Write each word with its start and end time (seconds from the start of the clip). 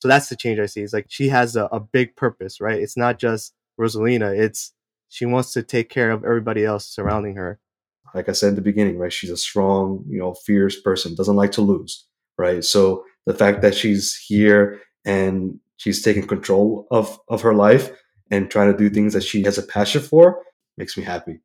So 0.00 0.08
that's 0.08 0.28
the 0.28 0.36
change 0.36 0.58
I 0.58 0.66
see. 0.66 0.80
It's 0.80 0.94
like 0.94 1.06
she 1.08 1.28
has 1.28 1.56
a, 1.56 1.66
a 1.66 1.78
big 1.78 2.16
purpose, 2.16 2.60
right? 2.60 2.80
It's 2.80 2.96
not 2.96 3.18
just 3.18 3.54
Rosalina. 3.78 4.36
It's 4.36 4.72
she 5.08 5.26
wants 5.26 5.52
to 5.52 5.62
take 5.62 5.90
care 5.90 6.10
of 6.10 6.24
everybody 6.24 6.64
else 6.64 6.86
surrounding 6.86 7.36
her. 7.36 7.58
Like 8.14 8.28
I 8.28 8.32
said 8.32 8.50
in 8.50 8.54
the 8.54 8.62
beginning, 8.62 8.98
right? 8.98 9.12
She's 9.12 9.30
a 9.30 9.36
strong, 9.36 10.04
you 10.08 10.18
know, 10.18 10.34
fierce 10.34 10.80
person, 10.80 11.14
doesn't 11.14 11.36
like 11.36 11.52
to 11.52 11.60
lose, 11.60 12.06
right? 12.38 12.64
So 12.64 13.04
the 13.26 13.34
fact 13.34 13.60
that 13.62 13.74
she's 13.74 14.16
here 14.16 14.80
and 15.04 15.60
she's 15.76 16.02
taking 16.02 16.26
control 16.26 16.86
of, 16.90 17.18
of 17.28 17.42
her 17.42 17.54
life 17.54 17.90
and 18.30 18.50
trying 18.50 18.72
to 18.72 18.78
do 18.78 18.88
things 18.88 19.12
that 19.12 19.22
she 19.22 19.42
has 19.42 19.58
a 19.58 19.62
passion 19.62 20.00
for 20.00 20.42
makes 20.78 20.96
me 20.96 21.04
happy. 21.04 21.40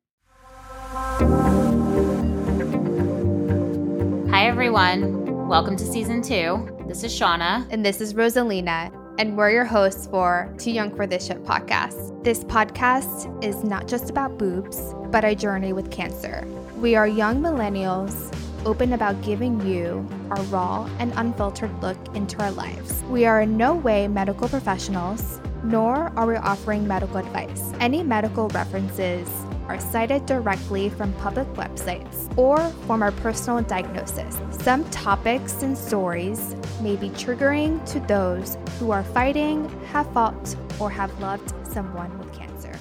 Hi, 4.30 4.46
everyone. 4.46 5.35
Welcome 5.46 5.76
to 5.76 5.84
season 5.84 6.22
two. 6.22 6.68
This 6.88 7.04
is 7.04 7.12
Shauna. 7.12 7.68
And 7.70 7.86
this 7.86 8.00
is 8.00 8.14
Rosalina. 8.14 8.90
And 9.20 9.36
we're 9.36 9.52
your 9.52 9.64
hosts 9.64 10.08
for 10.08 10.52
Too 10.58 10.72
Young 10.72 10.92
for 10.96 11.06
This 11.06 11.28
Shit 11.28 11.44
podcast. 11.44 12.24
This 12.24 12.42
podcast 12.42 13.44
is 13.44 13.62
not 13.62 13.86
just 13.86 14.10
about 14.10 14.38
boobs, 14.38 14.92
but 15.12 15.24
a 15.24 15.36
journey 15.36 15.72
with 15.72 15.92
cancer. 15.92 16.44
We 16.78 16.96
are 16.96 17.06
young 17.06 17.40
millennials 17.40 18.34
open 18.66 18.92
about 18.92 19.22
giving 19.22 19.64
you 19.64 20.04
our 20.30 20.42
raw 20.46 20.90
and 20.98 21.12
unfiltered 21.14 21.80
look 21.80 21.96
into 22.16 22.42
our 22.42 22.50
lives. 22.50 23.04
We 23.04 23.24
are 23.24 23.42
in 23.42 23.56
no 23.56 23.76
way 23.76 24.08
medical 24.08 24.48
professionals, 24.48 25.40
nor 25.62 26.12
are 26.16 26.26
we 26.26 26.34
offering 26.34 26.88
medical 26.88 27.18
advice. 27.18 27.72
Any 27.78 28.02
medical 28.02 28.48
references 28.48 29.28
are 29.68 29.80
cited 29.80 30.26
directly 30.26 30.88
from 30.88 31.12
public 31.14 31.46
websites 31.54 32.36
or 32.38 32.58
from 32.86 33.02
our 33.02 33.12
personal 33.12 33.62
diagnosis. 33.62 34.38
Some 34.62 34.88
topics 34.90 35.62
and 35.62 35.76
stories 35.76 36.54
may 36.80 36.96
be 36.96 37.10
triggering 37.10 37.84
to 37.92 38.00
those 38.00 38.56
who 38.78 38.90
are 38.90 39.04
fighting, 39.04 39.68
have 39.86 40.10
fought, 40.12 40.56
or 40.80 40.90
have 40.90 41.18
loved 41.20 41.52
someone 41.70 42.16
with 42.18 42.32
cancer. 42.32 42.72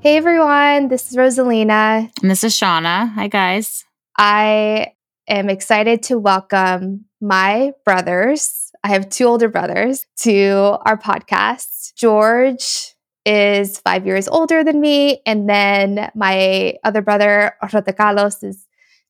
Hey 0.00 0.16
everyone, 0.16 0.88
this 0.88 1.10
is 1.10 1.16
Rosalina. 1.16 2.10
And 2.20 2.30
this 2.30 2.44
is 2.44 2.54
Shauna. 2.54 3.12
Hi, 3.12 3.28
guys. 3.28 3.84
I 4.18 4.92
am 5.28 5.48
excited 5.48 6.02
to 6.04 6.18
welcome 6.18 7.06
my 7.20 7.72
brothers. 7.84 8.70
I 8.84 8.88
have 8.88 9.08
two 9.08 9.24
older 9.24 9.48
brothers 9.48 10.06
to 10.22 10.78
our 10.84 10.98
podcast. 10.98 11.94
George 11.94 12.94
is 13.24 13.78
five 13.78 14.06
years 14.06 14.28
older 14.28 14.64
than 14.64 14.80
me. 14.80 15.20
And 15.26 15.48
then 15.48 16.10
my 16.14 16.74
other 16.84 17.02
brother, 17.02 17.54
Jose 17.62 17.92
Carlos, 17.92 18.42
is 18.42 18.66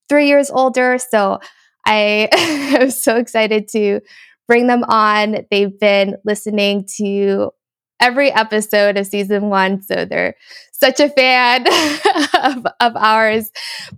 three 0.08 0.28
years 0.28 0.50
older. 0.50 0.98
So 0.98 1.40
I 1.86 2.28
am 2.80 2.90
so 2.90 3.16
excited 3.16 3.68
to 3.68 4.00
bring 4.46 4.66
them 4.66 4.84
on. 4.84 5.46
They've 5.50 5.78
been 5.78 6.16
listening 6.24 6.86
to 6.96 7.52
every 8.00 8.30
episode 8.32 8.96
of 8.96 9.06
season 9.06 9.48
one. 9.48 9.80
So 9.82 10.04
they're 10.04 10.34
such 10.72 10.98
a 11.00 11.08
fan 11.08 11.66
of, 12.42 12.66
of 12.80 12.96
ours. 12.96 13.50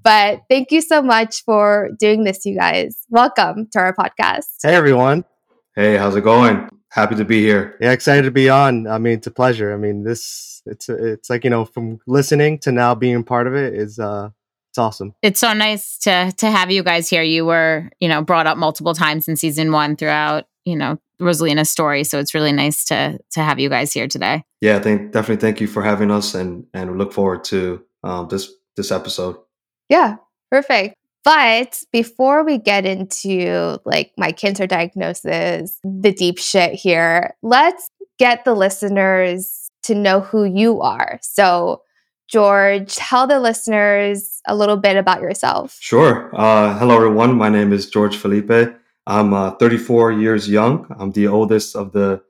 But 0.02 0.42
thank 0.50 0.70
you 0.70 0.82
so 0.82 1.02
much 1.02 1.42
for 1.44 1.90
doing 1.98 2.24
this, 2.24 2.44
you 2.44 2.56
guys. 2.56 3.04
Welcome 3.08 3.68
to 3.72 3.78
our 3.78 3.94
podcast. 3.94 4.44
Hey, 4.62 4.74
everyone. 4.74 5.24
Hey, 5.74 5.96
how's 5.96 6.14
it 6.14 6.20
going? 6.22 6.68
Happy 6.94 7.16
to 7.16 7.24
be 7.24 7.42
here. 7.42 7.76
Yeah, 7.80 7.90
excited 7.90 8.22
to 8.22 8.30
be 8.30 8.48
on. 8.48 8.86
I 8.86 8.98
mean, 8.98 9.14
it's 9.14 9.26
a 9.26 9.32
pleasure. 9.32 9.74
I 9.74 9.76
mean, 9.76 10.04
this 10.04 10.62
it's 10.64 10.88
it's 10.88 11.28
like 11.28 11.42
you 11.42 11.50
know 11.50 11.64
from 11.64 11.98
listening 12.06 12.56
to 12.60 12.70
now 12.70 12.94
being 12.94 13.24
part 13.24 13.48
of 13.48 13.54
it 13.56 13.74
is 13.74 13.98
uh 13.98 14.30
it's 14.70 14.78
awesome. 14.78 15.12
It's 15.20 15.40
so 15.40 15.52
nice 15.54 15.98
to 15.98 16.32
to 16.38 16.48
have 16.48 16.70
you 16.70 16.84
guys 16.84 17.08
here. 17.08 17.24
You 17.24 17.46
were, 17.46 17.90
you 17.98 18.08
know, 18.08 18.22
brought 18.22 18.46
up 18.46 18.56
multiple 18.56 18.94
times 18.94 19.26
in 19.26 19.34
season 19.34 19.72
1 19.72 19.96
throughout, 19.96 20.44
you 20.64 20.76
know, 20.76 21.00
Rosalina's 21.20 21.68
story, 21.68 22.04
so 22.04 22.20
it's 22.20 22.32
really 22.32 22.52
nice 22.52 22.84
to 22.84 23.18
to 23.32 23.40
have 23.40 23.58
you 23.58 23.68
guys 23.68 23.92
here 23.92 24.06
today. 24.06 24.44
Yeah, 24.60 24.78
thank 24.78 25.10
definitely 25.10 25.40
thank 25.40 25.60
you 25.60 25.66
for 25.66 25.82
having 25.82 26.12
us 26.12 26.32
and 26.36 26.64
and 26.72 26.92
we 26.92 26.96
look 26.96 27.12
forward 27.12 27.42
to 27.46 27.82
um, 28.04 28.28
this 28.28 28.52
this 28.76 28.92
episode. 28.92 29.36
Yeah, 29.88 30.18
perfect. 30.48 30.94
But 31.24 31.82
before 31.90 32.44
we 32.44 32.58
get 32.58 32.84
into 32.84 33.78
like 33.86 34.12
my 34.18 34.30
cancer 34.30 34.66
diagnosis, 34.66 35.78
the 35.82 36.12
deep 36.12 36.38
shit 36.38 36.74
here, 36.74 37.34
let's 37.42 37.88
get 38.18 38.44
the 38.44 38.54
listeners 38.54 39.70
to 39.84 39.94
know 39.94 40.20
who 40.20 40.44
you 40.44 40.82
are. 40.82 41.18
So, 41.22 41.82
George, 42.28 42.94
tell 42.94 43.26
the 43.26 43.40
listeners 43.40 44.40
a 44.46 44.54
little 44.54 44.76
bit 44.76 44.96
about 44.96 45.22
yourself. 45.22 45.76
Sure. 45.80 46.30
Uh, 46.34 46.78
hello, 46.78 46.96
everyone. 46.96 47.36
My 47.36 47.48
name 47.48 47.72
is 47.72 47.88
George 47.88 48.16
Felipe. 48.16 48.76
I'm 49.06 49.34
uh, 49.34 49.52
34 49.52 50.12
years 50.12 50.48
young. 50.48 50.86
I'm 50.98 51.12
the 51.12 51.26
oldest 51.26 51.74
of 51.76 51.92
the 51.92 52.22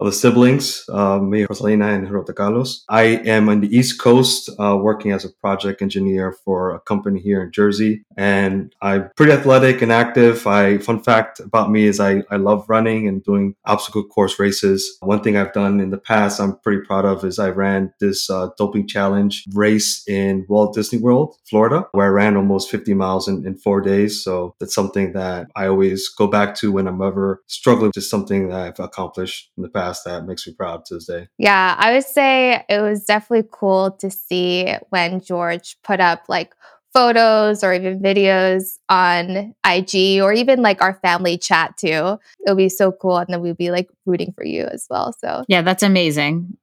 of 0.00 0.06
the 0.06 0.12
siblings, 0.12 0.84
uh, 0.90 1.18
me, 1.18 1.44
Rosalina, 1.44 1.94
and 1.94 2.06
Jose 2.06 2.32
Carlos. 2.32 2.84
I 2.88 3.02
am 3.02 3.48
on 3.48 3.60
the 3.60 3.76
East 3.76 4.00
Coast 4.00 4.48
uh, 4.58 4.76
working 4.80 5.10
as 5.10 5.24
a 5.24 5.30
project 5.30 5.82
engineer 5.82 6.32
for 6.44 6.74
a 6.74 6.80
company 6.80 7.20
here 7.20 7.42
in 7.42 7.50
Jersey. 7.50 8.04
And 8.16 8.72
I'm 8.80 9.10
pretty 9.16 9.32
athletic 9.32 9.82
and 9.82 9.92
active. 9.92 10.46
I 10.46 10.78
Fun 10.78 11.02
fact 11.02 11.40
about 11.40 11.70
me 11.70 11.84
is 11.86 11.98
I, 11.98 12.22
I 12.30 12.36
love 12.36 12.64
running 12.68 13.08
and 13.08 13.22
doing 13.22 13.54
obstacle 13.64 14.04
course 14.04 14.38
races. 14.38 14.96
One 15.00 15.22
thing 15.22 15.36
I've 15.36 15.52
done 15.52 15.80
in 15.80 15.90
the 15.90 15.98
past 15.98 16.40
I'm 16.40 16.56
pretty 16.60 16.82
proud 16.86 17.04
of 17.04 17.24
is 17.24 17.38
I 17.38 17.50
ran 17.50 17.92
this 18.00 18.30
uh, 18.30 18.50
Dopey 18.56 18.84
Challenge 18.84 19.44
race 19.52 20.04
in 20.06 20.46
Walt 20.48 20.74
Disney 20.74 21.00
World, 21.00 21.36
Florida, 21.48 21.86
where 21.92 22.06
I 22.06 22.10
ran 22.10 22.36
almost 22.36 22.70
50 22.70 22.94
miles 22.94 23.26
in, 23.26 23.46
in 23.46 23.56
four 23.56 23.80
days. 23.80 24.22
So 24.22 24.54
that's 24.60 24.74
something 24.74 25.12
that 25.14 25.48
I 25.56 25.66
always 25.66 26.08
go 26.08 26.26
back 26.28 26.54
to 26.56 26.70
when 26.70 26.86
I'm 26.86 27.02
ever 27.02 27.42
struggling 27.48 27.90
with 27.94 28.04
something 28.04 28.48
that 28.48 28.60
I've 28.60 28.84
accomplished 28.84 29.50
in 29.56 29.62
the 29.64 29.68
past 29.68 29.87
that 30.04 30.26
makes 30.26 30.46
me 30.46 30.52
proud 30.52 30.84
to 30.86 30.94
this 30.94 31.06
day. 31.06 31.28
Yeah, 31.38 31.74
I 31.78 31.92
would 31.92 32.04
say 32.04 32.64
it 32.68 32.80
was 32.80 33.04
definitely 33.04 33.48
cool 33.52 33.92
to 33.92 34.10
see 34.10 34.74
when 34.90 35.20
George 35.20 35.76
put 35.82 36.00
up 36.00 36.24
like 36.28 36.54
photos 36.92 37.62
or 37.62 37.72
even 37.72 38.00
videos 38.00 38.78
on 38.88 39.54
IG 39.64 40.20
or 40.20 40.32
even 40.32 40.62
like 40.62 40.82
our 40.82 40.94
family 40.94 41.38
chat 41.38 41.76
too. 41.76 42.18
It'll 42.44 42.56
be 42.56 42.68
so 42.68 42.92
cool. 42.92 43.18
And 43.18 43.28
then 43.28 43.40
we'd 43.40 43.56
be 43.56 43.70
like 43.70 43.88
rooting 44.06 44.32
for 44.32 44.44
you 44.44 44.64
as 44.64 44.86
well. 44.90 45.14
So, 45.18 45.44
yeah, 45.48 45.62
that's 45.62 45.82
amazing. 45.82 46.56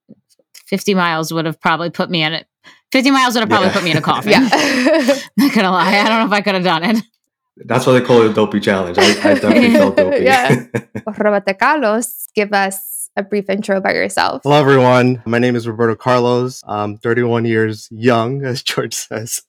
50 0.66 0.96
miles 0.96 1.32
would 1.32 1.46
have 1.46 1.60
probably 1.62 1.90
put 1.90 2.10
me 2.10 2.24
in 2.24 2.34
it. 2.34 2.48
50 2.92 3.12
miles 3.12 3.36
would 3.36 3.42
have 3.42 3.50
probably 3.50 3.68
yeah. 3.68 3.74
put 3.74 3.84
me 3.84 3.92
in 3.92 3.98
a 3.98 4.02
coffin. 4.12 4.32
yeah. 4.32 5.20
Not 5.38 5.54
gonna 5.54 5.72
lie. 5.72 5.98
I 6.00 6.08
don't 6.08 6.20
know 6.20 6.26
if 6.26 6.32
I 6.32 6.42
could 6.42 6.56
have 6.56 6.64
done 6.64 6.84
it. 6.84 7.04
That's 7.58 7.86
why 7.86 7.94
they 7.94 8.02
call 8.02 8.22
it 8.24 8.32
a 8.32 8.34
dopey 8.34 8.60
challenge. 8.60 8.98
I, 8.98 9.04
I 9.04 9.34
definitely 9.36 9.72
felt 9.80 9.96
dopey. 9.96 10.24
yeah. 10.24 10.66
Roberto 11.08 11.54
Carlos, 11.54 12.28
give 12.36 12.52
us 12.52 12.95
a 13.18 13.24
brief 13.24 13.50
intro 13.50 13.78
about 13.78 13.96
yourself. 13.96 14.42
Hello, 14.44 14.60
everyone. 14.60 15.24
My 15.26 15.40
name 15.40 15.56
is 15.56 15.68
Roberto 15.68 15.96
Carlos. 15.96 16.62
I'm 16.68 16.98
31 16.98 17.46
years 17.46 17.88
young, 17.92 18.44
as 18.46 18.62
George 18.62 18.94
says. 18.94 19.44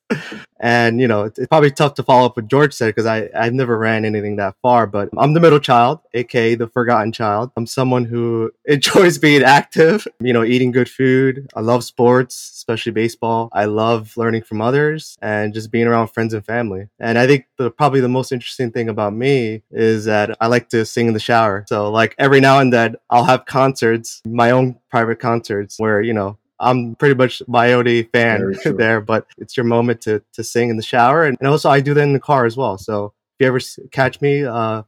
And, 0.60 1.00
you 1.00 1.08
know, 1.08 1.24
it's, 1.24 1.38
probably 1.46 1.70
tough 1.70 1.94
to 1.94 2.02
follow 2.02 2.26
up 2.26 2.36
what 2.36 2.48
George 2.48 2.72
said 2.72 2.86
because 2.86 3.06
I, 3.06 3.28
I've 3.34 3.52
never 3.52 3.78
ran 3.78 4.04
anything 4.04 4.36
that 4.36 4.56
far, 4.62 4.86
but 4.86 5.08
I'm 5.16 5.34
the 5.34 5.40
middle 5.40 5.60
child, 5.60 6.00
aka 6.14 6.54
the 6.54 6.68
forgotten 6.68 7.12
child. 7.12 7.52
I'm 7.56 7.66
someone 7.66 8.04
who 8.04 8.50
enjoys 8.64 9.18
being 9.18 9.42
active, 9.42 10.06
you 10.20 10.32
know, 10.32 10.44
eating 10.44 10.72
good 10.72 10.88
food. 10.88 11.50
I 11.54 11.60
love 11.60 11.84
sports, 11.84 12.52
especially 12.54 12.92
baseball. 12.92 13.48
I 13.52 13.66
love 13.66 14.16
learning 14.16 14.42
from 14.42 14.60
others 14.60 15.16
and 15.20 15.54
just 15.54 15.70
being 15.70 15.86
around 15.86 16.08
friends 16.08 16.34
and 16.34 16.44
family. 16.44 16.88
And 16.98 17.18
I 17.18 17.26
think 17.26 17.46
the 17.58 17.70
probably 17.70 18.00
the 18.00 18.08
most 18.08 18.32
interesting 18.32 18.70
thing 18.70 18.88
about 18.88 19.12
me 19.12 19.62
is 19.70 20.04
that 20.06 20.36
I 20.40 20.46
like 20.46 20.68
to 20.70 20.84
sing 20.84 21.08
in 21.08 21.14
the 21.14 21.20
shower. 21.20 21.64
So, 21.68 21.90
like, 21.90 22.14
every 22.18 22.40
now 22.40 22.58
and 22.60 22.72
then 22.72 22.96
I'll 23.10 23.24
have 23.24 23.46
concerts, 23.46 24.22
my 24.26 24.50
own 24.50 24.78
private 24.90 25.20
concerts, 25.20 25.78
where, 25.78 26.00
you 26.00 26.12
know, 26.12 26.38
I'm 26.58 26.94
pretty 26.94 27.14
much 27.14 27.42
only 27.48 28.04
fan 28.04 28.54
there, 28.64 29.00
but 29.00 29.26
it's 29.38 29.56
your 29.56 29.64
moment 29.64 30.00
to 30.02 30.22
to 30.32 30.44
sing 30.44 30.70
in 30.70 30.76
the 30.76 30.82
shower, 30.82 31.24
and, 31.24 31.36
and 31.40 31.48
also 31.48 31.70
I 31.70 31.80
do 31.80 31.94
that 31.94 32.02
in 32.02 32.12
the 32.12 32.20
car 32.20 32.46
as 32.46 32.56
well. 32.56 32.78
So 32.78 33.06
if 33.06 33.44
you 33.44 33.46
ever 33.46 33.60
catch 33.90 34.20
me, 34.20 34.44
uh, 34.44 34.82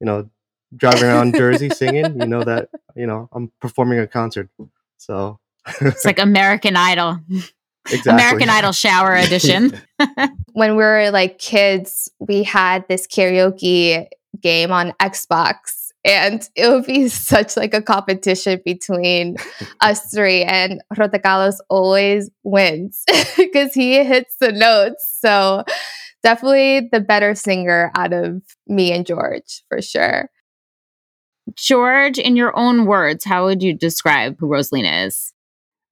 you 0.00 0.06
know, 0.06 0.28
driving 0.74 1.04
around 1.04 1.34
Jersey 1.36 1.70
singing, 1.70 2.20
you 2.20 2.26
know 2.26 2.42
that 2.44 2.70
you 2.96 3.06
know 3.06 3.28
I'm 3.32 3.52
performing 3.60 3.98
a 3.98 4.06
concert. 4.06 4.48
So 4.96 5.38
it's 5.80 6.04
like 6.04 6.18
American 6.18 6.76
Idol. 6.76 7.18
Exactly. 7.86 8.12
American 8.12 8.48
Idol 8.50 8.72
shower 8.72 9.14
edition. 9.14 9.72
when 10.52 10.72
we 10.72 10.82
were 10.84 11.10
like 11.10 11.38
kids, 11.38 12.10
we 12.20 12.42
had 12.42 12.86
this 12.88 13.06
karaoke 13.06 14.06
game 14.38 14.70
on 14.70 14.92
Xbox 15.00 15.79
and 16.04 16.48
it 16.54 16.68
would 16.68 16.86
be 16.86 17.08
such 17.08 17.56
like 17.56 17.74
a 17.74 17.82
competition 17.82 18.60
between 18.64 19.36
us 19.80 20.12
three 20.12 20.42
and 20.42 20.80
Jose 20.96 21.18
Carlos 21.18 21.60
always 21.68 22.30
wins 22.42 23.04
because 23.36 23.74
he 23.74 24.02
hits 24.04 24.36
the 24.40 24.52
notes. 24.52 25.18
So 25.20 25.64
definitely 26.22 26.88
the 26.92 27.00
better 27.00 27.34
singer 27.34 27.90
out 27.94 28.12
of 28.12 28.42
me 28.66 28.92
and 28.92 29.06
George 29.06 29.62
for 29.68 29.80
sure. 29.80 30.30
George 31.56 32.18
in 32.18 32.36
your 32.36 32.56
own 32.56 32.86
words 32.86 33.24
how 33.24 33.44
would 33.46 33.62
you 33.62 33.74
describe 33.74 34.36
who 34.38 34.48
Rosalina 34.48 35.06
is? 35.06 35.32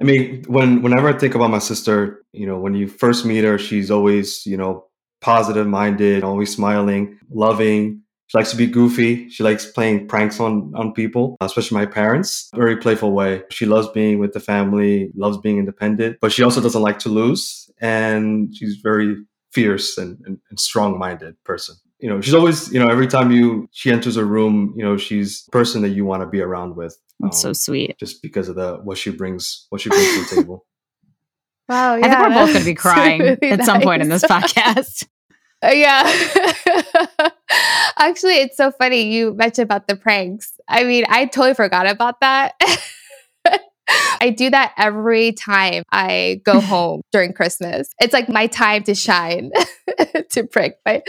I 0.01 0.05
mean 0.05 0.45
when 0.47 0.83
whenever 0.83 1.09
I 1.09 1.19
think 1.19 1.35
about 1.35 1.51
my 1.51 1.59
sister 1.59 2.23
you 2.33 2.47
know 2.47 2.59
when 2.59 2.75
you 2.75 2.87
first 2.87 3.25
meet 3.25 3.43
her 3.43 3.59
she's 3.59 3.91
always 3.91 4.47
you 4.47 4.57
know 4.57 4.85
positive 5.21 5.67
minded 5.67 6.23
always 6.23 6.55
smiling 6.55 7.19
loving 7.29 8.03
She 8.29 8.37
likes 8.37 8.51
to 8.51 8.57
be 8.57 8.67
goofy. 8.67 9.29
She 9.31 9.43
likes 9.43 9.65
playing 9.65 10.07
pranks 10.07 10.39
on, 10.39 10.73
on 10.77 10.93
people, 10.93 11.39
especially 11.41 11.77
my 11.77 11.87
parents. 11.87 12.51
Very 12.55 12.77
playful 12.77 13.13
way. 13.13 13.43
She 13.51 13.65
loves 13.65 13.89
being 13.89 14.19
with 14.19 14.35
the 14.35 14.41
family, 14.41 15.11
loves 15.17 15.39
being 15.39 15.59
independent, 15.59 16.19
but 16.21 16.31
she 16.31 16.43
also 16.43 16.61
doesn't 16.61 16.83
like 16.83 16.99
to 17.01 17.09
lose. 17.09 17.71
And 17.81 18.55
she's 18.55 18.77
very 18.83 19.17
fierce 19.53 19.97
and, 19.97 20.19
and, 20.27 20.39
and 20.51 20.61
strong 20.61 20.99
minded 20.99 21.43
person. 21.45 21.77
You 22.01 22.11
know, 22.11 22.21
she's 22.21 22.35
always, 22.35 22.71
you 22.71 22.79
know, 22.79 22.89
every 22.89 23.07
time 23.07 23.33
you 23.33 23.67
she 23.73 23.91
enters 23.91 24.17
a 24.19 24.25
room, 24.25 24.75
you 24.77 24.85
know, 24.85 24.99
she's 24.99 25.45
a 25.49 25.51
person 25.51 25.81
that 25.83 25.91
you 25.91 26.05
want 26.05 26.23
to 26.23 26.29
be 26.29 26.41
around 26.41 26.77
with. 26.77 26.97
That's 27.21 27.45
um, 27.45 27.49
so 27.49 27.53
sweet. 27.55 27.99
Just 27.99 28.23
because 28.23 28.49
of 28.51 28.57
the 28.57 28.77
what 28.85 28.99
she 28.99 29.11
brings, 29.11 29.67
what 29.71 29.81
she 29.81 29.89
brings 29.89 30.29
to 30.29 30.35
the 30.37 30.43
table. 30.43 30.65
Wow, 31.69 31.97
yeah, 31.97 32.07
I 32.07 32.09
think 32.09 32.21
we're 32.21 32.35
both 32.35 32.49
going 32.49 32.61
to 32.61 32.65
be 32.65 32.75
crying 32.87 33.21
really 33.21 33.39
at 33.43 33.59
nice. 33.59 33.67
some 33.67 33.83
point 33.83 34.01
in 34.01 34.09
this 34.09 34.25
podcast. 34.25 35.07
Uh, 35.63 35.71
yeah. 35.71 36.03
Actually, 37.99 38.35
it's 38.35 38.57
so 38.57 38.71
funny 38.71 39.13
you 39.13 39.35
mentioned 39.35 39.65
about 39.65 39.89
the 39.89 39.97
pranks. 39.97 40.53
I 40.69 40.85
mean, 40.85 41.05
I 41.09 41.27
totally 41.27 41.55
forgot 41.55 41.89
about 41.89 42.21
that. 42.21 42.55
I 44.21 44.31
do 44.31 44.51
that 44.51 44.75
every 44.77 45.33
time 45.33 45.83
I 45.91 46.41
go 46.45 46.61
home 46.61 47.03
during 47.13 47.33
Christmas. 47.33 47.89
It's 48.01 48.13
like 48.13 48.29
my 48.29 48.47
time 48.47 48.83
to 48.85 48.95
shine, 48.95 49.51
to 50.31 50.43
break 50.45 50.75
my 50.85 51.03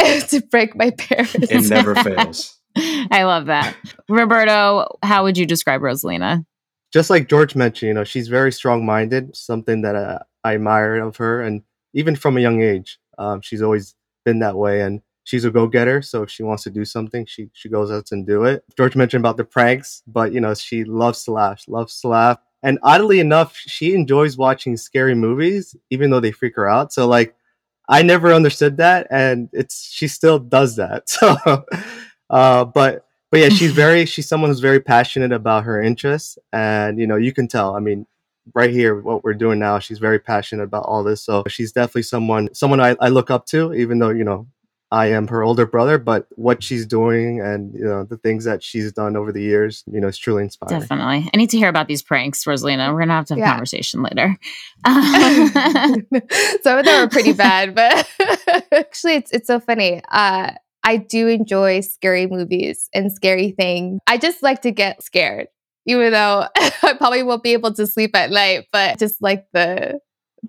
to 0.00 0.42
break 0.50 0.74
my 0.76 0.90
parents. 0.90 1.34
It 1.34 1.68
never 1.68 1.94
fails. 1.94 2.58
I 2.76 3.24
love 3.24 3.46
that. 3.46 3.76
Roberto, 4.08 4.98
how 5.02 5.24
would 5.24 5.38
you 5.38 5.46
describe 5.46 5.80
Rosalina? 5.80 6.44
Just 6.92 7.10
like 7.10 7.28
George 7.28 7.54
mentioned, 7.54 7.88
you 7.88 7.94
know, 7.94 8.04
she's 8.04 8.28
very 8.28 8.52
strong-minded, 8.52 9.36
something 9.36 9.82
that 9.82 9.96
uh, 9.96 10.20
I 10.44 10.54
admire 10.54 10.96
of 10.96 11.16
her 11.16 11.42
and 11.42 11.62
even 11.94 12.16
from 12.16 12.36
a 12.36 12.40
young 12.40 12.62
age. 12.62 12.98
Um, 13.18 13.40
she's 13.40 13.62
always 13.62 13.94
been 14.24 14.40
that 14.40 14.56
way, 14.56 14.82
and 14.82 15.02
she's 15.24 15.44
a 15.44 15.50
go-getter. 15.50 16.02
So 16.02 16.22
if 16.22 16.30
she 16.30 16.42
wants 16.42 16.62
to 16.64 16.70
do 16.70 16.84
something, 16.84 17.26
she 17.26 17.50
she 17.52 17.68
goes 17.68 17.90
out 17.90 18.12
and 18.12 18.26
do 18.26 18.44
it. 18.44 18.64
George 18.76 18.96
mentioned 18.96 19.22
about 19.22 19.36
the 19.36 19.44
pranks, 19.44 20.02
but 20.06 20.32
you 20.32 20.40
know 20.40 20.54
she 20.54 20.84
loves 20.84 21.24
to 21.24 21.32
laugh, 21.32 21.64
loves 21.68 22.00
to 22.00 22.08
laugh, 22.08 22.38
and 22.62 22.78
oddly 22.82 23.20
enough, 23.20 23.56
she 23.56 23.94
enjoys 23.94 24.36
watching 24.36 24.76
scary 24.76 25.14
movies, 25.14 25.76
even 25.90 26.10
though 26.10 26.20
they 26.20 26.32
freak 26.32 26.56
her 26.56 26.68
out. 26.68 26.92
So 26.92 27.06
like, 27.06 27.36
I 27.88 28.02
never 28.02 28.32
understood 28.32 28.78
that, 28.78 29.06
and 29.10 29.48
it's 29.52 29.88
she 29.90 30.08
still 30.08 30.38
does 30.38 30.76
that. 30.76 31.04
So, 31.08 31.36
uh, 32.30 32.64
but 32.64 33.06
but 33.30 33.40
yeah, 33.40 33.48
she's 33.50 33.72
very 33.72 34.06
she's 34.06 34.28
someone 34.28 34.50
who's 34.50 34.60
very 34.60 34.80
passionate 34.80 35.32
about 35.32 35.64
her 35.64 35.80
interests, 35.80 36.38
and 36.52 36.98
you 36.98 37.06
know 37.06 37.16
you 37.16 37.32
can 37.32 37.46
tell. 37.48 37.76
I 37.76 37.80
mean, 37.80 38.06
right 38.54 38.70
here 38.70 39.00
what 39.00 39.24
we're 39.24 39.34
doing 39.34 39.58
now 39.58 39.78
she's 39.78 39.98
very 39.98 40.18
passionate 40.18 40.62
about 40.62 40.84
all 40.84 41.02
this 41.02 41.22
so 41.22 41.42
she's 41.48 41.72
definitely 41.72 42.02
someone 42.02 42.52
someone 42.54 42.80
I, 42.80 42.96
I 43.00 43.08
look 43.08 43.30
up 43.30 43.46
to 43.46 43.74
even 43.74 43.98
though 43.98 44.10
you 44.10 44.24
know 44.24 44.46
I 44.92 45.06
am 45.06 45.26
her 45.28 45.42
older 45.42 45.66
brother, 45.66 45.98
but 45.98 46.28
what 46.36 46.62
she's 46.62 46.86
doing 46.86 47.40
and 47.40 47.74
you 47.74 47.84
know 47.84 48.04
the 48.04 48.16
things 48.16 48.44
that 48.44 48.62
she's 48.62 48.92
done 48.92 49.16
over 49.16 49.32
the 49.32 49.42
years, 49.42 49.82
you 49.90 50.00
know, 50.00 50.06
is 50.06 50.16
truly 50.16 50.44
inspiring. 50.44 50.80
Definitely, 50.80 51.28
I 51.32 51.36
need 51.36 51.50
to 51.50 51.56
hear 51.56 51.68
about 51.68 51.88
these 51.88 52.02
pranks, 52.02 52.44
Rosalina. 52.44 52.92
We're 52.92 53.00
gonna 53.00 53.14
have 53.14 53.26
to 53.26 53.34
have 53.34 53.38
yeah. 53.38 53.48
a 53.48 53.50
conversation 53.50 54.02
later. 54.02 54.38
Some 56.62 56.78
of 56.78 56.84
them 56.84 57.04
are 57.04 57.08
pretty 57.08 57.32
bad, 57.32 57.74
but 57.74 58.08
actually, 58.72 59.14
it's 59.14 59.32
it's 59.32 59.48
so 59.48 59.58
funny. 59.58 60.02
Uh, 60.08 60.52
I 60.84 60.98
do 60.98 61.26
enjoy 61.26 61.80
scary 61.80 62.28
movies 62.28 62.88
and 62.94 63.10
scary 63.10 63.50
things. 63.50 63.98
I 64.06 64.18
just 64.18 64.40
like 64.40 64.62
to 64.62 64.70
get 64.70 65.02
scared 65.02 65.48
even 65.86 66.12
though 66.12 66.46
I 66.56 66.94
probably 66.98 67.22
won't 67.22 67.42
be 67.42 67.52
able 67.52 67.72
to 67.74 67.86
sleep 67.86 68.14
at 68.16 68.30
night, 68.30 68.66
but 68.72 68.98
just 68.98 69.22
like 69.22 69.46
the 69.52 69.98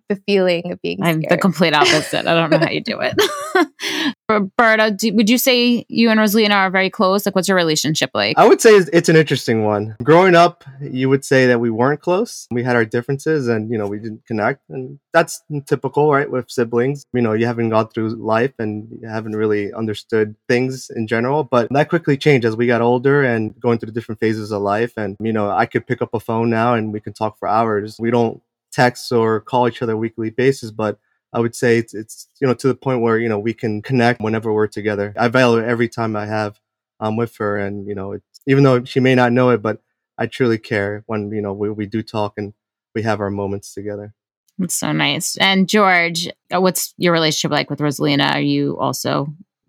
the 0.09 0.15
feeling 0.27 0.71
of 0.71 0.81
being 0.81 1.01
I'm 1.01 1.21
the 1.21 1.37
complete 1.37 1.73
opposite. 1.73 2.27
I 2.27 2.33
don't 2.33 2.49
know 2.49 2.59
how 2.59 2.69
you 2.69 2.81
do 2.81 2.99
it. 3.01 3.15
Roberto, 4.29 4.91
do, 4.91 5.13
would 5.13 5.29
you 5.29 5.37
say 5.37 5.85
you 5.87 6.09
and 6.09 6.19
Rosalina 6.19 6.51
are 6.51 6.69
very 6.69 6.89
close? 6.89 7.25
Like, 7.25 7.35
what's 7.35 7.47
your 7.47 7.55
relationship 7.55 8.11
like? 8.13 8.37
I 8.37 8.45
would 8.45 8.59
say 8.59 8.71
it's 8.71 9.09
an 9.09 9.15
interesting 9.15 9.63
one. 9.63 9.95
Growing 10.03 10.35
up, 10.35 10.65
you 10.81 11.07
would 11.09 11.23
say 11.23 11.47
that 11.47 11.59
we 11.59 11.69
weren't 11.69 12.01
close. 12.01 12.47
We 12.51 12.63
had 12.63 12.75
our 12.75 12.83
differences 12.83 13.47
and, 13.47 13.71
you 13.71 13.77
know, 13.77 13.87
we 13.87 13.99
didn't 13.99 14.25
connect. 14.25 14.61
And 14.69 14.99
that's 15.13 15.41
typical, 15.65 16.11
right, 16.11 16.29
with 16.29 16.51
siblings. 16.51 17.05
You 17.13 17.21
know, 17.21 17.33
you 17.33 17.45
haven't 17.45 17.69
gone 17.69 17.87
through 17.87 18.09
life 18.09 18.53
and 18.59 18.87
you 19.01 19.07
haven't 19.07 19.35
really 19.35 19.73
understood 19.73 20.35
things 20.49 20.89
in 20.93 21.07
general. 21.07 21.45
But 21.45 21.69
that 21.71 21.89
quickly 21.89 22.17
changed 22.17 22.45
as 22.45 22.57
we 22.57 22.67
got 22.67 22.81
older 22.81 23.23
and 23.23 23.57
going 23.59 23.79
through 23.79 23.87
the 23.87 23.99
different 23.99 24.19
phases 24.19 24.51
of 24.51 24.61
life. 24.61 24.93
And, 24.97 25.15
you 25.21 25.31
know, 25.31 25.49
I 25.49 25.65
could 25.65 25.87
pick 25.87 26.01
up 26.01 26.13
a 26.13 26.19
phone 26.19 26.49
now 26.49 26.73
and 26.73 26.91
we 26.91 26.99
can 26.99 27.13
talk 27.13 27.39
for 27.39 27.47
hours. 27.47 27.95
We 27.97 28.11
don't 28.11 28.41
text 28.77 29.11
or 29.11 29.41
call 29.41 29.67
each 29.67 29.81
other 29.81 29.97
weekly 29.97 30.29
basis, 30.29 30.69
but 30.69 30.99
I 31.33 31.39
would 31.39 31.55
say 31.55 31.77
it's, 31.77 31.93
it's 31.93 32.27
you 32.39 32.47
know 32.47 32.53
to 32.53 32.67
the 32.67 32.75
point 32.75 33.01
where 33.01 33.17
you 33.17 33.27
know 33.27 33.39
we 33.39 33.53
can 33.53 33.81
connect 33.81 34.21
whenever 34.21 34.53
we're 34.53 34.67
together. 34.67 35.13
I 35.17 35.27
value 35.29 35.63
every 35.63 35.89
time 35.89 36.15
I 36.15 36.25
have 36.27 36.59
um 36.99 37.17
with 37.17 37.35
her, 37.37 37.57
and 37.57 37.87
you 37.87 37.95
know 37.95 38.19
even 38.45 38.63
though 38.63 38.83
she 38.83 38.99
may 38.99 39.15
not 39.15 39.31
know 39.31 39.49
it, 39.49 39.61
but 39.61 39.81
I 40.17 40.27
truly 40.27 40.59
care 40.59 41.03
when 41.07 41.31
you 41.31 41.41
know 41.41 41.53
we, 41.53 41.69
we 41.71 41.85
do 41.85 42.03
talk 42.03 42.33
and 42.37 42.53
we 42.93 43.01
have 43.01 43.19
our 43.19 43.31
moments 43.31 43.73
together. 43.73 44.13
It's 44.59 44.75
so 44.75 44.91
nice. 44.91 45.37
And 45.37 45.69
George, 45.69 46.29
uh, 46.53 46.61
what's 46.61 46.93
your 46.97 47.13
relationship 47.13 47.51
like 47.51 47.69
with 47.69 47.79
Rosalina? 47.79 48.33
Are 48.33 48.41
you 48.41 48.77
also 48.79 49.27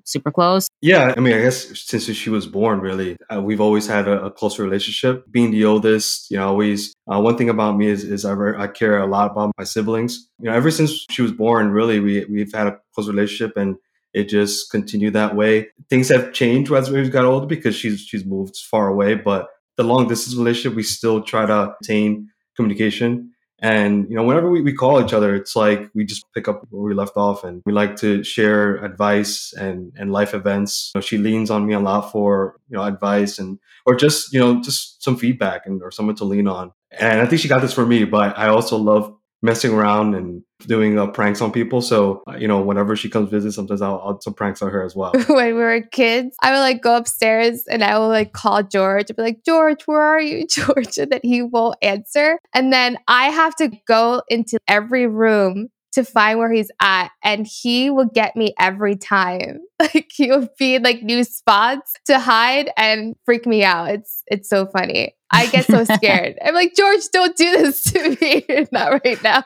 super 0.08 0.30
close? 0.30 0.68
Yeah, 0.80 1.14
I 1.16 1.20
mean, 1.20 1.34
I 1.34 1.42
guess 1.42 1.78
since 1.78 2.04
she 2.04 2.30
was 2.30 2.46
born, 2.46 2.80
really, 2.80 3.16
uh, 3.32 3.40
we've 3.40 3.60
always 3.60 3.86
had 3.86 4.08
a, 4.08 4.24
a 4.26 4.30
closer 4.30 4.62
relationship. 4.62 5.24
Being 5.30 5.50
the 5.50 5.64
oldest, 5.64 6.30
you 6.30 6.36
know, 6.36 6.48
always 6.48 6.94
uh, 7.12 7.20
one 7.20 7.36
thing 7.36 7.48
about 7.48 7.76
me 7.76 7.88
is, 7.88 8.04
is 8.04 8.24
I, 8.24 8.32
re- 8.32 8.58
I 8.58 8.66
care 8.66 8.98
a 8.98 9.06
lot 9.06 9.30
about 9.30 9.52
my 9.58 9.64
siblings. 9.64 10.28
You 10.40 10.50
know, 10.50 10.56
ever 10.56 10.70
since 10.70 11.06
she 11.10 11.22
was 11.22 11.32
born, 11.32 11.70
really, 11.70 12.00
we 12.00 12.24
we've 12.24 12.52
had 12.52 12.66
a 12.66 12.78
close 12.94 13.08
relationship, 13.08 13.56
and 13.56 13.76
it 14.14 14.28
just 14.28 14.70
continued 14.70 15.12
that 15.14 15.36
way. 15.36 15.68
Things 15.90 16.08
have 16.08 16.32
changed 16.32 16.72
as 16.72 16.90
we've 16.90 17.12
got 17.12 17.24
older 17.24 17.46
because 17.46 17.74
she's 17.74 18.00
she's 18.00 18.24
moved 18.24 18.56
far 18.56 18.88
away, 18.88 19.14
but 19.14 19.48
the 19.76 19.84
long 19.84 20.08
distance 20.08 20.36
relationship, 20.36 20.74
we 20.74 20.82
still 20.82 21.22
try 21.22 21.46
to 21.46 21.74
maintain 21.80 22.28
communication. 22.56 23.32
And, 23.60 24.08
you 24.08 24.16
know, 24.16 24.22
whenever 24.22 24.50
we, 24.50 24.62
we 24.62 24.72
call 24.72 25.04
each 25.04 25.12
other, 25.12 25.34
it's 25.34 25.56
like 25.56 25.90
we 25.94 26.04
just 26.04 26.24
pick 26.32 26.46
up 26.46 26.62
where 26.70 26.82
we 26.82 26.94
left 26.94 27.16
off 27.16 27.42
and 27.42 27.60
we 27.66 27.72
like 27.72 27.96
to 27.96 28.22
share 28.22 28.76
advice 28.84 29.52
and, 29.52 29.92
and 29.96 30.12
life 30.12 30.32
events. 30.32 30.92
You 30.94 30.98
know, 30.98 31.02
she 31.02 31.18
leans 31.18 31.50
on 31.50 31.66
me 31.66 31.74
a 31.74 31.80
lot 31.80 32.12
for, 32.12 32.60
you 32.68 32.76
know, 32.76 32.84
advice 32.84 33.38
and, 33.38 33.58
or 33.84 33.96
just, 33.96 34.32
you 34.32 34.38
know, 34.38 34.62
just 34.62 35.02
some 35.02 35.16
feedback 35.16 35.66
and, 35.66 35.82
or 35.82 35.90
someone 35.90 36.14
to 36.16 36.24
lean 36.24 36.46
on. 36.46 36.72
And 36.92 37.20
I 37.20 37.26
think 37.26 37.42
she 37.42 37.48
got 37.48 37.60
this 37.60 37.72
for 37.72 37.84
me, 37.84 38.04
but 38.04 38.38
I 38.38 38.48
also 38.48 38.76
love 38.76 39.14
messing 39.42 39.72
around 39.72 40.14
and 40.14 40.42
doing 40.66 40.98
uh, 40.98 41.06
pranks 41.06 41.40
on 41.40 41.52
people. 41.52 41.80
So, 41.80 42.22
uh, 42.28 42.36
you 42.36 42.48
know, 42.48 42.60
whenever 42.60 42.96
she 42.96 43.08
comes 43.08 43.30
visit, 43.30 43.52
sometimes 43.52 43.80
I'll, 43.80 44.00
I'll 44.04 44.20
some 44.20 44.34
pranks 44.34 44.60
on 44.62 44.70
her 44.70 44.82
as 44.82 44.96
well. 44.96 45.12
when 45.28 45.54
we 45.54 45.60
were 45.60 45.80
kids, 45.80 46.36
I 46.42 46.52
would 46.52 46.58
like 46.58 46.82
go 46.82 46.96
upstairs 46.96 47.64
and 47.70 47.84
I 47.84 47.98
will 47.98 48.08
like 48.08 48.32
call 48.32 48.62
George. 48.62 49.06
I'd 49.08 49.16
be 49.16 49.22
like, 49.22 49.44
George, 49.44 49.82
where 49.86 50.00
are 50.00 50.20
you, 50.20 50.46
George? 50.50 50.98
And 50.98 51.12
then 51.12 51.20
he 51.22 51.42
won't 51.42 51.76
answer. 51.82 52.38
And 52.54 52.72
then 52.72 52.98
I 53.06 53.30
have 53.30 53.54
to 53.56 53.70
go 53.86 54.22
into 54.28 54.58
every 54.66 55.06
room 55.06 55.68
to 55.92 56.04
find 56.04 56.38
where 56.38 56.52
he's 56.52 56.70
at 56.80 57.08
and 57.22 57.46
he 57.46 57.90
will 57.90 58.06
get 58.06 58.36
me 58.36 58.54
every 58.58 58.96
time. 58.96 59.60
Like 59.80 60.10
he'll 60.12 60.48
be 60.58 60.74
in 60.74 60.82
like 60.82 61.04
new 61.04 61.22
spots 61.22 61.94
to 62.06 62.18
hide 62.18 62.68
and 62.76 63.14
freak 63.24 63.46
me 63.46 63.62
out. 63.62 63.90
It's 63.90 64.24
it's 64.26 64.48
so 64.48 64.66
funny. 64.66 65.14
I 65.30 65.46
get 65.46 65.66
so 65.66 65.84
scared. 65.84 66.36
I'm 66.44 66.52
like 66.52 66.74
george 66.76 67.02
don't 67.12 67.36
do 67.36 67.52
this 67.52 67.84
to 67.92 68.18
me. 68.20 68.66
Not 68.72 69.04
right 69.04 69.22
now. 69.22 69.44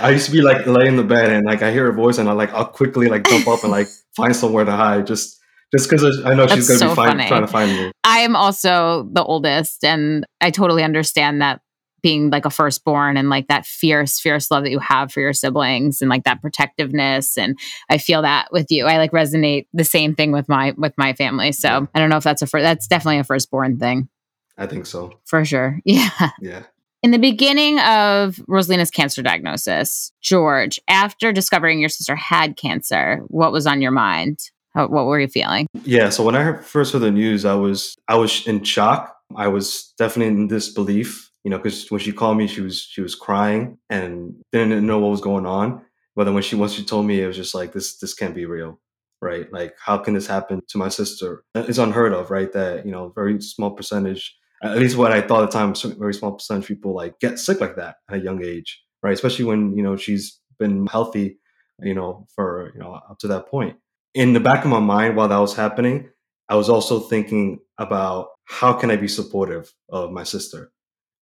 I, 0.00 0.08
used 0.12 0.24
to 0.24 0.32
be 0.32 0.40
like 0.40 0.66
laying 0.66 0.92
in 0.92 0.96
the 0.96 1.04
bed 1.04 1.30
and 1.30 1.44
like 1.44 1.60
I 1.60 1.70
hear 1.70 1.86
a 1.86 1.92
voice 1.92 2.16
and 2.16 2.30
I 2.30 2.32
like 2.32 2.50
I'll 2.54 2.64
quickly 2.64 3.08
like 3.08 3.26
jump 3.26 3.46
up 3.46 3.62
and 3.62 3.70
like 3.70 3.88
find 4.16 4.34
somewhere 4.34 4.64
to 4.64 4.72
hide 4.72 5.06
just 5.06 5.38
just 5.70 5.90
because 5.90 6.24
I 6.24 6.30
know 6.32 6.46
That's 6.46 6.54
she's 6.54 6.68
gonna 6.68 6.78
so 6.78 6.88
be 6.88 6.94
find, 6.94 7.20
trying 7.28 7.42
to 7.42 7.46
find 7.46 7.70
me. 7.70 7.92
I 8.04 8.20
am 8.20 8.36
also 8.36 9.06
the 9.12 9.22
oldest 9.22 9.84
and 9.84 10.24
I 10.40 10.50
totally 10.50 10.82
understand 10.82 11.42
that 11.42 11.60
being 12.06 12.30
like 12.30 12.44
a 12.44 12.50
firstborn 12.50 13.16
and 13.16 13.28
like 13.28 13.48
that 13.48 13.66
fierce, 13.66 14.20
fierce 14.20 14.48
love 14.48 14.62
that 14.62 14.70
you 14.70 14.78
have 14.78 15.10
for 15.10 15.20
your 15.20 15.32
siblings 15.32 16.00
and 16.00 16.08
like 16.08 16.22
that 16.22 16.40
protectiveness. 16.40 17.36
And 17.36 17.58
I 17.90 17.98
feel 17.98 18.22
that 18.22 18.46
with 18.52 18.70
you. 18.70 18.86
I 18.86 18.98
like 18.98 19.10
resonate 19.10 19.66
the 19.72 19.82
same 19.82 20.14
thing 20.14 20.30
with 20.30 20.48
my 20.48 20.72
with 20.76 20.94
my 20.96 21.14
family. 21.14 21.50
So 21.50 21.88
I 21.92 21.98
don't 21.98 22.08
know 22.08 22.16
if 22.16 22.22
that's 22.22 22.42
a 22.42 22.46
first 22.46 22.62
that's 22.62 22.86
definitely 22.86 23.18
a 23.18 23.24
firstborn 23.24 23.78
thing. 23.78 24.08
I 24.56 24.66
think 24.68 24.86
so. 24.86 25.18
For 25.24 25.44
sure. 25.44 25.80
Yeah. 25.84 26.30
Yeah. 26.40 26.62
In 27.02 27.10
the 27.10 27.18
beginning 27.18 27.80
of 27.80 28.36
Rosalina's 28.48 28.92
cancer 28.92 29.20
diagnosis, 29.20 30.12
George, 30.22 30.78
after 30.86 31.32
discovering 31.32 31.80
your 31.80 31.88
sister 31.88 32.14
had 32.14 32.56
cancer, 32.56 33.20
what 33.26 33.50
was 33.50 33.66
on 33.66 33.82
your 33.82 33.90
mind? 33.90 34.38
How, 34.76 34.86
what 34.86 35.06
were 35.06 35.18
you 35.18 35.26
feeling? 35.26 35.66
Yeah, 35.82 36.10
so 36.10 36.22
when 36.22 36.36
I 36.36 36.56
first 36.58 36.92
heard 36.92 37.00
the 37.00 37.10
news, 37.10 37.44
I 37.44 37.54
was 37.54 37.96
I 38.06 38.14
was 38.14 38.46
in 38.46 38.62
shock. 38.62 39.16
I 39.34 39.48
was 39.48 39.92
definitely 39.98 40.34
in 40.34 40.46
disbelief, 40.46 41.25
you 41.46 41.50
know, 41.50 41.58
because 41.58 41.88
when 41.90 42.00
she 42.00 42.12
called 42.12 42.38
me, 42.38 42.48
she 42.48 42.60
was 42.60 42.82
she 42.82 43.00
was 43.00 43.14
crying 43.14 43.78
and 43.88 44.34
didn't 44.52 44.86
know 44.86 44.98
what 44.98 45.12
was 45.12 45.20
going 45.20 45.46
on. 45.46 45.82
But 46.16 46.24
then 46.24 46.34
when 46.34 46.42
she 46.42 46.56
once 46.56 46.74
she 46.74 46.84
told 46.84 47.06
me, 47.06 47.22
it 47.22 47.28
was 47.28 47.36
just 47.36 47.54
like 47.54 47.72
this 47.72 47.98
this 47.98 48.14
can't 48.14 48.34
be 48.34 48.46
real, 48.46 48.80
right? 49.22 49.52
Like 49.52 49.76
how 49.78 49.98
can 49.98 50.14
this 50.14 50.26
happen 50.26 50.60
to 50.70 50.78
my 50.78 50.88
sister? 50.90 51.44
It's 51.54 51.78
unheard 51.78 52.12
of, 52.12 52.32
right? 52.32 52.52
That 52.52 52.84
you 52.84 52.92
know, 52.92 53.12
very 53.14 53.40
small 53.40 53.70
percentage 53.70 54.36
at 54.62 54.78
least 54.78 54.96
what 54.96 55.12
I 55.12 55.20
thought 55.20 55.44
at 55.44 55.50
the 55.50 55.58
time, 55.58 55.98
very 55.98 56.14
small 56.14 56.32
percentage 56.32 56.66
people 56.66 56.94
like 56.94 57.20
get 57.20 57.38
sick 57.38 57.60
like 57.60 57.76
that 57.76 57.96
at 58.10 58.16
a 58.16 58.20
young 58.20 58.44
age, 58.44 58.82
right? 59.02 59.12
Especially 59.12 59.44
when 59.44 59.76
you 59.76 59.82
know 59.82 59.96
she's 59.96 60.40
been 60.58 60.86
healthy, 60.86 61.38
you 61.82 61.94
know, 61.94 62.26
for 62.34 62.72
you 62.74 62.80
know 62.80 62.94
up 62.94 63.18
to 63.20 63.28
that 63.28 63.48
point. 63.48 63.76
in 64.14 64.32
the 64.32 64.40
back 64.40 64.64
of 64.64 64.70
my 64.70 64.80
mind 64.80 65.16
while 65.16 65.28
that 65.28 65.38
was 65.38 65.54
happening, 65.54 66.08
I 66.48 66.56
was 66.56 66.70
also 66.70 67.00
thinking 67.00 67.60
about 67.78 68.28
how 68.44 68.72
can 68.72 68.90
I 68.90 68.96
be 68.96 69.08
supportive 69.08 69.72
of 69.90 70.10
my 70.12 70.24
sister, 70.24 70.72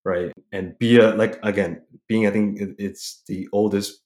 right? 0.05 0.33
And 0.53 0.79
be 0.79 0.99
a 0.99 1.15
like 1.15 1.39
again, 1.43 1.83
being 2.09 2.27
I 2.27 2.31
think 2.31 2.59
it's 2.79 3.23
the 3.27 3.49
oldest 3.53 4.01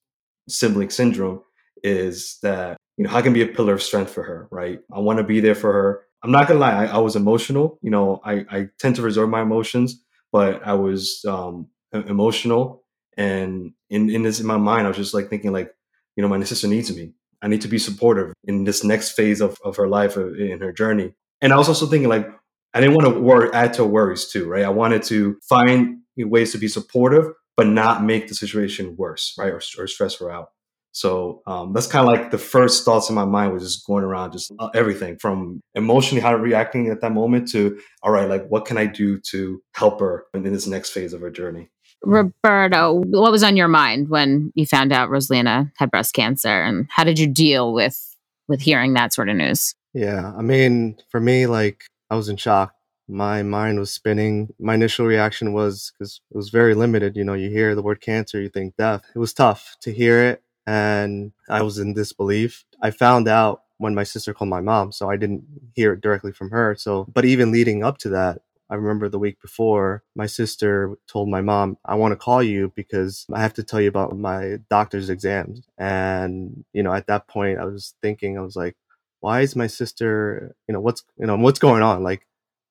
sibling 0.48 0.90
syndrome 0.90 1.42
is 1.82 2.38
that 2.42 2.76
you 2.96 3.04
know 3.04 3.10
how 3.10 3.20
can 3.22 3.32
be 3.32 3.42
a 3.42 3.46
pillar 3.46 3.74
of 3.74 3.82
strength 3.82 4.12
for 4.12 4.22
her, 4.22 4.48
right? 4.50 4.80
I 4.92 4.98
want 5.00 5.18
to 5.18 5.24
be 5.24 5.40
there 5.40 5.54
for 5.54 5.72
her. 5.72 6.02
I'm 6.22 6.32
not 6.32 6.48
gonna 6.48 6.60
lie, 6.60 6.84
I, 6.84 6.86
I 6.86 6.98
was 6.98 7.16
emotional. 7.16 7.78
You 7.82 7.90
know, 7.90 8.20
I, 8.24 8.44
I 8.50 8.68
tend 8.80 8.96
to 8.96 9.02
reserve 9.02 9.28
my 9.28 9.42
emotions, 9.42 10.02
but 10.32 10.66
I 10.66 10.74
was 10.74 11.24
um, 11.28 11.68
emotional, 11.92 12.84
and 13.16 13.72
in 13.90 14.10
in 14.10 14.22
this 14.22 14.40
in 14.40 14.46
my 14.46 14.56
mind, 14.56 14.86
I 14.86 14.88
was 14.88 14.96
just 14.96 15.14
like 15.14 15.28
thinking 15.30 15.52
like, 15.52 15.72
you 16.16 16.22
know, 16.22 16.28
my 16.28 16.42
sister 16.44 16.66
needs 16.66 16.94
me. 16.94 17.12
I 17.40 17.48
need 17.48 17.60
to 17.60 17.68
be 17.68 17.78
supportive 17.78 18.32
in 18.44 18.64
this 18.64 18.82
next 18.82 19.12
phase 19.12 19.40
of, 19.40 19.56
of 19.64 19.76
her 19.76 19.88
life 19.88 20.16
uh, 20.16 20.32
in 20.34 20.60
her 20.60 20.72
journey. 20.72 21.12
And 21.40 21.52
I 21.52 21.56
was 21.56 21.68
also 21.68 21.86
thinking 21.86 22.08
like, 22.08 22.28
I 22.74 22.80
didn't 22.80 22.96
want 22.96 23.14
to 23.14 23.20
worry, 23.20 23.50
add 23.52 23.74
to 23.74 23.84
worries 23.84 24.28
too, 24.28 24.46
right? 24.46 24.64
I 24.64 24.68
wanted 24.68 25.02
to 25.04 25.38
find 25.48 25.98
ways 26.16 26.52
to 26.52 26.58
be 26.58 26.68
supportive, 26.68 27.32
but 27.56 27.66
not 27.66 28.04
make 28.04 28.28
the 28.28 28.34
situation 28.34 28.94
worse, 28.96 29.34
right? 29.38 29.52
Or, 29.52 29.60
or 29.78 29.86
stress 29.86 30.18
her 30.20 30.30
out. 30.30 30.48
So 30.92 31.42
um, 31.46 31.72
that's 31.72 31.86
kind 31.86 32.06
of 32.06 32.12
like 32.12 32.30
the 32.30 32.38
first 32.38 32.84
thoughts 32.84 33.08
in 33.08 33.14
my 33.14 33.24
mind 33.24 33.52
was 33.52 33.62
just 33.62 33.86
going 33.86 34.04
around, 34.04 34.32
just 34.32 34.52
uh, 34.58 34.68
everything 34.74 35.16
from 35.18 35.60
emotionally 35.74 36.20
how 36.20 36.34
I'm 36.34 36.40
reacting 36.40 36.88
at 36.88 37.00
that 37.02 37.12
moment 37.12 37.48
to, 37.52 37.78
all 38.02 38.10
right, 38.10 38.28
like 38.28 38.48
what 38.48 38.64
can 38.64 38.78
I 38.78 38.86
do 38.86 39.20
to 39.30 39.62
help 39.74 40.00
her 40.00 40.24
in 40.34 40.42
this 40.42 40.66
next 40.66 40.90
phase 40.90 41.12
of 41.12 41.20
her 41.20 41.30
journey? 41.30 41.68
Roberto, 42.02 42.94
what 42.94 43.32
was 43.32 43.42
on 43.42 43.56
your 43.56 43.68
mind 43.68 44.08
when 44.08 44.52
you 44.54 44.66
found 44.66 44.92
out 44.92 45.10
Rosalina 45.10 45.70
had 45.76 45.90
breast 45.90 46.14
cancer, 46.14 46.48
and 46.62 46.86
how 46.90 47.04
did 47.04 47.18
you 47.18 47.26
deal 47.26 47.72
with 47.72 48.16
with 48.46 48.60
hearing 48.60 48.94
that 48.94 49.12
sort 49.12 49.28
of 49.28 49.36
news? 49.36 49.74
Yeah, 49.94 50.32
I 50.36 50.42
mean, 50.42 50.96
for 51.10 51.20
me, 51.20 51.46
like 51.46 51.82
I 52.10 52.16
was 52.16 52.28
in 52.28 52.36
shock. 52.36 52.74
My 53.08 53.42
mind 53.42 53.78
was 53.78 53.90
spinning. 53.92 54.54
My 54.58 54.74
initial 54.74 55.06
reaction 55.06 55.52
was 55.52 55.92
because 55.92 56.20
it 56.30 56.36
was 56.36 56.50
very 56.50 56.74
limited. 56.74 57.16
You 57.16 57.24
know, 57.24 57.34
you 57.34 57.50
hear 57.50 57.74
the 57.74 57.82
word 57.82 58.00
cancer, 58.00 58.40
you 58.40 58.48
think 58.48 58.76
death. 58.76 59.02
It 59.14 59.18
was 59.18 59.32
tough 59.32 59.76
to 59.82 59.92
hear 59.92 60.22
it, 60.22 60.42
and 60.66 61.32
I 61.48 61.62
was 61.62 61.78
in 61.78 61.94
disbelief. 61.94 62.64
I 62.82 62.90
found 62.90 63.28
out 63.28 63.62
when 63.78 63.94
my 63.94 64.04
sister 64.04 64.34
called 64.34 64.50
my 64.50 64.60
mom, 64.60 64.92
so 64.92 65.08
I 65.10 65.16
didn't 65.16 65.44
hear 65.74 65.94
it 65.94 66.00
directly 66.00 66.32
from 66.32 66.50
her. 66.50 66.74
So, 66.76 67.06
but 67.12 67.24
even 67.24 67.52
leading 67.52 67.82
up 67.82 67.98
to 67.98 68.10
that, 68.10 68.42
I 68.70 68.74
remember 68.74 69.08
the 69.08 69.18
week 69.18 69.40
before, 69.40 70.02
my 70.14 70.26
sister 70.26 70.94
told 71.06 71.30
my 71.30 71.40
mom, 71.40 71.78
I 71.86 71.94
want 71.94 72.12
to 72.12 72.16
call 72.16 72.42
you 72.42 72.72
because 72.76 73.24
I 73.32 73.40
have 73.40 73.54
to 73.54 73.62
tell 73.62 73.80
you 73.80 73.88
about 73.88 74.18
my 74.18 74.58
doctor's 74.68 75.08
exams. 75.08 75.62
And, 75.78 76.64
you 76.74 76.82
know, 76.82 76.92
at 76.92 77.06
that 77.06 77.28
point, 77.28 77.58
I 77.58 77.64
was 77.64 77.94
thinking, 78.02 78.36
I 78.36 78.42
was 78.42 78.56
like, 78.56 78.76
why 79.20 79.40
is 79.40 79.56
my 79.56 79.66
sister, 79.66 80.54
you 80.68 80.72
know, 80.72 80.80
what's, 80.80 81.02
you 81.18 81.26
know, 81.26 81.36
what's 81.36 81.58
going 81.58 81.82
on? 81.82 82.02
Like, 82.02 82.26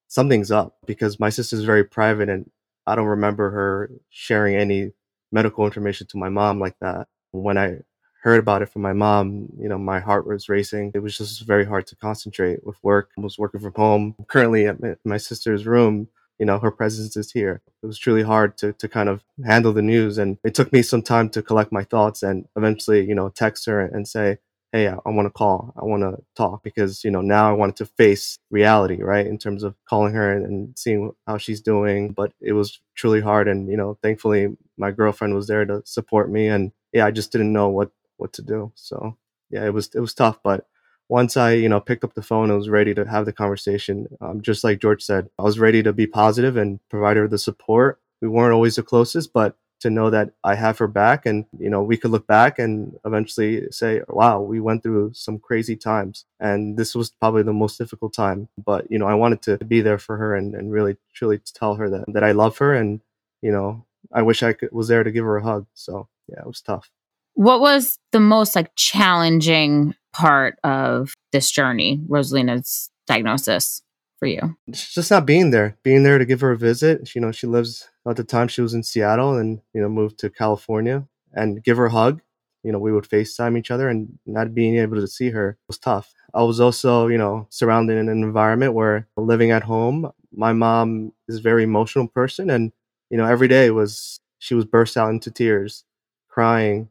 something's 0.08 0.52
up 0.52 0.78
because 0.86 1.20
my 1.20 1.30
sister's 1.30 1.64
very 1.64 1.84
private 1.84 2.30
and 2.30 2.50
I 2.86 2.96
don't 2.96 3.08
remember 3.08 3.52
her 3.52 3.92
sharing 4.10 4.56
any 4.56 4.92
medical 5.32 5.66
information 5.66 6.08
to 6.08 6.18
my 6.18 6.30
mom 6.30 6.60
like 6.60 6.76
that. 6.80 7.08
When 7.32 7.58
I 7.58 7.80
heard 8.24 8.40
about 8.40 8.62
it 8.62 8.70
from 8.70 8.82
my 8.82 8.94
mom, 8.94 9.50
you 9.60 9.68
know, 9.68 9.78
my 9.78 10.00
heart 10.00 10.26
was 10.26 10.50
racing. 10.50 10.92
It 10.96 11.00
was 11.00 11.18
just 11.18 11.46
very 11.46 11.66
hard 11.66 11.86
to 11.88 11.96
concentrate 11.96 12.66
with 12.66 12.78
work. 12.82 13.12
I 13.18 13.22
was 13.22 13.38
working 13.38 13.60
from 13.60 13.74
home. 13.76 14.16
Currently 14.28 14.68
at 14.68 14.78
my 15.06 15.18
sister's 15.18 15.66
room, 15.66 16.08
you 16.40 16.46
know, 16.46 16.60
her 16.60 16.72
presence 16.72 17.18
is 17.18 17.32
here. 17.32 17.62
It 17.84 17.86
was 17.86 18.00
truly 18.00 18.24
hard 18.24 18.58
to, 18.60 18.74
to 18.74 18.88
kind 18.88 19.10
of 19.10 19.24
handle 19.46 19.74
the 19.74 19.82
news. 19.82 20.18
And 20.18 20.38
it 20.44 20.56
took 20.56 20.72
me 20.72 20.82
some 20.82 21.02
time 21.02 21.30
to 21.32 21.42
collect 21.42 21.72
my 21.72 21.84
thoughts 21.84 22.24
and 22.24 22.48
eventually, 22.56 23.06
you 23.06 23.16
know, 23.16 23.30
text 23.30 23.66
her 23.66 23.82
and 23.82 24.08
say, 24.08 24.38
Hey, 24.78 24.90
I, 24.90 25.10
want 25.10 25.26
to 25.26 25.32
call. 25.32 25.74
I 25.76 25.86
want 25.86 26.04
to 26.04 26.22
talk 26.36 26.62
because, 26.64 27.04
you 27.04 27.10
know, 27.10 27.22
now 27.22 27.50
I 27.50 27.54
wanted 27.54 27.78
to 27.78 27.88
face 27.88 28.38
reality, 28.52 29.02
right? 29.02 29.26
In 29.26 29.40
terms 29.40 29.64
of 29.64 29.74
calling 29.90 30.14
her 30.14 30.32
and, 30.32 30.46
and 30.46 30.78
seeing 30.78 31.14
how 31.26 31.40
she's 31.40 31.62
doing. 31.62 32.12
But 32.12 32.32
it 32.40 32.54
was 32.54 32.80
truly 32.94 33.20
hard. 33.20 33.48
And, 33.48 33.68
you 33.70 33.76
know, 33.76 33.98
thankfully 34.04 34.56
my 34.78 34.92
girlfriend 34.92 35.34
was 35.34 35.48
there 35.48 35.66
to 35.66 35.82
support 35.84 36.30
me. 36.30 36.46
And 36.48 36.74
yeah, 36.94 37.08
I 37.08 37.10
just 37.10 37.32
didn't 37.32 37.54
know 37.54 37.70
what 37.70 37.90
what 38.18 38.34
to 38.34 38.44
do. 38.44 38.72
So 38.76 39.18
yeah, 39.50 39.66
it 39.66 39.74
was 39.74 39.90
it 39.96 40.00
was 40.00 40.14
tough, 40.14 40.38
but 40.44 40.68
once 41.10 41.38
I 41.38 41.54
you 41.54 41.70
know 41.70 41.80
picked 41.80 42.04
up 42.04 42.14
the 42.14 42.22
phone, 42.22 42.52
I 42.52 42.56
was 42.56 42.70
ready 42.70 42.94
to 42.94 43.06
have 43.06 43.26
the 43.26 43.34
conversation. 43.34 44.08
Um, 44.22 44.42
just 44.44 44.64
like 44.64 44.80
George 44.80 45.02
said, 45.02 45.28
I 45.40 45.44
was 45.44 45.58
ready 45.58 45.82
to 45.82 45.92
be 45.92 46.06
positive 46.06 46.56
and 46.56 46.80
provide 46.90 47.18
her 47.18 47.28
the 47.28 47.40
support. 47.40 48.00
We 48.22 48.28
weren't 48.28 48.54
always 48.54 48.76
the 48.76 48.84
closest, 48.84 49.34
but 49.34 49.56
to 49.80 49.90
know 49.90 50.10
that 50.10 50.32
I 50.44 50.56
have 50.56 50.78
her 50.80 50.88
back 50.88 51.26
and 51.26 51.46
you 51.60 51.70
know 51.70 51.84
we 51.84 51.98
could 51.98 52.12
look 52.12 52.28
back 52.28 52.60
and 52.60 52.98
eventually 53.06 53.68
say 53.72 54.02
wow 54.08 54.42
we 54.42 54.60
went 54.60 54.84
through 54.84 55.12
some 55.14 55.40
crazy 55.40 55.76
times. 55.76 56.26
And 56.40 56.78
this 56.78 56.96
was 56.96 57.10
probably 57.10 57.44
the 57.44 57.54
most 57.54 57.78
difficult 57.78 58.14
time 58.14 58.50
but 58.64 58.90
you 58.92 58.98
know 59.00 59.08
I 59.08 59.16
wanted 59.16 59.42
to 59.44 59.58
be 59.58 59.82
there 59.82 59.98
for 59.98 60.18
her 60.18 60.36
and, 60.36 60.56
and 60.56 60.72
really 60.72 60.98
truly 61.14 61.40
tell 61.54 61.76
her 61.76 61.90
that 61.90 62.06
that 62.14 62.24
I 62.24 62.32
love 62.32 62.58
her 62.58 62.74
and 62.74 63.02
you 63.42 63.52
know 63.52 63.86
I 64.14 64.22
wish 64.22 64.42
I 64.44 64.54
could, 64.54 64.72
was 64.72 64.88
there 64.88 65.04
to 65.04 65.12
give 65.12 65.26
her 65.26 65.38
a 65.38 65.44
hug. 65.44 65.66
So 65.74 66.08
yeah 66.28 66.40
it 66.40 66.48
was 66.48 66.62
tough. 66.62 66.90
What 67.34 67.62
was 67.62 68.00
the 68.12 68.20
most 68.20 68.56
like 68.56 68.72
challenging 68.76 69.94
part 70.12 70.58
of 70.64 71.14
this 71.32 71.52
journey, 71.52 72.02
Rosalina's 72.08 72.90
diagnosis 73.06 73.82
for 74.20 74.28
you? 74.28 74.58
Just 74.72 75.12
not 75.12 75.26
being 75.26 75.52
there, 75.52 75.78
being 75.84 76.04
there 76.04 76.18
to 76.18 76.26
give 76.26 76.42
her 76.42 76.52
a 76.52 76.58
visit. 76.58 77.14
You 77.16 77.22
know, 77.22 77.32
she 77.32 77.48
lives 77.48 77.88
at 78.08 78.16
the 78.16 78.24
time 78.24 78.48
she 78.48 78.62
was 78.62 78.74
in 78.74 78.84
Seattle 78.84 79.38
and, 79.38 79.62
you 79.74 79.82
know, 79.82 79.90
moved 79.90 80.20
to 80.20 80.30
California 80.30 81.06
and 81.34 81.64
give 81.64 81.78
her 81.78 81.88
a 81.88 81.92
hug. 81.92 82.22
You 82.64 82.72
know, 82.72 82.80
we 82.80 82.92
would 82.92 83.06
FaceTime 83.06 83.58
each 83.58 83.72
other 83.72 83.88
and 83.88 84.18
not 84.26 84.54
being 84.54 84.78
able 84.78 84.98
to 84.98 85.08
see 85.08 85.30
her 85.30 85.58
was 85.68 85.78
tough. 85.78 86.14
I 86.34 86.44
was 86.44 86.60
also, 86.60 87.08
you 87.08 87.18
know, 87.18 87.48
surrounded 87.50 87.98
in 87.98 88.10
an 88.10 88.24
environment 88.24 88.74
where 88.74 89.08
living 89.16 89.52
at 89.52 89.64
home, 89.64 90.12
my 90.34 90.54
mom 90.54 91.14
is 91.28 91.38
a 91.38 91.42
very 91.42 91.64
emotional 91.64 92.08
person 92.08 92.50
and, 92.50 92.74
you 93.10 93.18
know, 93.18 93.26
every 93.26 93.48
day 93.48 93.70
was 93.72 94.20
she 94.40 94.54
was 94.54 94.66
burst 94.66 94.98
out 94.98 95.10
into 95.10 95.32
tears, 95.32 95.86
crying, 96.28 96.90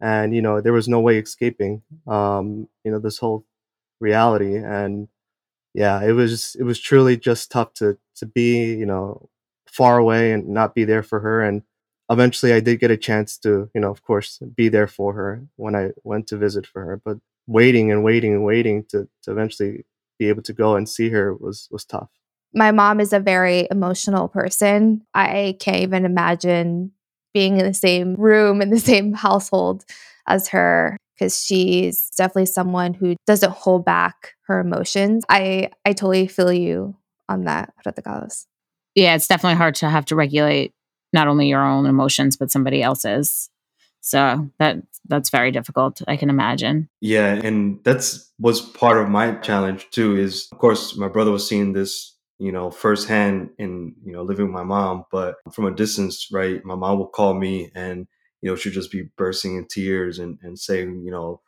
and 0.00 0.34
you 0.34 0.42
know 0.42 0.60
there 0.60 0.72
was 0.72 0.88
no 0.88 1.00
way 1.00 1.18
escaping 1.18 1.82
um, 2.06 2.68
you 2.84 2.90
know 2.90 2.98
this 2.98 3.18
whole 3.18 3.44
reality 4.00 4.56
and 4.56 5.08
yeah 5.74 6.02
it 6.02 6.12
was 6.12 6.56
it 6.58 6.64
was 6.64 6.80
truly 6.80 7.16
just 7.16 7.50
tough 7.50 7.72
to 7.74 7.96
to 8.16 8.26
be 8.26 8.74
you 8.74 8.86
know 8.86 9.28
far 9.66 9.98
away 9.98 10.32
and 10.32 10.48
not 10.48 10.74
be 10.74 10.84
there 10.84 11.02
for 11.02 11.20
her 11.20 11.42
and 11.42 11.62
eventually 12.10 12.52
i 12.52 12.60
did 12.60 12.80
get 12.80 12.90
a 12.90 12.96
chance 12.96 13.38
to 13.38 13.70
you 13.74 13.80
know 13.80 13.90
of 13.90 14.02
course 14.02 14.40
be 14.56 14.68
there 14.68 14.88
for 14.88 15.12
her 15.12 15.46
when 15.56 15.76
i 15.76 15.90
went 16.02 16.26
to 16.26 16.36
visit 16.36 16.66
for 16.66 16.84
her 16.84 17.00
but 17.04 17.18
waiting 17.46 17.90
and 17.90 18.04
waiting 18.04 18.32
and 18.32 18.44
waiting 18.44 18.84
to, 18.84 19.08
to 19.22 19.32
eventually 19.32 19.84
be 20.18 20.28
able 20.28 20.42
to 20.42 20.52
go 20.52 20.76
and 20.76 20.88
see 20.88 21.08
her 21.08 21.34
was 21.34 21.68
was 21.70 21.84
tough. 21.84 22.10
My 22.54 22.70
mom 22.70 23.00
is 23.00 23.12
a 23.12 23.20
very 23.20 23.66
emotional 23.70 24.28
person. 24.28 25.02
I 25.14 25.56
can't 25.60 25.78
even 25.78 26.04
imagine 26.04 26.92
being 27.32 27.58
in 27.58 27.66
the 27.66 27.74
same 27.74 28.14
room 28.14 28.60
in 28.60 28.70
the 28.70 28.78
same 28.78 29.12
household 29.12 29.84
as 30.28 30.48
her 30.48 30.96
because 31.20 31.44
she's 31.44 32.08
definitely 32.16 32.46
someone 32.46 32.94
who 32.94 33.14
doesn't 33.26 33.52
hold 33.52 33.84
back 33.84 34.34
her 34.46 34.60
emotions. 34.60 35.24
I 35.28 35.70
I 35.84 35.92
totally 35.92 36.26
feel 36.26 36.52
you 36.52 36.96
on 37.28 37.44
that, 37.44 37.74
Ratacalos. 37.86 38.46
Yeah, 38.94 39.14
it's 39.14 39.28
definitely 39.28 39.56
hard 39.56 39.74
to 39.76 39.90
have 39.90 40.06
to 40.06 40.16
regulate 40.16 40.72
not 41.12 41.28
only 41.28 41.48
your 41.48 41.64
own 41.64 41.86
emotions 41.86 42.36
but 42.36 42.50
somebody 42.50 42.82
else's. 42.82 43.50
So 44.00 44.50
that 44.58 44.78
that's 45.08 45.28
very 45.30 45.50
difficult, 45.50 46.00
I 46.08 46.16
can 46.16 46.30
imagine. 46.30 46.88
Yeah, 47.00 47.34
and 47.34 47.80
that's 47.84 48.32
was 48.38 48.62
part 48.62 48.96
of 48.96 49.10
my 49.10 49.34
challenge 49.36 49.88
too. 49.90 50.16
Is 50.16 50.48
of 50.52 50.58
course 50.58 50.96
my 50.96 51.08
brother 51.08 51.30
was 51.30 51.46
seeing 51.46 51.74
this 51.74 52.16
you 52.40 52.50
know, 52.50 52.70
firsthand 52.70 53.50
in, 53.58 53.94
you 54.02 54.12
know, 54.12 54.22
living 54.22 54.46
with 54.46 54.54
my 54.54 54.62
mom, 54.62 55.04
but 55.12 55.34
from 55.52 55.66
a 55.66 55.74
distance, 55.74 56.28
right? 56.32 56.64
My 56.64 56.74
mom 56.74 56.96
will 56.96 57.08
call 57.08 57.34
me 57.34 57.70
and, 57.74 58.06
you 58.42 58.50
know, 58.50 58.56
she'd 58.56 58.72
just 58.72 58.90
be 58.90 59.08
bursting 59.16 59.56
in 59.56 59.66
tears 59.66 60.18
and, 60.18 60.38
and 60.42 60.58
saying, 60.58 61.02
you 61.04 61.10
know, 61.10 61.40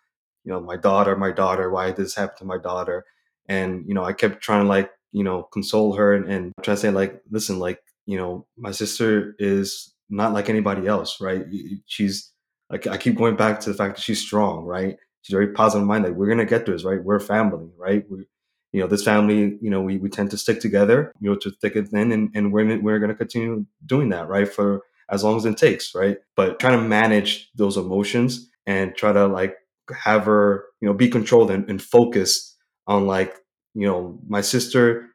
you 0.45 0.53
know, 0.53 0.61
my 0.61 0.77
daughter, 0.77 1.17
my 1.17 1.31
daughter, 1.31 1.71
why 1.71 1.87
did 1.87 1.97
this 1.97 2.15
happen 2.15 2.37
to 2.39 2.45
my 2.45 2.59
daughter? 2.59 3.05
And, 3.49 3.85
you 3.87 3.95
know, 3.95 4.05
I 4.05 4.13
kept 4.13 4.43
trying 4.43 4.63
to 4.63 4.69
like, 4.69 4.91
you 5.13 5.23
know, 5.25 5.45
console 5.53 5.95
her 5.95 6.15
and, 6.15 6.31
and 6.31 6.53
try 6.63 6.75
to 6.75 6.81
say 6.81 6.91
like, 6.91 7.21
listen, 7.31 7.59
like, 7.59 7.81
you 8.07 8.17
know, 8.17 8.47
my 8.57 8.73
sister 8.73 9.35
is 9.39 9.95
not 10.11 10.33
like 10.33 10.49
anybody 10.49 10.87
else, 10.87 11.21
right? 11.21 11.45
She's 11.87 12.33
like, 12.71 12.87
I 12.87 12.97
keep 12.97 13.17
going 13.17 13.37
back 13.37 13.61
to 13.61 13.71
the 13.71 13.77
fact 13.77 13.97
that 13.97 14.03
she's 14.03 14.21
strong, 14.21 14.65
right? 14.65 14.97
She's 15.23 15.35
very 15.35 15.49
positive 15.49 15.87
minded. 15.87 16.09
Like, 16.09 16.19
we're 16.19 16.27
going 16.27 16.39
to 16.39 16.45
get 16.45 16.65
through 16.65 16.75
this, 16.75 16.85
right? 16.85 17.03
We're 17.03 17.21
family, 17.21 17.69
right? 17.77 18.05
We, 18.11 18.27
you 18.73 18.81
know, 18.81 18.87
this 18.87 19.05
family, 19.05 19.59
you 19.61 19.71
know, 19.71 19.83
we, 19.83 19.99
we 19.99 20.09
tend 20.09 20.31
to 20.31 20.39
stick 20.39 20.61
together, 20.61 21.13
you 21.21 21.31
know, 21.31 21.37
to 21.37 21.51
thick 21.51 21.77
and 21.77 21.89
thin, 21.89 22.11
and, 22.11 22.31
and 22.35 22.53
we're, 22.53 22.81
we're 22.81 22.99
going 22.99 23.11
to 23.11 23.15
continue 23.15 23.67
doing 23.87 24.09
that, 24.09 24.29
right? 24.29 24.49
For 24.49 24.83
as 25.11 25.25
long 25.25 25.37
as 25.37 25.45
it 25.45 25.57
takes, 25.57 25.95
right? 25.95 26.19
But 26.37 26.59
trying 26.59 26.79
to 26.79 26.89
manage 26.89 27.51
those 27.55 27.77
emotions 27.77 28.49
and 28.67 28.95
try 28.95 29.13
to 29.13 29.27
like 29.27 29.57
have 29.93 30.25
her, 30.25 30.65
you 30.81 30.89
know, 30.89 30.95
be 30.95 31.09
controlled 31.09 31.51
and, 31.51 31.69
and 31.69 31.83
focused 31.83 32.57
on 32.87 33.07
like, 33.07 33.35
you 33.75 33.87
know, 33.87 34.19
my 34.27 34.41
sister 34.41 35.09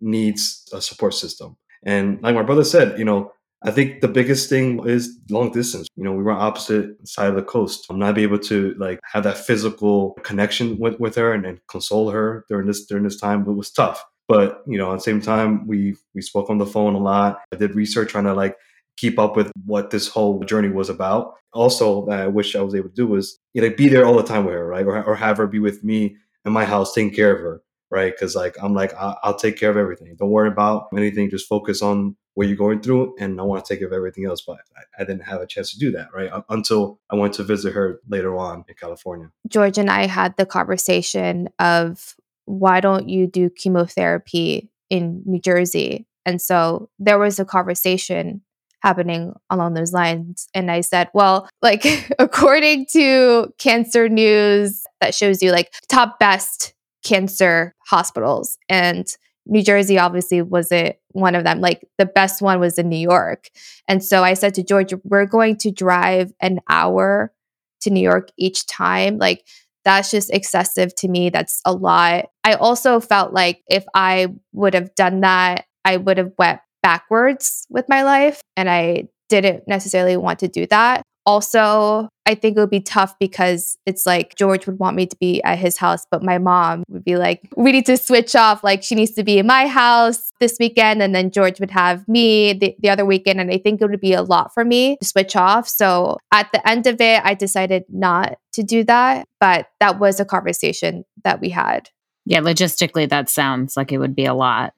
needs 0.00 0.68
a 0.72 0.80
support 0.80 1.14
system. 1.14 1.56
And 1.84 2.20
like 2.22 2.34
my 2.34 2.42
brother 2.42 2.64
said, 2.64 2.98
you 2.98 3.04
know, 3.04 3.32
I 3.64 3.72
think 3.72 4.00
the 4.00 4.08
biggest 4.08 4.48
thing 4.48 4.86
is 4.86 5.18
long 5.30 5.50
distance. 5.50 5.88
You 5.96 6.04
know, 6.04 6.12
we 6.12 6.22
were 6.22 6.30
opposite 6.30 6.96
side 7.06 7.30
of 7.30 7.34
the 7.34 7.42
coast. 7.42 7.86
I'm 7.90 7.98
not 7.98 8.14
be 8.14 8.22
able 8.22 8.38
to 8.40 8.74
like 8.78 9.00
have 9.12 9.24
that 9.24 9.36
physical 9.36 10.12
connection 10.22 10.78
with, 10.78 11.00
with 11.00 11.16
her 11.16 11.32
and, 11.32 11.44
and 11.44 11.58
console 11.66 12.10
her 12.10 12.44
during 12.48 12.66
this 12.66 12.86
during 12.86 13.02
this 13.02 13.18
time. 13.18 13.42
It 13.42 13.52
was 13.52 13.70
tough. 13.72 14.04
But 14.28 14.62
you 14.66 14.78
know, 14.78 14.92
at 14.92 14.96
the 14.96 15.02
same 15.02 15.20
time, 15.20 15.66
we 15.66 15.96
we 16.14 16.22
spoke 16.22 16.50
on 16.50 16.58
the 16.58 16.66
phone 16.66 16.94
a 16.94 16.98
lot. 16.98 17.40
I 17.52 17.56
did 17.56 17.74
research 17.74 18.10
trying 18.10 18.24
to 18.24 18.34
like 18.34 18.56
keep 18.98 19.18
up 19.18 19.36
with 19.36 19.50
what 19.64 19.90
this 19.90 20.08
whole 20.08 20.40
journey 20.40 20.68
was 20.68 20.90
about. 20.90 21.34
Also, 21.54 22.06
I 22.08 22.26
wish 22.26 22.54
I 22.54 22.60
was 22.60 22.74
able 22.74 22.90
to 22.90 22.94
do 22.94 23.06
was 23.06 23.38
you 23.54 23.62
know 23.62 23.70
be 23.70 23.88
there 23.88 24.04
all 24.04 24.16
the 24.16 24.22
time 24.22 24.44
with 24.44 24.54
her, 24.54 24.66
right, 24.66 24.84
or 24.84 25.02
or 25.02 25.16
have 25.16 25.38
her 25.38 25.46
be 25.46 25.60
with 25.60 25.82
me 25.82 26.16
in 26.44 26.52
my 26.52 26.66
house 26.66 26.92
taking 26.92 27.14
care 27.14 27.34
of 27.34 27.40
her, 27.40 27.62
right? 27.90 28.12
Because 28.12 28.34
like 28.34 28.56
I'm 28.62 28.74
like 28.74 28.92
I'll, 28.94 29.18
I'll 29.22 29.36
take 29.36 29.56
care 29.56 29.70
of 29.70 29.76
everything. 29.76 30.14
Don't 30.18 30.30
worry 30.30 30.48
about 30.48 30.88
anything. 30.94 31.30
Just 31.30 31.48
focus 31.48 31.80
on 31.80 32.16
what 32.34 32.48
you're 32.48 32.56
going 32.56 32.80
through, 32.80 33.16
and 33.18 33.40
I 33.40 33.44
want 33.44 33.64
to 33.64 33.72
take 33.72 33.80
care 33.80 33.88
of 33.88 33.94
everything 33.94 34.26
else. 34.26 34.42
But 34.42 34.58
I, 34.76 35.02
I 35.02 35.04
didn't 35.04 35.24
have 35.24 35.40
a 35.40 35.46
chance 35.46 35.72
to 35.72 35.78
do 35.78 35.90
that, 35.92 36.08
right, 36.12 36.30
until 36.50 37.00
I 37.08 37.16
went 37.16 37.34
to 37.34 37.44
visit 37.44 37.72
her 37.72 38.00
later 38.08 38.36
on 38.36 38.64
in 38.68 38.74
California. 38.74 39.30
George 39.48 39.78
and 39.78 39.90
I 39.90 40.06
had 40.06 40.36
the 40.36 40.46
conversation 40.46 41.48
of 41.58 42.14
why 42.44 42.80
don't 42.80 43.08
you 43.08 43.26
do 43.26 43.48
chemotherapy 43.48 44.70
in 44.90 45.22
New 45.24 45.40
Jersey? 45.40 46.06
And 46.26 46.42
so 46.42 46.90
there 46.98 47.18
was 47.18 47.38
a 47.38 47.44
conversation 47.44 48.42
happening 48.82 49.32
along 49.50 49.74
those 49.74 49.92
lines. 49.92 50.48
And 50.54 50.70
I 50.70 50.80
said, 50.80 51.08
well, 51.14 51.48
like 51.62 51.84
according 52.18 52.86
to 52.92 53.52
cancer 53.58 54.08
news 54.08 54.84
that 55.00 55.14
shows 55.14 55.42
you 55.42 55.52
like 55.52 55.72
top 55.88 56.18
best 56.18 56.74
cancer 57.04 57.74
hospitals 57.86 58.58
and 58.68 59.06
New 59.48 59.62
Jersey 59.62 59.98
obviously 59.98 60.42
wasn't 60.42 60.96
one 61.12 61.34
of 61.34 61.42
them. 61.42 61.60
Like 61.60 61.88
the 61.96 62.06
best 62.06 62.42
one 62.42 62.60
was 62.60 62.78
in 62.78 62.88
New 62.88 62.98
York. 62.98 63.48
And 63.88 64.04
so 64.04 64.22
I 64.22 64.34
said 64.34 64.54
to 64.54 64.62
George, 64.62 64.92
we're 65.04 65.26
going 65.26 65.56
to 65.58 65.70
drive 65.70 66.32
an 66.40 66.60
hour 66.68 67.32
to 67.80 67.90
New 67.90 68.00
York 68.00 68.28
each 68.36 68.66
time. 68.66 69.16
Like 69.16 69.44
that's 69.84 70.10
just 70.10 70.30
excessive 70.30 70.94
to 70.96 71.08
me. 71.08 71.30
That's 71.30 71.62
a 71.64 71.72
lot. 71.72 72.26
I 72.44 72.54
also 72.54 73.00
felt 73.00 73.32
like 73.32 73.62
if 73.68 73.84
I 73.94 74.28
would 74.52 74.74
have 74.74 74.94
done 74.94 75.22
that, 75.22 75.64
I 75.84 75.96
would 75.96 76.18
have 76.18 76.32
went 76.38 76.60
backwards 76.82 77.66
with 77.70 77.88
my 77.88 78.02
life. 78.02 78.40
And 78.56 78.68
I 78.70 79.08
didn't 79.28 79.66
necessarily 79.68 80.16
want 80.16 80.38
to 80.40 80.48
do 80.48 80.66
that. 80.66 81.02
Also, 81.26 82.08
I 82.24 82.34
think 82.34 82.56
it 82.56 82.60
would 82.60 82.70
be 82.70 82.80
tough 82.80 83.14
because 83.18 83.76
it's 83.84 84.06
like 84.06 84.34
George 84.34 84.66
would 84.66 84.78
want 84.78 84.96
me 84.96 85.04
to 85.04 85.16
be 85.20 85.42
at 85.42 85.58
his 85.58 85.76
house, 85.76 86.06
but 86.10 86.22
my 86.22 86.38
mom 86.38 86.84
would 86.88 87.04
be 87.04 87.16
like, 87.16 87.46
we 87.54 87.70
need 87.70 87.84
to 87.84 87.98
switch 87.98 88.34
off. 88.34 88.64
Like, 88.64 88.82
she 88.82 88.94
needs 88.94 89.12
to 89.12 89.22
be 89.22 89.38
in 89.38 89.46
my 89.46 89.66
house 89.66 90.32
this 90.40 90.56
weekend. 90.58 91.02
And 91.02 91.14
then 91.14 91.30
George 91.30 91.60
would 91.60 91.70
have 91.70 92.08
me 92.08 92.54
the, 92.54 92.74
the 92.78 92.88
other 92.88 93.04
weekend. 93.04 93.42
And 93.42 93.50
I 93.50 93.58
think 93.58 93.82
it 93.82 93.90
would 93.90 94.00
be 94.00 94.14
a 94.14 94.22
lot 94.22 94.54
for 94.54 94.64
me 94.64 94.96
to 95.02 95.06
switch 95.06 95.36
off. 95.36 95.68
So 95.68 96.16
at 96.32 96.50
the 96.52 96.66
end 96.66 96.86
of 96.86 96.98
it, 96.98 97.20
I 97.22 97.34
decided 97.34 97.84
not 97.90 98.38
to 98.52 98.62
do 98.62 98.82
that. 98.84 99.26
But 99.38 99.66
that 99.80 99.98
was 99.98 100.20
a 100.20 100.24
conversation 100.24 101.04
that 101.24 101.42
we 101.42 101.50
had. 101.50 101.90
Yeah, 102.24 102.40
logistically, 102.40 103.06
that 103.10 103.28
sounds 103.28 103.76
like 103.76 103.92
it 103.92 103.98
would 103.98 104.16
be 104.16 104.24
a 104.24 104.34
lot 104.34 104.72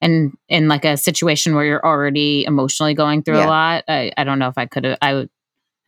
and 0.00 0.32
in 0.48 0.68
like 0.68 0.84
a 0.84 0.96
situation 0.96 1.54
where 1.54 1.64
you're 1.64 1.84
already 1.84 2.44
emotionally 2.44 2.94
going 2.94 3.22
through 3.22 3.38
yeah. 3.38 3.46
a 3.46 3.48
lot 3.48 3.84
I, 3.88 4.12
I 4.16 4.24
don't 4.24 4.38
know 4.38 4.48
if 4.48 4.58
i 4.58 4.66
could 4.66 4.84
have 4.84 4.98
i 5.02 5.14
would 5.14 5.30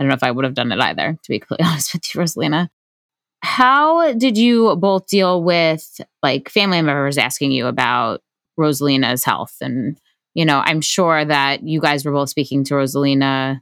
I 0.00 0.02
don't 0.02 0.09
know 0.09 0.14
if 0.14 0.23
I 0.23 0.31
would 0.31 0.47
have 0.47 0.55
done 0.55 0.73
it 0.73 0.81
either, 0.81 1.19
to 1.23 1.29
be 1.29 1.38
completely 1.38 1.67
honest 1.69 1.93
with 1.93 2.14
you, 2.14 2.21
Rosalina. 2.23 2.71
How 3.43 4.14
did 4.14 4.38
you 4.38 4.75
both 4.76 5.07
deal 5.07 5.43
with 5.43 6.00
like 6.23 6.49
family 6.49 6.81
members 6.81 7.19
asking 7.19 7.52
you 7.52 7.67
about 7.67 8.23
Rosalina's 8.59 9.25
health? 9.25 9.57
And, 9.61 10.00
you 10.33 10.47
know, 10.47 10.62
I'm 10.64 10.81
sure 10.81 11.25
that 11.25 11.62
you 11.64 11.81
guys 11.81 12.05
were 12.05 12.12
both 12.12 12.31
speaking 12.31 12.64
to 12.64 12.75
Rosalina 12.75 13.61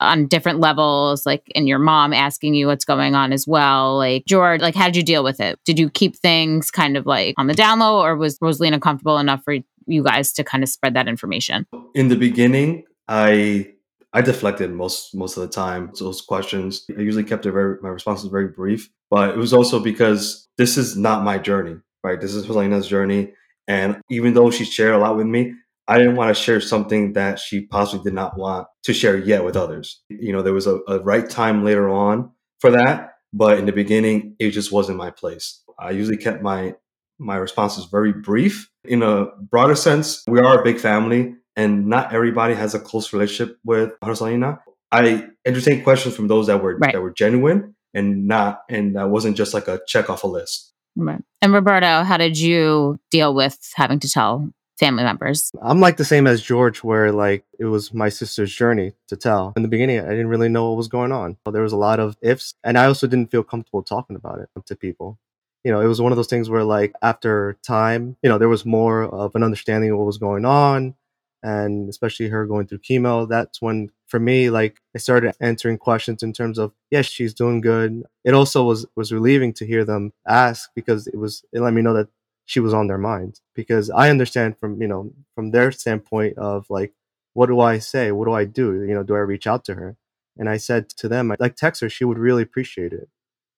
on 0.00 0.26
different 0.26 0.60
levels, 0.60 1.26
like, 1.26 1.42
and 1.54 1.68
your 1.68 1.78
mom 1.78 2.12
asking 2.12 2.54
you 2.54 2.66
what's 2.66 2.84
going 2.84 3.14
on 3.14 3.32
as 3.32 3.46
well. 3.46 3.96
Like, 3.96 4.24
George, 4.26 4.60
like, 4.60 4.74
how 4.74 4.86
did 4.86 4.96
you 4.96 5.02
deal 5.02 5.24
with 5.24 5.40
it? 5.40 5.58
Did 5.64 5.78
you 5.78 5.90
keep 5.90 6.16
things 6.16 6.70
kind 6.70 6.96
of 6.96 7.06
like 7.06 7.34
on 7.38 7.46
the 7.46 7.54
down 7.54 7.80
low, 7.80 8.00
or 8.02 8.16
was 8.16 8.38
Rosalina 8.38 8.80
comfortable 8.80 9.18
enough 9.18 9.42
for 9.44 9.54
you 9.86 10.02
guys 10.02 10.32
to 10.34 10.44
kind 10.44 10.62
of 10.62 10.68
spread 10.68 10.94
that 10.94 11.08
information? 11.08 11.66
In 11.94 12.08
the 12.08 12.16
beginning, 12.16 12.84
I 13.08 13.72
I 14.12 14.22
deflected 14.22 14.72
most 14.72 15.14
most 15.14 15.36
of 15.36 15.42
the 15.42 15.48
time 15.48 15.92
those 15.98 16.20
questions. 16.20 16.84
I 16.96 17.00
usually 17.00 17.24
kept 17.24 17.46
it 17.46 17.52
very 17.52 17.76
my 17.82 17.88
responses 17.88 18.30
very 18.30 18.48
brief, 18.48 18.88
but 19.10 19.30
it 19.30 19.36
was 19.36 19.52
also 19.52 19.80
because 19.80 20.48
this 20.56 20.78
is 20.78 20.96
not 20.96 21.24
my 21.24 21.38
journey, 21.38 21.76
right? 22.02 22.20
This 22.20 22.34
is 22.34 22.46
Helena's 22.46 22.86
journey, 22.88 23.32
and 23.66 24.00
even 24.10 24.34
though 24.34 24.50
she 24.50 24.64
shared 24.64 24.94
a 24.94 24.98
lot 24.98 25.16
with 25.16 25.26
me, 25.26 25.54
I 25.88 25.96
didn't 25.96 26.16
want 26.16 26.36
to 26.36 26.40
share 26.40 26.60
something 26.60 27.14
that 27.14 27.38
she 27.38 27.62
possibly 27.66 28.04
did 28.04 28.14
not 28.14 28.38
want 28.38 28.68
to 28.84 28.92
share 28.92 29.16
yet 29.16 29.44
with 29.44 29.56
others. 29.56 30.02
You 30.10 30.32
know, 30.32 30.42
there 30.42 30.52
was 30.52 30.66
a, 30.66 30.80
a 30.86 31.00
right 31.00 31.28
time 31.28 31.64
later 31.64 31.88
on 31.88 32.30
for 32.60 32.70
that, 32.70 33.14
but 33.32 33.58
in 33.58 33.64
the 33.64 33.72
beginning, 33.72 34.36
it 34.38 34.50
just 34.50 34.70
wasn't 34.70 34.98
my 34.98 35.10
place. 35.10 35.62
I 35.78 35.90
usually 35.90 36.18
kept 36.18 36.42
my 36.42 36.74
my 37.18 37.36
responses 37.36 37.86
very 37.86 38.12
brief. 38.12 38.70
In 38.84 39.02
a 39.02 39.26
broader 39.50 39.74
sense, 39.74 40.22
we 40.28 40.38
are 40.38 40.60
a 40.60 40.62
big 40.62 40.78
family 40.78 41.34
and 41.56 41.86
not 41.86 42.14
everybody 42.14 42.54
has 42.54 42.74
a 42.74 42.78
close 42.78 43.12
relationship 43.12 43.58
with 43.64 43.98
Rosalina. 44.00 44.60
I 44.92 45.26
entertain 45.44 45.82
questions 45.82 46.14
from 46.14 46.28
those 46.28 46.46
that 46.46 46.62
were 46.62 46.76
right. 46.76 46.92
that 46.92 47.02
were 47.02 47.10
genuine 47.10 47.74
and 47.92 48.28
not 48.28 48.60
and 48.68 48.94
that 48.94 49.08
wasn't 49.10 49.36
just 49.36 49.54
like 49.54 49.68
a 49.68 49.80
check 49.88 50.08
off 50.08 50.22
a 50.22 50.28
list. 50.28 50.72
Right. 50.96 51.22
And 51.42 51.52
Roberto, 51.52 52.02
how 52.04 52.16
did 52.16 52.38
you 52.38 52.98
deal 53.10 53.34
with 53.34 53.58
having 53.74 54.00
to 54.00 54.08
tell 54.08 54.48
family 54.78 55.04
members? 55.04 55.50
I'm 55.60 55.80
like 55.80 55.96
the 55.96 56.04
same 56.04 56.26
as 56.26 56.42
George, 56.42 56.82
where 56.84 57.12
like 57.12 57.44
it 57.58 57.66
was 57.66 57.92
my 57.92 58.08
sister's 58.08 58.54
journey 58.54 58.92
to 59.08 59.16
tell. 59.16 59.52
In 59.56 59.62
the 59.62 59.68
beginning, 59.68 60.00
I 60.00 60.10
didn't 60.10 60.28
really 60.28 60.48
know 60.48 60.68
what 60.70 60.76
was 60.76 60.88
going 60.88 61.12
on. 61.12 61.36
There 61.50 61.62
was 61.62 61.72
a 61.72 61.76
lot 61.76 62.00
of 62.00 62.16
ifs, 62.22 62.54
and 62.64 62.78
I 62.78 62.86
also 62.86 63.06
didn't 63.06 63.30
feel 63.30 63.42
comfortable 63.42 63.82
talking 63.82 64.16
about 64.16 64.40
it 64.40 64.48
to 64.66 64.76
people. 64.76 65.18
You 65.64 65.72
know, 65.72 65.80
it 65.80 65.86
was 65.86 66.00
one 66.00 66.12
of 66.12 66.16
those 66.16 66.28
things 66.28 66.48
where 66.48 66.64
like 66.64 66.92
after 67.02 67.58
time, 67.66 68.16
you 68.22 68.28
know, 68.28 68.38
there 68.38 68.48
was 68.48 68.64
more 68.64 69.02
of 69.02 69.34
an 69.34 69.42
understanding 69.42 69.90
of 69.90 69.98
what 69.98 70.06
was 70.06 70.18
going 70.18 70.44
on 70.44 70.94
and 71.42 71.88
especially 71.88 72.28
her 72.28 72.46
going 72.46 72.66
through 72.66 72.78
chemo 72.78 73.28
that's 73.28 73.62
when 73.62 73.90
for 74.06 74.18
me 74.18 74.50
like 74.50 74.78
i 74.94 74.98
started 74.98 75.32
answering 75.40 75.78
questions 75.78 76.22
in 76.22 76.32
terms 76.32 76.58
of 76.58 76.72
yes 76.90 77.06
she's 77.06 77.32
doing 77.32 77.60
good 77.60 78.02
it 78.24 78.34
also 78.34 78.64
was 78.64 78.86
was 78.96 79.12
relieving 79.12 79.52
to 79.52 79.66
hear 79.66 79.84
them 79.84 80.12
ask 80.26 80.70
because 80.74 81.06
it 81.06 81.16
was 81.16 81.44
it 81.52 81.60
let 81.60 81.72
me 81.72 81.82
know 81.82 81.94
that 81.94 82.08
she 82.48 82.60
was 82.60 82.74
on 82.74 82.86
their 82.88 82.98
minds 82.98 83.42
because 83.54 83.90
i 83.90 84.10
understand 84.10 84.58
from 84.58 84.80
you 84.82 84.88
know 84.88 85.12
from 85.34 85.50
their 85.52 85.70
standpoint 85.70 86.36
of 86.38 86.66
like 86.70 86.92
what 87.34 87.46
do 87.46 87.60
i 87.60 87.78
say 87.78 88.10
what 88.12 88.26
do 88.26 88.32
i 88.32 88.44
do 88.44 88.84
you 88.84 88.94
know 88.94 89.02
do 89.02 89.14
i 89.14 89.20
reach 89.20 89.46
out 89.46 89.64
to 89.64 89.74
her 89.74 89.96
and 90.38 90.48
i 90.48 90.56
said 90.56 90.88
to 90.88 91.08
them 91.08 91.34
like 91.38 91.56
text 91.56 91.80
her 91.80 91.88
she 91.88 92.04
would 92.04 92.18
really 92.18 92.42
appreciate 92.42 92.92
it 92.92 93.08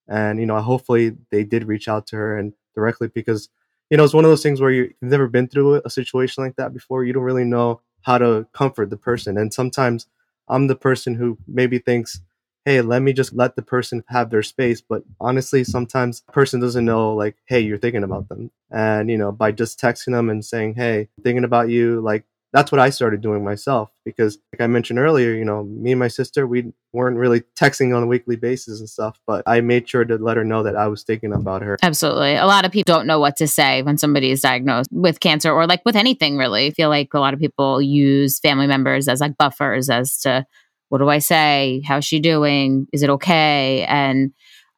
and 0.09 0.41
you 0.41 0.47
know 0.47 0.61
hopefully 0.61 1.17
they 1.31 1.45
did 1.45 1.65
reach 1.65 1.89
out 1.89 2.07
to 2.07 2.17
her 2.17 2.39
and 2.39 2.53
directly 2.75 3.09
because 3.09 3.49
you 3.91 3.97
know, 3.97 4.05
it's 4.05 4.15
one 4.15 4.25
of 4.25 4.31
those 4.31 4.43
things 4.43 4.61
where 4.61 4.71
you've 4.71 4.93
never 5.03 5.27
been 5.27 5.49
through 5.49 5.83
a 5.85 5.91
situation 5.91 6.45
like 6.45 6.57
that 6.57 6.73
before. 6.73 7.05
You 7.05 7.13
don't 7.13 7.25
really 7.25 7.45
know 7.45 7.81
how 8.03 8.19
to 8.19 8.47
comfort 8.53 8.89
the 8.89 8.97
person. 8.97 9.37
And 9.37 9.53
sometimes 9.53 10.07
I'm 10.49 10.69
the 10.69 10.77
person 10.77 11.17
who 11.17 11.37
maybe 11.49 11.81
thinks, 11.81 12.21
hey, 12.65 12.81
let 12.81 13.03
me 13.03 13.13
just 13.13 13.35
let 13.35 13.57
the 13.57 13.63
person 13.63 14.05
have 14.09 14.31
their 14.31 14.43
space. 14.43 14.81
But 14.81 15.03
honestly, 15.21 15.65
sometimes 15.65 16.21
the 16.23 16.33
person 16.33 16.61
doesn't 16.61 16.85
know, 16.85 17.15
like, 17.15 17.37
hey, 17.47 17.61
you're 17.61 17.79
thinking 17.79 18.05
about 18.05 18.29
them. 18.29 18.51
And, 18.71 19.11
you 19.11 19.17
know, 19.17 19.33
by 19.33 19.53
just 19.53 19.81
texting 19.81 20.13
them 20.13 20.31
and 20.31 20.45
saying, 20.45 20.75
hey, 20.75 21.09
thinking 21.23 21.45
about 21.45 21.71
you, 21.71 22.01
like, 22.01 22.25
that's 22.53 22.73
what 22.73 22.81
I 22.81 22.91
started 22.91 23.21
doing 23.21 23.45
myself 23.45 23.93
because, 24.05 24.39
like 24.53 24.61
I 24.61 24.67
mentioned 24.67 24.99
earlier, 24.99 25.33
you 25.33 25.45
know, 25.45 25.63
me 25.63 25.93
and 25.93 26.01
my 26.01 26.09
sister, 26.09 26.49
we 26.49 26.73
weren't 26.93 27.17
really 27.17 27.43
texting 27.57 27.97
on 27.97 28.03
a 28.03 28.07
weekly 28.07 28.35
basis 28.35 28.81
and 28.81 28.89
stuff, 28.89 29.21
but 29.25 29.45
I 29.47 29.61
made 29.61 29.89
sure 29.89 30.05
to 30.05 30.17
let 30.17 30.37
her 30.37 30.45
know 30.45 30.65
that 30.65 30.75
I 30.75 30.89
was 30.89 31.05
thinking 31.05 31.33
about 31.33 31.63
her. 31.63 31.79
Absolutely. 31.81 32.35
A 32.35 32.47
lot 32.47 32.65
of 32.65 32.73
people 32.73 32.93
don't 32.93 33.07
know 33.07 33.21
what 33.21 33.37
to 33.37 33.47
say 33.47 33.83
when 33.83 33.99
somebody 33.99 34.33
is 34.33 34.41
diagnosed 34.41 34.91
with 34.91 35.21
cancer 35.21 35.53
or 35.53 35.69
like 35.69 35.83
with 35.85 35.95
anything 35.95 36.37
really. 36.37 36.67
I 36.67 36.71
feel 36.71 36.89
like 36.89 37.15
a 37.15 37.21
lot 37.21 37.35
of 37.35 37.41
people 37.41 37.81
use 37.81 38.41
family 38.41 38.67
members 38.67 39.07
as 39.07 39.21
like 39.21 39.39
buffers 39.39 39.89
as 39.89 40.19
to 40.23 40.45
what 40.91 40.99
do 40.99 41.09
I 41.09 41.19
say? 41.19 41.83
How's 41.87 42.05
she 42.05 42.21
doing? 42.21 42.87
Is 42.93 43.03
it 43.03 43.11
okay? 43.11 43.85
And 43.89 44.33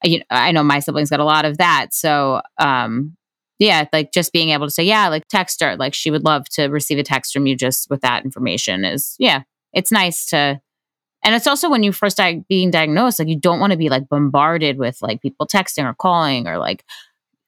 you 0.05 0.18
know, 0.18 0.25
I 0.31 0.53
know 0.53 0.62
my 0.62 0.79
siblings 0.79 1.11
got 1.11 1.20
a 1.20 1.25
lot 1.25 1.44
of 1.44 1.59
that. 1.59 1.88
So, 1.92 2.42
um, 2.59 3.16
yeah, 3.59 3.87
like 3.92 4.12
just 4.12 4.33
being 4.33 4.51
able 4.51 4.66
to 4.66 4.70
say, 4.70 4.83
yeah, 4.83 5.09
like 5.09 5.27
text 5.29 5.62
her, 5.62 5.77
like 5.77 5.94
she 5.94 6.11
would 6.11 6.25
love 6.25 6.48
to 6.51 6.66
receive 6.66 6.98
a 6.98 7.03
text 7.03 7.33
from 7.33 7.46
you 7.46 7.57
just 7.57 7.88
with 7.88 8.01
that 8.01 8.25
information 8.25 8.85
is, 8.85 9.14
yeah, 9.18 9.42
it's 9.72 9.92
nice 9.92 10.27
to. 10.27 10.61
And 11.25 11.35
it's 11.37 11.46
also 11.46 11.70
when 11.70 11.85
you 11.85 11.92
first 11.92 12.16
di- 12.16 12.44
being 12.48 12.72
diagnosed, 12.72 13.20
like 13.20 13.29
you 13.29 13.38
don't 13.38 13.61
want 13.61 13.70
to 13.70 13.79
be 13.79 13.88
like 13.88 14.09
bombarded 14.09 14.79
with 14.79 14.98
like 15.01 15.22
people 15.22 15.46
texting 15.46 15.85
or 15.85 15.94
calling 15.94 16.48
or 16.48 16.59
like 16.59 16.85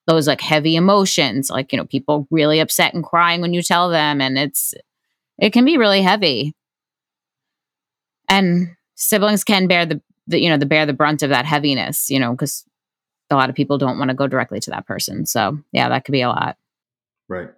those 0.06 0.28
like 0.28 0.40
heavy 0.40 0.76
emotions, 0.76 1.50
like, 1.50 1.72
you 1.72 1.78
know, 1.78 1.84
people 1.84 2.28
really 2.30 2.60
upset 2.60 2.94
and 2.94 3.02
crying 3.02 3.40
when 3.40 3.52
you 3.52 3.62
tell 3.62 3.90
them. 3.90 4.20
And 4.20 4.38
it's, 4.38 4.74
it 5.38 5.52
can 5.52 5.64
be 5.64 5.76
really 5.76 6.02
heavy. 6.02 6.54
And 8.28 8.76
siblings 8.94 9.44
can 9.44 9.66
bear 9.66 9.86
the, 9.86 10.00
the 10.26 10.40
you 10.40 10.48
know, 10.48 10.56
the 10.56 10.66
bear 10.66 10.86
the 10.86 10.92
brunt 10.92 11.22
of 11.22 11.30
that 11.30 11.46
heaviness, 11.46 12.10
you 12.10 12.18
know, 12.18 12.32
because 12.32 12.64
a 13.30 13.36
lot 13.36 13.50
of 13.50 13.56
people 13.56 13.78
don't 13.78 13.98
want 13.98 14.10
to 14.10 14.14
go 14.14 14.26
directly 14.26 14.60
to 14.60 14.70
that 14.70 14.86
person. 14.86 15.26
So 15.26 15.58
yeah, 15.72 15.88
that 15.88 16.04
could 16.04 16.12
be 16.12 16.22
a 16.22 16.28
lot. 16.28 16.56
Right. 17.28 17.48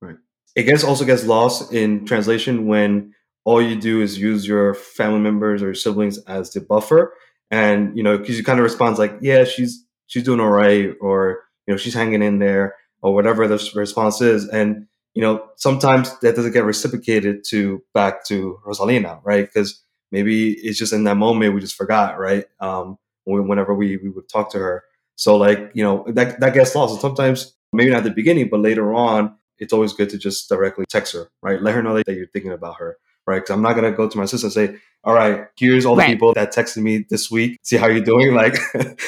Right. 0.00 0.16
It 0.54 0.64
gets 0.64 0.84
also 0.84 1.04
gets 1.04 1.24
lost 1.24 1.72
in 1.72 2.04
translation 2.06 2.66
when 2.66 3.14
all 3.44 3.62
you 3.62 3.76
do 3.76 4.02
is 4.02 4.18
use 4.18 4.46
your 4.46 4.74
family 4.74 5.20
members 5.20 5.62
or 5.62 5.74
siblings 5.74 6.18
as 6.24 6.52
the 6.52 6.60
buffer. 6.60 7.14
And, 7.50 7.96
you 7.96 8.02
know, 8.02 8.18
because 8.18 8.36
you 8.36 8.44
kind 8.44 8.58
of 8.58 8.64
respond 8.64 8.98
like, 8.98 9.16
yeah, 9.20 9.44
she's, 9.44 9.84
she's 10.06 10.24
doing 10.24 10.40
all 10.40 10.48
right. 10.48 10.92
Or, 11.00 11.44
you 11.66 11.72
know, 11.72 11.78
she's 11.78 11.94
hanging 11.94 12.22
in 12.22 12.40
there 12.40 12.74
or 13.02 13.14
whatever 13.14 13.46
the 13.46 13.70
response 13.74 14.20
is. 14.20 14.48
And, 14.48 14.86
you 15.14 15.22
know, 15.22 15.46
sometimes 15.56 16.10
that 16.20 16.36
doesn't 16.36 16.52
get 16.52 16.64
reciprocated 16.64 17.44
to 17.48 17.82
back 17.94 18.24
to 18.26 18.58
Rosalina, 18.66 19.20
right? 19.24 19.46
Because 19.46 19.82
maybe 20.16 20.52
it's 20.52 20.78
just 20.78 20.94
in 20.94 21.04
that 21.04 21.16
moment 21.16 21.54
we 21.54 21.60
just 21.60 21.74
forgot, 21.74 22.18
right? 22.18 22.46
Um, 22.58 22.96
whenever 23.26 23.74
we, 23.74 23.98
we 23.98 24.08
would 24.08 24.28
talk 24.30 24.50
to 24.52 24.58
her. 24.58 24.84
So 25.16 25.36
like, 25.36 25.70
you 25.74 25.82
know, 25.82 26.04
that, 26.08 26.40
that 26.40 26.54
gets 26.54 26.74
lost. 26.74 26.92
And 26.92 27.00
sometimes 27.02 27.54
maybe 27.70 27.90
not 27.90 27.98
at 27.98 28.04
the 28.04 28.10
beginning, 28.10 28.48
but 28.48 28.60
later 28.60 28.94
on, 28.94 29.36
it's 29.58 29.74
always 29.74 29.92
good 29.92 30.08
to 30.10 30.18
just 30.18 30.48
directly 30.48 30.86
text 30.88 31.12
her, 31.12 31.28
right? 31.42 31.60
Let 31.60 31.74
her 31.74 31.82
know 31.82 31.94
that, 31.94 32.06
that 32.06 32.14
you're 32.14 32.28
thinking 32.28 32.52
about 32.52 32.76
her, 32.78 32.96
right? 33.26 33.36
Because 33.36 33.50
I'm 33.50 33.60
not 33.62 33.74
gonna 33.74 33.92
go 33.92 34.08
to 34.08 34.18
my 34.18 34.26
sister 34.26 34.46
and 34.46 34.52
say, 34.52 34.76
"All 35.04 35.14
right, 35.14 35.46
here's 35.58 35.86
all 35.86 35.96
the 35.96 36.02
right. 36.02 36.12
people 36.12 36.34
that 36.34 36.54
texted 36.54 36.82
me 36.82 37.06
this 37.08 37.30
week. 37.30 37.58
See 37.62 37.78
how 37.78 37.86
you're 37.86 38.04
doing." 38.04 38.34
Like, 38.34 38.54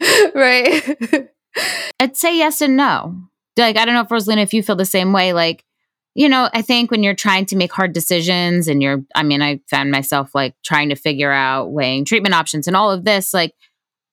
right? 0.34 1.30
I'd 2.00 2.16
say 2.16 2.36
yes 2.38 2.60
and 2.60 2.76
no. 2.76 3.16
Like, 3.56 3.76
I 3.76 3.84
don't 3.84 3.94
know 3.94 4.02
if 4.02 4.08
Rosalina, 4.08 4.42
if 4.42 4.54
you 4.54 4.62
feel 4.62 4.76
the 4.76 4.84
same 4.84 5.12
way. 5.12 5.32
Like, 5.32 5.64
you 6.14 6.28
know, 6.28 6.48
I 6.52 6.62
think 6.62 6.90
when 6.90 7.02
you're 7.02 7.14
trying 7.14 7.46
to 7.46 7.56
make 7.56 7.72
hard 7.72 7.92
decisions, 7.92 8.68
and 8.68 8.82
you're, 8.82 9.02
I 9.14 9.22
mean, 9.22 9.42
I 9.42 9.60
found 9.68 9.90
myself 9.90 10.34
like 10.34 10.54
trying 10.64 10.88
to 10.90 10.96
figure 10.96 11.32
out 11.32 11.72
weighing 11.72 12.04
treatment 12.04 12.34
options 12.34 12.66
and 12.66 12.76
all 12.76 12.90
of 12.90 13.04
this, 13.04 13.34
like 13.34 13.52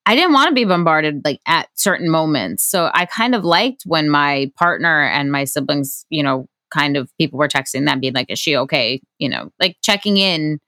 I 0.06 0.16
didn't 0.16 0.34
want 0.34 0.50
to 0.50 0.56
be 0.56 0.66
bombarded 0.66 1.22
like 1.24 1.40
at 1.46 1.70
certain 1.76 2.10
moments. 2.10 2.64
So 2.64 2.90
I 2.94 3.06
kind 3.06 3.36
of 3.36 3.44
liked 3.44 3.84
when 3.86 4.10
my 4.10 4.52
partner 4.58 5.04
and 5.04 5.32
my 5.32 5.44
siblings, 5.44 6.06
you 6.10 6.24
know, 6.24 6.48
kind 6.72 6.98
of 6.98 7.12
people 7.20 7.38
were 7.38 7.48
texting 7.48 7.86
them 7.86 8.00
being 8.00 8.14
like, 8.14 8.32
is 8.32 8.40
she 8.40 8.58
okay? 8.58 9.02
You 9.20 9.30
know, 9.30 9.52
like 9.60 9.78
checking 9.84 10.18
in 10.18 10.60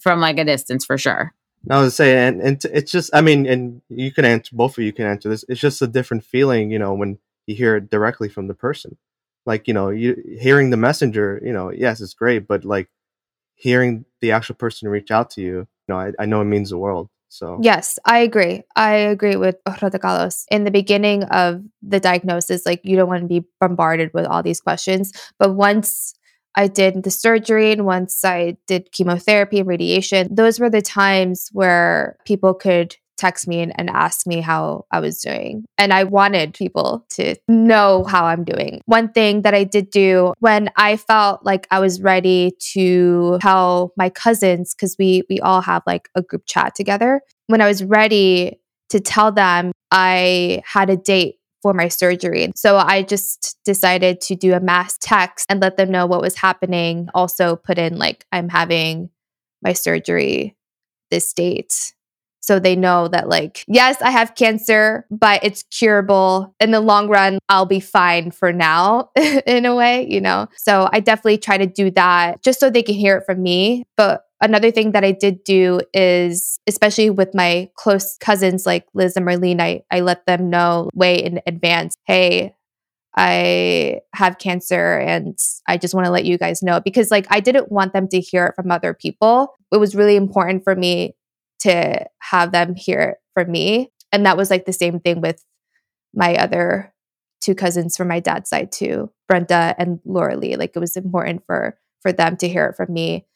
from 0.00 0.20
like 0.20 0.38
a 0.38 0.44
distance 0.44 0.84
for 0.84 0.98
sure. 0.98 1.32
I 1.68 1.80
was 1.80 1.94
saying, 1.94 2.16
and, 2.16 2.40
and 2.40 2.64
it's 2.72 2.90
just, 2.90 3.14
I 3.14 3.20
mean, 3.20 3.46
and 3.46 3.82
you 3.90 4.10
can 4.10 4.24
answer, 4.24 4.56
both 4.56 4.78
of 4.78 4.84
you 4.84 4.92
can 4.92 5.04
answer 5.04 5.28
this. 5.28 5.44
It's 5.48 5.60
just 5.60 5.82
a 5.82 5.86
different 5.86 6.24
feeling, 6.24 6.70
you 6.70 6.78
know, 6.78 6.94
when 6.94 7.18
you 7.46 7.54
hear 7.54 7.76
it 7.76 7.90
directly 7.90 8.28
from 8.28 8.48
the 8.48 8.54
person. 8.54 8.96
Like, 9.46 9.66
you 9.68 9.74
know, 9.74 9.88
you 9.88 10.16
hearing 10.38 10.70
the 10.70 10.76
messenger, 10.76 11.40
you 11.44 11.52
know, 11.52 11.70
yes, 11.70 12.00
it's 12.00 12.14
great, 12.14 12.46
but 12.46 12.64
like 12.64 12.88
hearing 13.54 14.04
the 14.20 14.32
actual 14.32 14.54
person 14.54 14.88
reach 14.88 15.10
out 15.10 15.30
to 15.30 15.40
you, 15.40 15.56
you 15.56 15.66
know, 15.88 15.96
I, 15.96 16.12
I 16.18 16.26
know 16.26 16.40
it 16.40 16.46
means 16.46 16.70
the 16.70 16.78
world. 16.78 17.08
So 17.28 17.58
yes, 17.62 17.98
I 18.04 18.18
agree. 18.18 18.64
I 18.74 18.94
agree 18.94 19.36
with 19.36 19.56
Carlos. 20.00 20.44
In 20.50 20.64
the 20.64 20.70
beginning 20.70 21.24
of 21.24 21.62
the 21.80 22.00
diagnosis, 22.00 22.66
like 22.66 22.80
you 22.82 22.96
don't 22.96 23.08
want 23.08 23.22
to 23.22 23.28
be 23.28 23.46
bombarded 23.60 24.10
with 24.12 24.26
all 24.26 24.42
these 24.42 24.60
questions. 24.60 25.12
But 25.38 25.54
once 25.54 26.14
I 26.56 26.66
did 26.66 27.04
the 27.04 27.10
surgery 27.10 27.70
and 27.70 27.86
once 27.86 28.24
I 28.24 28.56
did 28.66 28.90
chemotherapy 28.90 29.60
and 29.60 29.68
radiation, 29.68 30.34
those 30.34 30.58
were 30.58 30.70
the 30.70 30.82
times 30.82 31.48
where 31.52 32.16
people 32.24 32.52
could 32.54 32.96
text 33.20 33.46
me 33.46 33.60
and, 33.60 33.72
and 33.78 33.90
ask 33.90 34.26
me 34.26 34.40
how 34.40 34.86
I 34.90 35.00
was 35.00 35.20
doing. 35.20 35.64
And 35.78 35.92
I 35.92 36.04
wanted 36.04 36.54
people 36.54 37.04
to 37.10 37.36
know 37.48 38.04
how 38.04 38.24
I'm 38.24 38.44
doing. 38.44 38.80
One 38.86 39.12
thing 39.12 39.42
that 39.42 39.54
I 39.54 39.64
did 39.64 39.90
do 39.90 40.32
when 40.38 40.70
I 40.76 40.96
felt 40.96 41.44
like 41.44 41.66
I 41.70 41.78
was 41.78 42.00
ready 42.00 42.52
to 42.72 43.38
tell 43.40 43.92
my 43.96 44.08
cousins, 44.08 44.74
because 44.74 44.96
we 44.98 45.22
we 45.28 45.38
all 45.40 45.60
have 45.60 45.82
like 45.86 46.08
a 46.14 46.22
group 46.22 46.44
chat 46.46 46.74
together. 46.74 47.20
When 47.46 47.60
I 47.60 47.68
was 47.68 47.84
ready 47.84 48.60
to 48.88 49.00
tell 49.00 49.30
them 49.30 49.72
I 49.90 50.62
had 50.64 50.90
a 50.90 50.96
date 50.96 51.36
for 51.62 51.74
my 51.74 51.88
surgery. 51.88 52.50
So 52.56 52.78
I 52.78 53.02
just 53.02 53.58
decided 53.64 54.20
to 54.22 54.34
do 54.34 54.54
a 54.54 54.60
mass 54.60 54.96
text 54.98 55.46
and 55.50 55.60
let 55.60 55.76
them 55.76 55.90
know 55.90 56.06
what 56.06 56.22
was 56.22 56.34
happening. 56.36 57.08
Also 57.14 57.56
put 57.56 57.78
in 57.78 57.98
like 57.98 58.24
I'm 58.32 58.48
having 58.48 59.10
my 59.62 59.74
surgery 59.74 60.56
this 61.10 61.32
date 61.32 61.92
so 62.40 62.58
they 62.58 62.74
know 62.74 63.08
that 63.08 63.28
like 63.28 63.64
yes 63.68 64.00
i 64.02 64.10
have 64.10 64.34
cancer 64.34 65.06
but 65.10 65.42
it's 65.44 65.62
curable. 65.64 66.54
In 66.60 66.70
the 66.70 66.80
long 66.80 67.08
run 67.08 67.38
i'll 67.48 67.66
be 67.66 67.80
fine 67.80 68.30
for 68.30 68.52
now 68.52 69.10
in 69.46 69.66
a 69.66 69.74
way 69.74 70.06
you 70.08 70.20
know? 70.20 70.48
So 70.56 70.88
i 70.92 71.00
definitely 71.00 71.38
try 71.38 71.58
to 71.58 71.66
do 71.66 71.90
that 71.92 72.42
just 72.42 72.60
so 72.60 72.70
they 72.70 72.82
can 72.82 72.94
hear 72.94 73.18
it 73.18 73.24
from 73.26 73.42
me. 73.42 73.84
But 73.96 74.24
another 74.40 74.70
thing 74.70 74.92
that 74.92 75.04
i 75.04 75.12
did 75.12 75.44
do 75.44 75.80
is 75.92 76.58
especially 76.66 77.10
with 77.10 77.34
my 77.34 77.68
close 77.76 78.16
cousins 78.18 78.64
like 78.64 78.86
liz 78.94 79.16
and 79.16 79.26
marlene 79.26 79.60
i, 79.60 79.82
I 79.90 80.00
let 80.00 80.24
them 80.26 80.48
know 80.48 80.88
way 80.94 81.16
in 81.22 81.40
advance 81.46 81.94
hey 82.06 82.54
I 83.16 84.00
have 84.14 84.38
cancer 84.38 84.98
and 84.98 85.36
I 85.66 85.76
just 85.76 85.94
want 85.94 86.04
to 86.04 86.12
let 86.12 86.24
you 86.24 86.38
guys 86.38 86.62
know 86.62 86.80
because 86.80 87.10
like 87.10 87.26
I 87.28 87.40
didn't 87.40 87.70
want 87.70 87.92
them 87.92 88.08
to 88.08 88.20
hear 88.20 88.46
it 88.46 88.54
from 88.54 88.70
other 88.70 88.94
people. 88.94 89.54
It 89.72 89.78
was 89.78 89.94
really 89.94 90.16
important 90.16 90.62
for 90.62 90.76
me 90.76 91.14
to 91.60 92.06
have 92.20 92.52
them 92.52 92.74
hear 92.74 93.18
from 93.34 93.50
me. 93.50 93.90
And 94.12 94.26
that 94.26 94.36
was 94.36 94.50
like 94.50 94.64
the 94.64 94.72
same 94.72 95.00
thing 95.00 95.20
with 95.20 95.44
my 96.14 96.34
other 96.36 96.92
two 97.40 97.54
cousins 97.54 97.96
from 97.96 98.08
my 98.08 98.20
dad's 98.20 98.50
side 98.50 98.72
too, 98.72 99.10
Brenda 99.28 99.74
and 99.78 100.00
Laura 100.04 100.36
Lee. 100.36 100.56
Like 100.56 100.72
it 100.74 100.80
was 100.80 100.96
important 100.96 101.44
for 101.46 101.78
for 102.02 102.12
them 102.12 102.36
to 102.38 102.48
hear 102.48 102.66
it 102.66 102.76
from 102.76 102.92
me. 102.92 103.26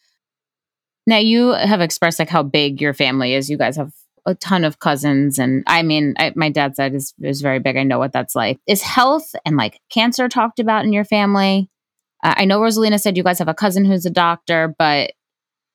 Now 1.06 1.18
you 1.18 1.50
have 1.50 1.80
expressed 1.80 2.18
like 2.18 2.30
how 2.30 2.42
big 2.42 2.80
your 2.80 2.94
family 2.94 3.34
is. 3.34 3.50
You 3.50 3.58
guys 3.58 3.76
have 3.76 3.92
a 4.26 4.34
ton 4.34 4.64
of 4.64 4.78
cousins, 4.78 5.38
and 5.38 5.62
I 5.66 5.82
mean, 5.82 6.14
I, 6.18 6.32
my 6.34 6.48
dad's 6.48 6.76
side 6.76 6.94
is 6.94 7.12
is 7.20 7.42
very 7.42 7.58
big. 7.58 7.76
I 7.76 7.82
know 7.82 7.98
what 7.98 8.12
that's 8.12 8.34
like. 8.34 8.58
Is 8.66 8.82
health 8.82 9.34
and 9.44 9.56
like 9.56 9.80
cancer 9.90 10.28
talked 10.28 10.60
about 10.60 10.84
in 10.84 10.92
your 10.92 11.04
family? 11.04 11.70
Uh, 12.22 12.34
I 12.38 12.46
know 12.46 12.60
Rosalina 12.60 12.98
said 12.98 13.16
you 13.16 13.22
guys 13.22 13.38
have 13.38 13.48
a 13.48 13.54
cousin 13.54 13.84
who's 13.84 14.06
a 14.06 14.10
doctor, 14.10 14.74
but 14.78 15.12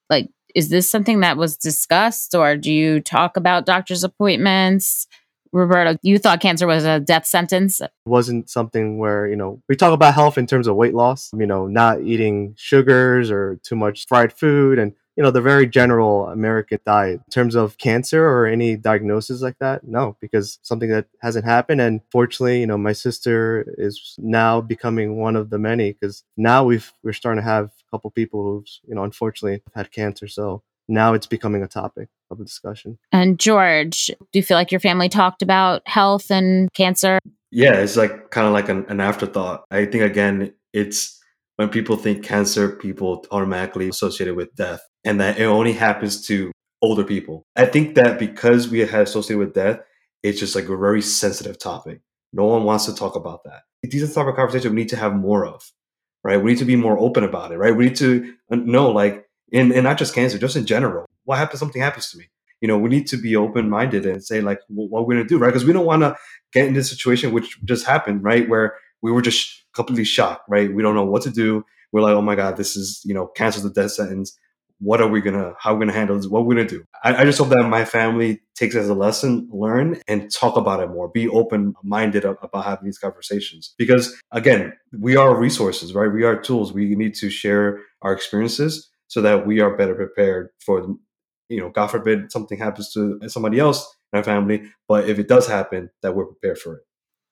like 0.10 0.30
is 0.56 0.70
this 0.70 0.90
something 0.90 1.20
that 1.22 1.38
was 1.38 1.58
discussed 1.58 2.36
or 2.36 2.56
do 2.56 2.72
you 2.72 3.00
talk 3.00 3.38
about 3.38 3.66
doctor's 3.66 4.04
appointments? 4.04 5.08
Roberto, 5.52 5.98
you 6.04 6.20
thought 6.20 6.42
cancer 6.42 6.68
was 6.68 6.86
a 6.86 7.00
death 7.00 7.26
sentence? 7.26 7.82
It 7.82 7.92
wasn't 8.06 8.50
something 8.50 9.00
where, 9.00 9.28
you 9.28 9.36
know, 9.36 9.62
we 9.68 9.76
talk 9.76 9.94
about 9.94 10.14
health 10.14 10.38
in 10.38 10.46
terms 10.46 10.68
of 10.68 10.76
weight 10.76 10.94
loss, 10.94 11.32
you 11.36 11.48
know, 11.48 11.66
not 11.66 12.02
eating 12.02 12.54
sugars 12.56 13.32
or 13.32 13.60
too 13.64 13.76
much 13.76 14.06
fried 14.08 14.32
food 14.32 14.78
and 14.78 14.94
you 15.16 15.24
know 15.24 15.32
the 15.32 15.42
very 15.42 15.68
general 15.68 16.28
American 16.28 16.80
diet. 16.86 17.22
In 17.26 17.32
terms 17.32 17.56
of 17.56 17.78
cancer 17.78 18.26
or 18.26 18.46
any 18.46 18.76
diagnosis 18.76 19.42
like 19.42 19.58
that, 19.60 19.86
no, 19.88 20.16
because 20.22 20.60
something 20.62 20.90
that 20.90 21.08
hasn't 21.22 21.46
happened. 21.46 21.82
And 21.82 22.02
fortunately, 22.12 22.62
you 22.62 22.68
know, 22.68 22.78
my 22.78 22.94
sister 22.94 23.66
is 23.78 24.16
now 24.18 24.62
becoming 24.62 25.18
one 25.18 25.36
of 25.36 25.50
the 25.50 25.60
many 25.60 25.94
because 25.94 26.24
now 26.38 26.64
we've 26.64 26.94
we're 27.04 27.14
starting 27.14 27.44
to 27.44 27.50
have 27.50 27.66
a 27.66 27.92
couple 27.92 28.12
people 28.12 28.44
who've 28.44 28.68
you 28.88 28.96
know 28.96 29.04
unfortunately 29.04 29.62
had 29.76 29.92
cancer. 29.92 30.28
So 30.28 30.64
now 30.88 31.14
it's 31.14 31.28
becoming 31.28 31.64
a 31.64 31.68
topic 31.68 32.10
of 32.32 32.40
a 32.40 32.44
discussion. 32.44 32.98
And 33.12 33.40
George, 33.40 34.08
do 34.08 34.40
you 34.40 34.44
feel 34.44 34.58
like 34.58 34.72
your 34.72 34.80
family 34.80 35.08
talked 35.08 35.42
about 35.42 35.82
health 35.88 36.32
and 36.32 36.72
cancer? 36.74 37.20
Yeah, 37.52 37.76
it's 37.76 37.96
like 37.96 38.32
kind 38.32 38.48
of 38.48 38.54
like 38.54 38.70
an, 38.70 38.86
an 38.90 39.00
afterthought. 39.00 39.66
I 39.72 39.86
think 39.86 40.04
again, 40.04 40.54
it's 40.74 41.20
when 41.56 41.70
people 41.70 41.96
think 41.96 42.24
cancer, 42.24 42.70
people 42.70 43.26
automatically 43.32 43.90
associate 43.90 44.28
it 44.28 44.36
with 44.36 44.54
death, 44.56 44.82
and 45.04 45.20
that 45.22 45.40
it 45.40 45.46
only 45.46 45.74
happens 45.74 46.26
to 46.28 46.52
older 46.82 47.04
people. 47.04 47.44
I 47.56 47.66
think 47.66 47.96
that 47.96 48.20
because 48.20 48.70
we 48.70 48.80
have 48.80 48.94
associated 48.94 49.40
with 49.40 49.54
death, 49.54 49.80
it's 50.24 50.40
just 50.40 50.56
like 50.56 50.70
a 50.70 50.78
very 50.78 51.02
sensitive 51.02 51.60
topic. 51.60 52.02
No 52.34 52.46
one 52.46 52.64
wants 52.64 52.86
to 52.86 52.96
talk 52.96 53.16
about 53.16 53.44
that. 53.46 53.62
These 53.84 54.04
are 54.04 54.08
the 54.08 54.14
type 54.14 54.28
of 54.28 54.36
conversation 54.36 54.72
we 54.72 54.82
need 54.82 54.90
to 54.90 54.98
have 54.98 55.16
more 55.16 55.46
of, 55.46 55.64
right? 56.24 56.38
We 56.38 56.52
need 56.52 56.60
to 56.60 56.66
be 56.66 56.76
more 56.76 57.00
open 57.00 57.24
about 57.24 57.52
it, 57.52 57.58
right? 57.58 57.76
We 57.76 57.86
need 57.86 57.96
to 57.98 58.34
uh, 58.52 58.58
know, 58.58 58.90
like, 58.90 59.26
in, 59.52 59.72
and 59.72 59.84
not 59.84 59.98
just 59.98 60.14
cancer, 60.14 60.38
just 60.38 60.56
in 60.56 60.66
general, 60.66 61.06
what 61.24 61.38
happens? 61.38 61.60
Something 61.60 61.82
happens 61.82 62.12
to 62.12 62.18
me. 62.18 62.30
You 62.62 62.68
know, 62.68 62.78
we 62.78 62.90
need 62.90 63.08
to 63.08 63.18
be 63.18 63.36
open 63.36 63.70
minded 63.70 64.06
and 64.06 64.24
say, 64.24 64.42
like, 64.42 64.60
what 64.68 65.08
we're 65.08 65.16
going 65.16 65.26
to 65.26 65.30
do, 65.30 65.38
right? 65.38 65.48
Because 65.48 65.66
we 65.66 65.74
don't 65.74 65.86
want 65.86 66.02
to 66.02 66.16
get 66.52 66.68
in 66.68 66.74
this 66.74 66.90
situation, 66.90 67.32
which 67.32 67.58
just 67.64 67.86
happened, 67.86 68.24
right? 68.24 68.50
Where 68.50 68.76
we 69.02 69.12
were 69.12 69.22
just 69.22 69.64
completely 69.74 70.04
shocked, 70.04 70.44
right? 70.50 70.74
We 70.74 70.84
don't 70.84 70.96
know 70.96 71.06
what 71.06 71.22
to 71.24 71.30
do. 71.30 71.64
We're 71.92 72.02
like, 72.02 72.16
oh 72.16 72.22
my 72.22 72.36
God, 72.36 72.58
this 72.58 72.76
is, 72.76 73.02
you 73.06 73.14
know, 73.14 73.28
cancer 73.28 73.62
the 73.62 73.70
death 73.70 73.92
sentence. 73.92 74.38
What 74.80 75.02
are 75.02 75.08
we 75.08 75.22
gonna, 75.22 75.54
how 75.60 75.72
are 75.72 75.76
we 75.76 75.86
gonna 75.86 75.98
handle 75.98 76.16
this? 76.16 76.28
What 76.28 76.40
are 76.40 76.44
we 76.44 76.56
gonna 76.56 76.68
do? 76.68 76.84
I, 77.04 77.16
I 77.16 77.26
just 77.26 77.38
hope 77.38 77.50
that 77.50 77.68
my 77.68 77.86
family 77.86 78.42
takes 78.56 78.76
as 78.76 78.90
a 78.90 78.94
lesson, 78.94 79.50
learn 79.52 80.02
and 80.08 80.32
talk 80.34 80.56
about 80.56 80.82
it 80.82 80.88
more, 80.88 81.10
be 81.10 81.28
open 81.28 81.74
minded 81.84 82.26
about 82.26 82.64
having 82.66 82.86
these 82.86 82.98
conversations. 82.98 83.74
Because 83.78 84.20
again, 84.32 84.74
we 84.98 85.16
are 85.16 85.38
resources, 85.38 85.94
right? 85.94 86.12
We 86.12 86.24
are 86.24 86.40
tools. 86.40 86.74
We 86.74 86.96
need 86.96 87.14
to 87.16 87.30
share 87.30 87.80
our 88.02 88.14
experiences 88.14 88.90
so 89.08 89.22
that 89.22 89.46
we 89.46 89.60
are 89.60 89.76
better 89.76 89.96
prepared 89.96 90.50
for, 90.66 90.96
you 91.50 91.60
know, 91.60 91.70
God 91.70 91.88
forbid 91.88 92.32
something 92.32 92.58
happens 92.58 92.94
to 92.94 93.20
somebody 93.28 93.60
else 93.60 93.86
in 94.14 94.18
our 94.18 94.24
family. 94.24 94.64
But 94.88 95.10
if 95.10 95.20
it 95.20 95.28
does 95.28 95.48
happen, 95.48 95.90
that 96.02 96.16
we're 96.16 96.26
prepared 96.26 96.60
for 96.60 96.76
it. 96.76 96.82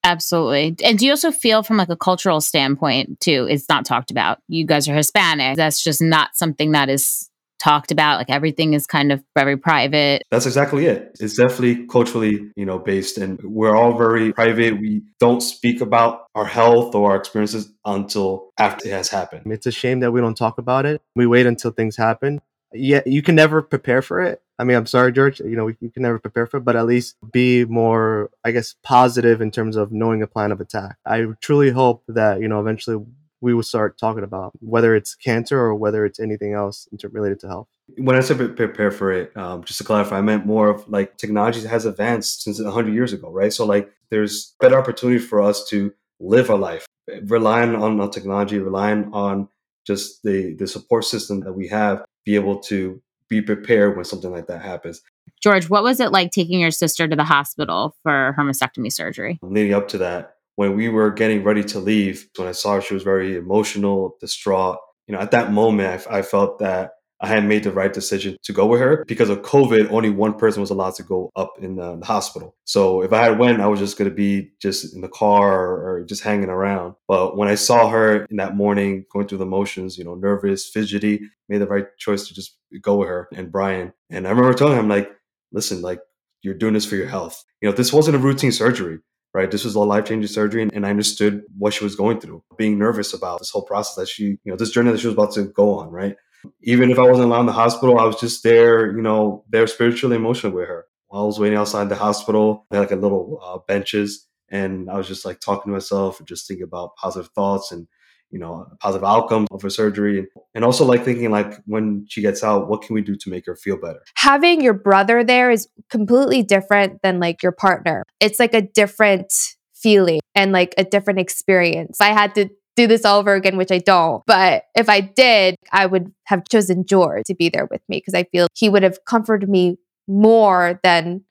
Absolutely. 0.03 0.75
And 0.85 0.97
do 0.97 1.05
you 1.05 1.11
also 1.11 1.31
feel 1.31 1.63
from 1.63 1.77
like 1.77 1.89
a 1.89 1.97
cultural 1.97 2.39
standpoint 2.39 3.19
too, 3.19 3.45
it's 3.49 3.67
not 3.67 3.85
talked 3.85 4.09
about. 4.09 4.39
You 4.47 4.65
guys 4.65 4.87
are 4.87 4.95
Hispanic. 4.95 5.57
That's 5.57 5.83
just 5.83 6.01
not 6.01 6.35
something 6.35 6.71
that 6.71 6.89
is 6.89 7.29
talked 7.59 7.91
about 7.91 8.17
like 8.17 8.29
everything 8.29 8.73
is 8.73 8.87
kind 8.87 9.11
of 9.11 9.23
very 9.35 9.57
private. 9.57 10.23
That's 10.31 10.45
exactly 10.45 10.85
it. 10.85 11.17
It's 11.19 11.35
definitely 11.35 11.85
culturally 11.87 12.51
you 12.55 12.65
know 12.65 12.79
based 12.79 13.17
and 13.17 13.39
we're 13.43 13.75
all 13.75 13.97
very 13.97 14.33
private. 14.33 14.79
We 14.79 15.03
don't 15.19 15.41
speak 15.41 15.81
about 15.81 16.25
our 16.35 16.45
health 16.45 16.95
or 16.95 17.11
our 17.11 17.17
experiences 17.17 17.71
until 17.85 18.49
after 18.57 18.87
it 18.87 18.91
has 18.91 19.09
happened. 19.09 19.51
It's 19.51 19.65
a 19.65 19.71
shame 19.71 19.99
that 20.01 20.11
we 20.11 20.21
don't 20.21 20.37
talk 20.37 20.57
about 20.57 20.85
it. 20.85 21.01
We 21.15 21.27
wait 21.27 21.45
until 21.45 21.71
things 21.71 21.95
happen. 21.95 22.41
Yeah 22.73 23.01
you 23.05 23.21
can 23.21 23.35
never 23.35 23.61
prepare 23.61 24.01
for 24.01 24.21
it. 24.21 24.41
I 24.59 24.63
mean 24.63 24.75
i'm 24.75 24.87
sorry 24.87 25.11
george 25.11 25.39
you 25.39 25.55
know 25.55 25.67
you 25.67 25.89
can 25.91 26.01
never 26.01 26.17
prepare 26.17 26.47
for 26.47 26.57
it 26.57 26.65
but 26.65 26.75
at 26.75 26.87
least 26.87 27.15
be 27.31 27.63
more 27.65 28.31
i 28.43 28.49
guess 28.49 28.75
positive 28.83 29.39
in 29.39 29.51
terms 29.51 29.75
of 29.75 29.91
knowing 29.91 30.23
a 30.23 30.27
plan 30.27 30.51
of 30.51 30.59
attack. 30.59 30.97
I 31.05 31.27
truly 31.41 31.69
hope 31.69 32.03
that 32.07 32.41
you 32.41 32.47
know 32.47 32.59
eventually 32.59 33.05
we 33.41 33.53
will 33.53 33.63
start 33.63 33.97
talking 33.97 34.23
about 34.23 34.53
whether 34.59 34.95
it's 34.95 35.15
cancer 35.15 35.59
or 35.59 35.75
whether 35.75 36.05
it's 36.05 36.19
anything 36.19 36.53
else 36.53 36.87
related 37.11 37.39
to 37.41 37.47
health. 37.47 37.67
When 37.97 38.15
I 38.15 38.19
said 38.19 38.37
prepare 38.55 38.91
for 38.91 39.11
it, 39.11 39.35
um, 39.37 39.63
just 39.63 39.77
to 39.77 39.83
clarify, 39.83 40.17
I 40.17 40.21
meant 40.21 40.45
more 40.45 40.69
of 40.69 40.87
like 40.89 41.17
technology 41.17 41.65
has 41.65 41.85
advanced 41.85 42.43
since 42.43 42.61
100 42.61 42.93
years 42.93 43.13
ago, 43.13 43.31
right? 43.31 43.53
So 43.53 43.65
like 43.65 43.91
there's 44.09 44.55
better 44.59 44.77
opportunity 44.77 45.19
for 45.19 45.41
us 45.41 45.67
to 45.69 45.93
live 46.19 46.49
our 46.49 46.57
life, 46.57 46.85
relying 47.23 47.75
on, 47.75 47.99
on 47.99 48.11
technology, 48.11 48.59
relying 48.59 49.09
on 49.13 49.47
just 49.85 50.21
the 50.23 50.53
the 50.55 50.67
support 50.67 51.05
system 51.05 51.39
that 51.41 51.53
we 51.53 51.67
have, 51.69 52.03
be 52.25 52.35
able 52.35 52.59
to 52.59 53.01
be 53.29 53.41
prepared 53.41 53.95
when 53.95 54.05
something 54.05 54.31
like 54.31 54.47
that 54.47 54.61
happens. 54.61 55.01
George, 55.41 55.69
what 55.69 55.83
was 55.83 55.99
it 55.99 56.11
like 56.11 56.31
taking 56.31 56.59
your 56.59 56.71
sister 56.71 57.07
to 57.07 57.15
the 57.15 57.23
hospital 57.23 57.95
for 58.03 58.33
her 58.35 58.43
mastectomy 58.43 58.91
surgery? 58.91 59.39
Leading 59.41 59.73
up 59.73 59.87
to 59.89 59.97
that, 59.99 60.36
when 60.57 60.75
we 60.75 60.89
were 60.89 61.11
getting 61.11 61.43
ready 61.43 61.63
to 61.63 61.79
leave, 61.79 62.27
when 62.35 62.47
I 62.47 62.51
saw 62.51 62.75
her, 62.75 62.81
she 62.81 62.95
was 62.95 63.03
very 63.03 63.37
emotional, 63.37 64.17
distraught. 64.19 64.79
You 65.07 65.13
know, 65.13 65.21
at 65.21 65.31
that 65.31 65.53
moment, 65.53 66.05
I, 66.09 66.17
I 66.17 66.21
felt 66.23 66.57
that 66.59 66.93
I 67.21 67.27
had 67.27 67.45
made 67.45 67.63
the 67.63 67.71
right 67.71 67.93
decision 67.93 68.37
to 68.43 68.53
go 68.53 68.65
with 68.65 68.81
her 68.81 69.05
because 69.07 69.29
of 69.29 69.43
COVID. 69.43 69.91
Only 69.91 70.09
one 70.09 70.33
person 70.33 70.61
was 70.61 70.71
allowed 70.71 70.95
to 70.95 71.03
go 71.03 71.31
up 71.35 71.53
in 71.59 71.75
the, 71.75 71.97
the 71.97 72.05
hospital. 72.05 72.55
So 72.65 73.03
if 73.03 73.13
I 73.13 73.25
had 73.25 73.37
went, 73.37 73.61
I 73.61 73.67
was 73.67 73.79
just 73.79 73.99
going 73.99 74.09
to 74.09 74.15
be 74.15 74.51
just 74.59 74.95
in 74.95 75.01
the 75.01 75.09
car 75.09 75.63
or, 75.63 75.99
or, 75.99 76.03
just 76.05 76.23
hanging 76.23 76.49
around. 76.49 76.95
But 77.07 77.37
when 77.37 77.47
I 77.47 77.55
saw 77.55 77.89
her 77.89 78.25
in 78.25 78.37
that 78.37 78.55
morning, 78.55 79.05
going 79.11 79.27
through 79.27 79.37
the 79.37 79.45
motions, 79.45 79.95
you 79.95 80.03
know, 80.03 80.15
nervous, 80.15 80.67
fidgety, 80.67 81.21
made 81.49 81.59
the 81.59 81.67
right 81.67 81.85
choice 81.99 82.27
to 82.27 82.33
just 82.33 82.57
go 82.81 82.97
with 82.97 83.09
her 83.09 83.27
and 83.31 83.51
Brian. 83.51 83.93
And 84.09 84.25
I 84.25 84.31
remember 84.31 84.53
telling 84.55 84.79
him, 84.79 84.89
like, 84.89 85.11
listen, 85.51 85.83
like, 85.83 85.99
you're 86.41 86.55
doing 86.55 86.73
this 86.73 86.85
for 86.85 86.95
your 86.95 87.07
health. 87.07 87.43
You 87.61 87.69
know, 87.69 87.75
this 87.75 87.93
wasn't 87.93 88.15
a 88.15 88.19
routine 88.19 88.51
surgery 88.51 88.99
right? 89.37 89.51
This 89.51 89.63
was 89.63 89.75
a 89.75 89.79
life 89.79 90.05
changing 90.05 90.27
surgery, 90.27 90.63
and, 90.63 90.85
I 90.85 90.89
understood 90.89 91.43
what 91.55 91.71
she 91.71 91.83
was 91.83 91.95
going 91.95 92.19
through, 92.19 92.43
being 92.57 92.79
nervous 92.79 93.13
about 93.13 93.37
this 93.37 93.51
whole 93.51 93.61
process 93.61 93.95
that 93.95 94.09
she, 94.09 94.23
you 94.23 94.39
know, 94.45 94.55
this 94.55 94.71
journey 94.71 94.91
that 94.91 94.99
she 94.99 95.05
was 95.05 95.13
about 95.13 95.31
to 95.33 95.43
go 95.43 95.75
on, 95.75 95.91
right? 95.91 96.15
Even 96.63 96.89
if 96.89 96.97
I 96.97 97.03
wasn't 97.03 97.27
allowed 97.27 97.41
in 97.41 97.45
the 97.45 97.51
hospital, 97.51 97.99
I 97.99 98.05
was 98.05 98.19
just 98.19 98.41
there, 98.43 98.95
you 98.95 99.01
know, 99.01 99.43
there 99.49 99.67
spiritually, 99.67 100.15
emotionally 100.15 100.55
with 100.55 100.67
her. 100.67 100.85
While 101.07 101.21
I 101.21 101.25
was 101.25 101.39
waiting 101.39 101.57
outside 101.57 101.87
the 101.87 101.95
hospital, 101.95 102.65
they 102.71 102.77
had 102.77 102.83
like 102.83 102.91
a 102.91 102.95
little 102.95 103.39
uh, 103.43 103.59
benches, 103.67 104.27
and 104.49 104.89
I 104.89 104.97
was 104.97 105.07
just 105.07 105.23
like 105.23 105.39
talking 105.39 105.71
to 105.71 105.75
myself 105.75 106.19
and 106.19 106.27
just 106.27 106.47
thinking 106.47 106.63
about 106.63 106.95
positive 106.95 107.29
thoughts 107.33 107.71
and 107.71 107.87
you 108.31 108.39
know 108.39 108.65
positive 108.79 109.03
outcome 109.03 109.47
of 109.51 109.61
her 109.61 109.69
surgery. 109.69 110.19
And, 110.19 110.27
and 110.55 110.65
also 110.65 110.85
like 110.85 111.03
thinking 111.03 111.31
like 111.31 111.53
when 111.65 112.05
she 112.09 112.21
gets 112.21 112.43
out 112.43 112.67
what 112.67 112.81
can 112.81 112.93
we 112.93 113.01
do 113.01 113.15
to 113.15 113.29
make 113.29 113.45
her 113.45 113.55
feel 113.55 113.77
better? 113.77 114.01
Having 114.15 114.61
your 114.61 114.73
brother 114.73 115.23
there 115.23 115.49
is 115.51 115.67
completely 115.89 116.43
different 116.43 117.01
than 117.03 117.19
like 117.19 117.41
your 117.43 117.51
partner. 117.51 118.03
It's 118.19 118.39
like 118.39 118.53
a 118.53 118.61
different 118.61 119.33
feeling 119.73 120.19
and 120.35 120.51
like 120.51 120.73
a 120.77 120.83
different 120.83 121.19
experience. 121.19 122.01
I 122.01 122.07
had 122.07 122.35
to 122.35 122.49
do 122.75 122.87
this 122.87 123.05
all 123.05 123.19
over 123.19 123.33
again 123.33 123.57
which 123.57 123.71
i 123.71 123.79
don't. 123.79 124.23
But 124.27 124.63
if 124.75 124.89
i 124.89 125.01
did 125.01 125.55
i 125.71 125.85
would 125.85 126.11
have 126.25 126.47
chosen 126.49 126.85
george 126.85 127.23
to 127.25 127.35
be 127.35 127.49
there 127.49 127.67
with 127.71 127.81
me 127.89 127.97
because 127.97 128.13
i 128.13 128.23
feel 128.25 128.47
he 128.55 128.69
would 128.69 128.83
have 128.83 129.03
comforted 129.05 129.49
me 129.49 129.77
more 130.07 130.79
than 130.83 131.23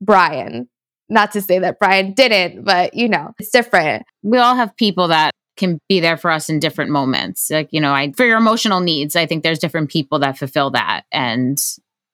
brian. 0.00 0.68
Not 1.10 1.32
to 1.32 1.40
say 1.40 1.58
that 1.60 1.78
Brian 1.78 2.12
didn't, 2.12 2.64
but 2.64 2.92
you 2.92 3.08
know, 3.08 3.32
it's 3.38 3.50
different. 3.50 4.02
We 4.22 4.36
all 4.36 4.54
have 4.54 4.76
people 4.76 5.08
that 5.08 5.32
can 5.58 5.80
be 5.88 6.00
there 6.00 6.16
for 6.16 6.30
us 6.30 6.48
in 6.48 6.58
different 6.58 6.90
moments. 6.90 7.50
Like, 7.50 7.68
you 7.72 7.80
know, 7.80 7.92
I 7.92 8.12
for 8.12 8.24
your 8.24 8.38
emotional 8.38 8.80
needs, 8.80 9.16
I 9.16 9.26
think 9.26 9.42
there's 9.42 9.58
different 9.58 9.90
people 9.90 10.20
that 10.20 10.38
fulfill 10.38 10.70
that. 10.70 11.02
And 11.12 11.62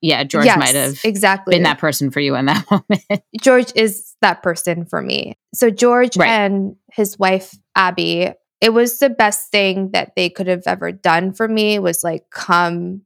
yeah, 0.00 0.24
George 0.24 0.46
yes, 0.46 0.58
might 0.58 0.74
have 0.74 1.00
exactly 1.04 1.54
been 1.54 1.62
that 1.62 1.78
person 1.78 2.10
for 2.10 2.20
you 2.20 2.34
in 2.34 2.46
that 2.46 2.64
moment. 2.70 3.22
George 3.40 3.72
is 3.74 4.14
that 4.20 4.42
person 4.42 4.84
for 4.84 5.00
me. 5.00 5.34
So 5.54 5.70
George 5.70 6.16
right. 6.16 6.28
and 6.28 6.76
his 6.92 7.18
wife 7.18 7.56
Abby, 7.76 8.32
it 8.60 8.70
was 8.70 8.98
the 8.98 9.10
best 9.10 9.50
thing 9.50 9.90
that 9.92 10.12
they 10.16 10.28
could 10.28 10.46
have 10.46 10.64
ever 10.66 10.90
done 10.92 11.32
for 11.32 11.48
me 11.48 11.78
was 11.78 12.02
like 12.02 12.28
come 12.30 13.02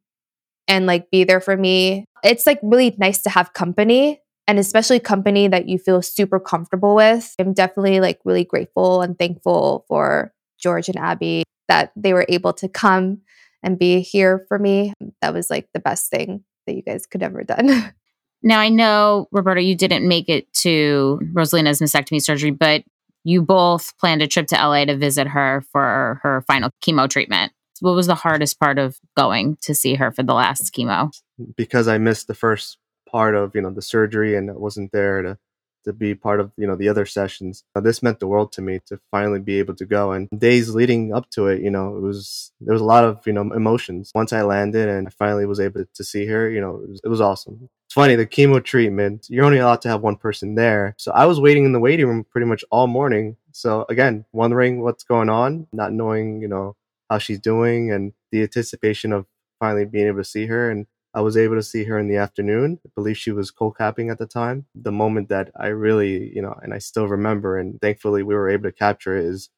and 0.66 0.86
like 0.86 1.10
be 1.10 1.24
there 1.24 1.40
for 1.40 1.56
me. 1.56 2.04
It's 2.24 2.46
like 2.46 2.58
really 2.62 2.94
nice 2.98 3.22
to 3.22 3.30
have 3.30 3.52
company 3.52 4.20
and 4.48 4.58
especially 4.58 4.98
company 4.98 5.46
that 5.46 5.68
you 5.68 5.78
feel 5.78 6.02
super 6.02 6.40
comfortable 6.40 6.96
with. 6.96 7.34
I'm 7.38 7.52
definitely 7.52 8.00
like 8.00 8.18
really 8.24 8.44
grateful 8.44 9.02
and 9.02 9.16
thankful 9.16 9.84
for 9.86 10.32
George 10.58 10.88
and 10.88 10.98
Abby 10.98 11.44
that 11.68 11.92
they 11.94 12.14
were 12.14 12.26
able 12.30 12.54
to 12.54 12.68
come 12.68 13.20
and 13.62 13.78
be 13.78 14.00
here 14.00 14.44
for 14.48 14.58
me. 14.58 14.94
That 15.20 15.34
was 15.34 15.50
like 15.50 15.68
the 15.74 15.80
best 15.80 16.10
thing 16.10 16.44
that 16.66 16.74
you 16.74 16.82
guys 16.82 17.06
could 17.06 17.22
ever 17.22 17.44
done. 17.44 17.94
Now 18.40 18.60
I 18.60 18.68
know 18.68 19.26
Roberto, 19.32 19.60
you 19.60 19.74
didn't 19.74 20.06
make 20.06 20.28
it 20.28 20.52
to 20.58 21.20
Rosalina's 21.34 21.80
mastectomy 21.80 22.22
surgery, 22.22 22.52
but 22.52 22.84
you 23.24 23.42
both 23.42 23.98
planned 23.98 24.22
a 24.22 24.28
trip 24.28 24.46
to 24.48 24.54
LA 24.54 24.84
to 24.84 24.96
visit 24.96 25.26
her 25.26 25.64
for 25.72 26.20
her 26.22 26.44
final 26.46 26.70
chemo 26.80 27.10
treatment. 27.10 27.50
What 27.80 27.96
was 27.96 28.06
the 28.06 28.14
hardest 28.14 28.60
part 28.60 28.78
of 28.78 28.96
going 29.16 29.56
to 29.62 29.74
see 29.74 29.96
her 29.96 30.12
for 30.12 30.22
the 30.22 30.34
last 30.34 30.72
chemo? 30.72 31.10
Because 31.56 31.88
I 31.88 31.98
missed 31.98 32.28
the 32.28 32.34
first 32.34 32.77
part 33.10 33.34
of 33.34 33.54
you 33.54 33.62
know 33.62 33.70
the 33.70 33.82
surgery 33.82 34.36
and 34.36 34.54
wasn't 34.54 34.92
there 34.92 35.22
to 35.22 35.38
to 35.84 35.92
be 35.92 36.14
part 36.14 36.40
of 36.40 36.52
you 36.56 36.66
know 36.66 36.76
the 36.76 36.88
other 36.88 37.06
sessions. 37.06 37.64
Uh, 37.74 37.80
this 37.80 38.02
meant 38.02 38.20
the 38.20 38.26
world 38.26 38.52
to 38.52 38.62
me 38.62 38.80
to 38.86 39.00
finally 39.10 39.40
be 39.40 39.58
able 39.58 39.74
to 39.74 39.86
go. 39.86 40.12
And 40.12 40.28
days 40.36 40.74
leading 40.74 41.14
up 41.14 41.30
to 41.30 41.46
it, 41.48 41.62
you 41.62 41.70
know, 41.70 41.96
it 41.96 42.00
was 42.00 42.52
there 42.60 42.74
was 42.74 42.82
a 42.82 42.92
lot 42.94 43.04
of 43.04 43.26
you 43.26 43.32
know 43.32 43.42
emotions. 43.52 44.12
Once 44.14 44.32
I 44.32 44.42
landed 44.42 44.88
and 44.88 45.08
I 45.08 45.10
finally 45.10 45.46
was 45.46 45.60
able 45.60 45.84
to 45.92 46.04
see 46.04 46.26
her, 46.26 46.50
you 46.50 46.60
know, 46.60 46.76
it 46.76 46.88
was, 46.90 47.00
it 47.04 47.08
was 47.08 47.20
awesome. 47.20 47.68
It's 47.86 47.94
funny 47.94 48.16
the 48.16 48.26
chemo 48.26 48.62
treatment. 48.62 49.26
You're 49.30 49.46
only 49.46 49.58
allowed 49.58 49.82
to 49.82 49.88
have 49.88 50.02
one 50.02 50.16
person 50.16 50.54
there, 50.54 50.94
so 50.98 51.10
I 51.12 51.26
was 51.26 51.40
waiting 51.40 51.64
in 51.64 51.72
the 51.72 51.80
waiting 51.80 52.06
room 52.06 52.24
pretty 52.24 52.46
much 52.46 52.64
all 52.70 52.86
morning. 52.86 53.36
So 53.52 53.86
again, 53.88 54.24
wondering 54.32 54.82
what's 54.82 55.04
going 55.04 55.30
on, 55.30 55.66
not 55.72 55.92
knowing 55.92 56.42
you 56.42 56.48
know 56.48 56.76
how 57.08 57.18
she's 57.18 57.40
doing, 57.40 57.92
and 57.92 58.12
the 58.30 58.42
anticipation 58.42 59.12
of 59.12 59.26
finally 59.58 59.86
being 59.86 60.06
able 60.06 60.18
to 60.18 60.24
see 60.24 60.46
her 60.46 60.70
and 60.70 60.86
I 61.14 61.20
was 61.20 61.36
able 61.36 61.54
to 61.56 61.62
see 61.62 61.84
her 61.84 61.98
in 61.98 62.08
the 62.08 62.16
afternoon. 62.16 62.78
I 62.86 62.90
believe 62.94 63.16
she 63.16 63.30
was 63.30 63.50
cold 63.50 63.76
capping 63.78 64.10
at 64.10 64.18
the 64.18 64.26
time. 64.26 64.66
The 64.74 64.92
moment 64.92 65.30
that 65.30 65.50
I 65.58 65.68
really, 65.68 66.30
you 66.34 66.42
know, 66.42 66.54
and 66.62 66.74
I 66.74 66.78
still 66.78 67.08
remember, 67.08 67.58
and 67.58 67.80
thankfully 67.80 68.22
we 68.22 68.34
were 68.34 68.48
able 68.48 68.64
to 68.64 68.72
capture 68.72 69.16
it, 69.16 69.24
is 69.24 69.48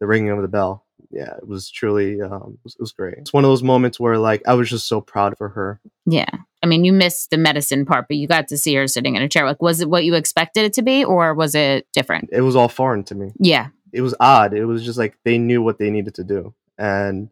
the 0.00 0.06
ringing 0.06 0.30
of 0.30 0.42
the 0.42 0.48
bell. 0.48 0.84
Yeah, 1.10 1.36
it 1.36 1.46
was 1.46 1.70
truly, 1.70 2.20
um, 2.20 2.58
it 2.58 2.64
was, 2.64 2.74
it 2.74 2.80
was 2.80 2.92
great. 2.92 3.14
It's 3.18 3.32
one 3.32 3.44
of 3.44 3.50
those 3.50 3.62
moments 3.62 3.98
where, 3.98 4.18
like, 4.18 4.42
I 4.46 4.54
was 4.54 4.68
just 4.68 4.88
so 4.88 5.00
proud 5.00 5.38
for 5.38 5.48
her. 5.50 5.80
Yeah, 6.06 6.28
I 6.62 6.66
mean, 6.66 6.84
you 6.84 6.92
missed 6.92 7.30
the 7.30 7.38
medicine 7.38 7.86
part, 7.86 8.06
but 8.08 8.16
you 8.16 8.26
got 8.26 8.48
to 8.48 8.58
see 8.58 8.74
her 8.74 8.86
sitting 8.88 9.14
in 9.14 9.22
a 9.22 9.28
chair. 9.28 9.46
Like, 9.46 9.62
was 9.62 9.80
it 9.80 9.88
what 9.88 10.04
you 10.04 10.14
expected 10.14 10.64
it 10.64 10.72
to 10.74 10.82
be, 10.82 11.04
or 11.04 11.34
was 11.34 11.54
it 11.54 11.86
different? 11.92 12.28
It 12.32 12.42
was 12.42 12.56
all 12.56 12.68
foreign 12.68 13.04
to 13.04 13.14
me. 13.14 13.30
Yeah, 13.38 13.68
it 13.92 14.02
was 14.02 14.14
odd. 14.20 14.52
It 14.54 14.64
was 14.66 14.84
just 14.84 14.98
like 14.98 15.16
they 15.24 15.38
knew 15.38 15.62
what 15.62 15.78
they 15.78 15.88
needed 15.88 16.16
to 16.16 16.24
do, 16.24 16.52
and 16.76 17.30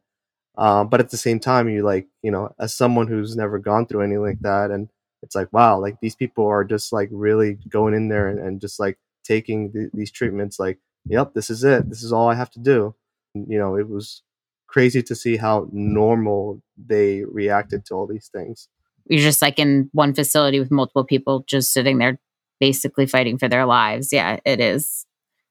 um, 0.56 0.88
but 0.88 1.00
at 1.00 1.10
the 1.10 1.16
same 1.16 1.40
time, 1.40 1.68
you 1.68 1.82
like, 1.82 2.06
you 2.22 2.30
know, 2.30 2.54
as 2.58 2.74
someone 2.74 3.06
who's 3.06 3.36
never 3.36 3.58
gone 3.58 3.86
through 3.86 4.02
anything 4.02 4.22
like 4.22 4.40
that, 4.40 4.70
and 4.70 4.88
it's 5.22 5.34
like, 5.34 5.52
wow, 5.52 5.78
like 5.78 5.96
these 6.00 6.14
people 6.14 6.46
are 6.46 6.64
just 6.64 6.92
like 6.92 7.08
really 7.10 7.58
going 7.68 7.94
in 7.94 8.08
there 8.08 8.28
and, 8.28 8.38
and 8.38 8.60
just 8.60 8.78
like 8.78 8.98
taking 9.24 9.72
th- 9.72 9.90
these 9.92 10.10
treatments, 10.10 10.58
like, 10.58 10.78
yep, 11.06 11.34
this 11.34 11.50
is 11.50 11.64
it. 11.64 11.88
This 11.88 12.02
is 12.02 12.12
all 12.12 12.28
I 12.28 12.34
have 12.34 12.50
to 12.52 12.60
do. 12.60 12.94
And, 13.34 13.46
you 13.48 13.58
know, 13.58 13.76
it 13.76 13.88
was 13.88 14.22
crazy 14.66 15.02
to 15.02 15.14
see 15.14 15.36
how 15.36 15.68
normal 15.72 16.62
they 16.76 17.24
reacted 17.24 17.84
to 17.86 17.94
all 17.94 18.06
these 18.06 18.28
things. 18.32 18.68
You're 19.08 19.20
just 19.20 19.42
like 19.42 19.58
in 19.58 19.88
one 19.92 20.14
facility 20.14 20.58
with 20.58 20.70
multiple 20.70 21.04
people 21.04 21.44
just 21.46 21.72
sitting 21.72 21.98
there 21.98 22.18
basically 22.60 23.06
fighting 23.06 23.38
for 23.38 23.48
their 23.48 23.66
lives. 23.66 24.12
Yeah, 24.12 24.38
it 24.44 24.60
is. 24.60 25.06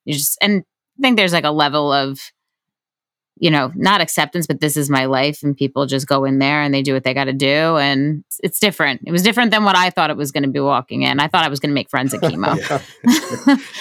You 0.05 0.13
just, 0.13 0.37
and 0.41 0.63
I 0.97 1.01
think 1.01 1.17
there's 1.17 1.33
like 1.33 1.43
a 1.43 1.51
level 1.51 1.91
of, 1.91 2.19
you 3.37 3.51
know, 3.51 3.71
not 3.75 4.01
acceptance, 4.01 4.47
but 4.47 4.61
this 4.61 4.77
is 4.77 4.89
my 4.89 5.05
life. 5.05 5.43
And 5.43 5.55
people 5.55 5.85
just 5.85 6.07
go 6.07 6.23
in 6.23 6.39
there 6.39 6.61
and 6.61 6.73
they 6.73 6.81
do 6.81 6.93
what 6.93 7.03
they 7.03 7.13
got 7.13 7.25
to 7.25 7.33
do. 7.33 7.77
And 7.77 8.23
it's 8.39 8.59
different. 8.59 9.01
It 9.05 9.11
was 9.11 9.23
different 9.23 9.51
than 9.51 9.65
what 9.65 9.75
I 9.75 9.89
thought 9.89 10.09
it 10.09 10.17
was 10.17 10.31
going 10.31 10.43
to 10.43 10.49
be 10.49 10.59
walking 10.59 11.01
in. 11.01 11.19
I 11.19 11.27
thought 11.27 11.43
I 11.43 11.49
was 11.49 11.59
going 11.59 11.71
to 11.71 11.73
make 11.73 11.89
friends 11.89 12.13
at 12.13 12.21
chemo. 12.21 12.55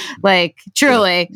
like, 0.23 0.57
truly. 0.75 1.31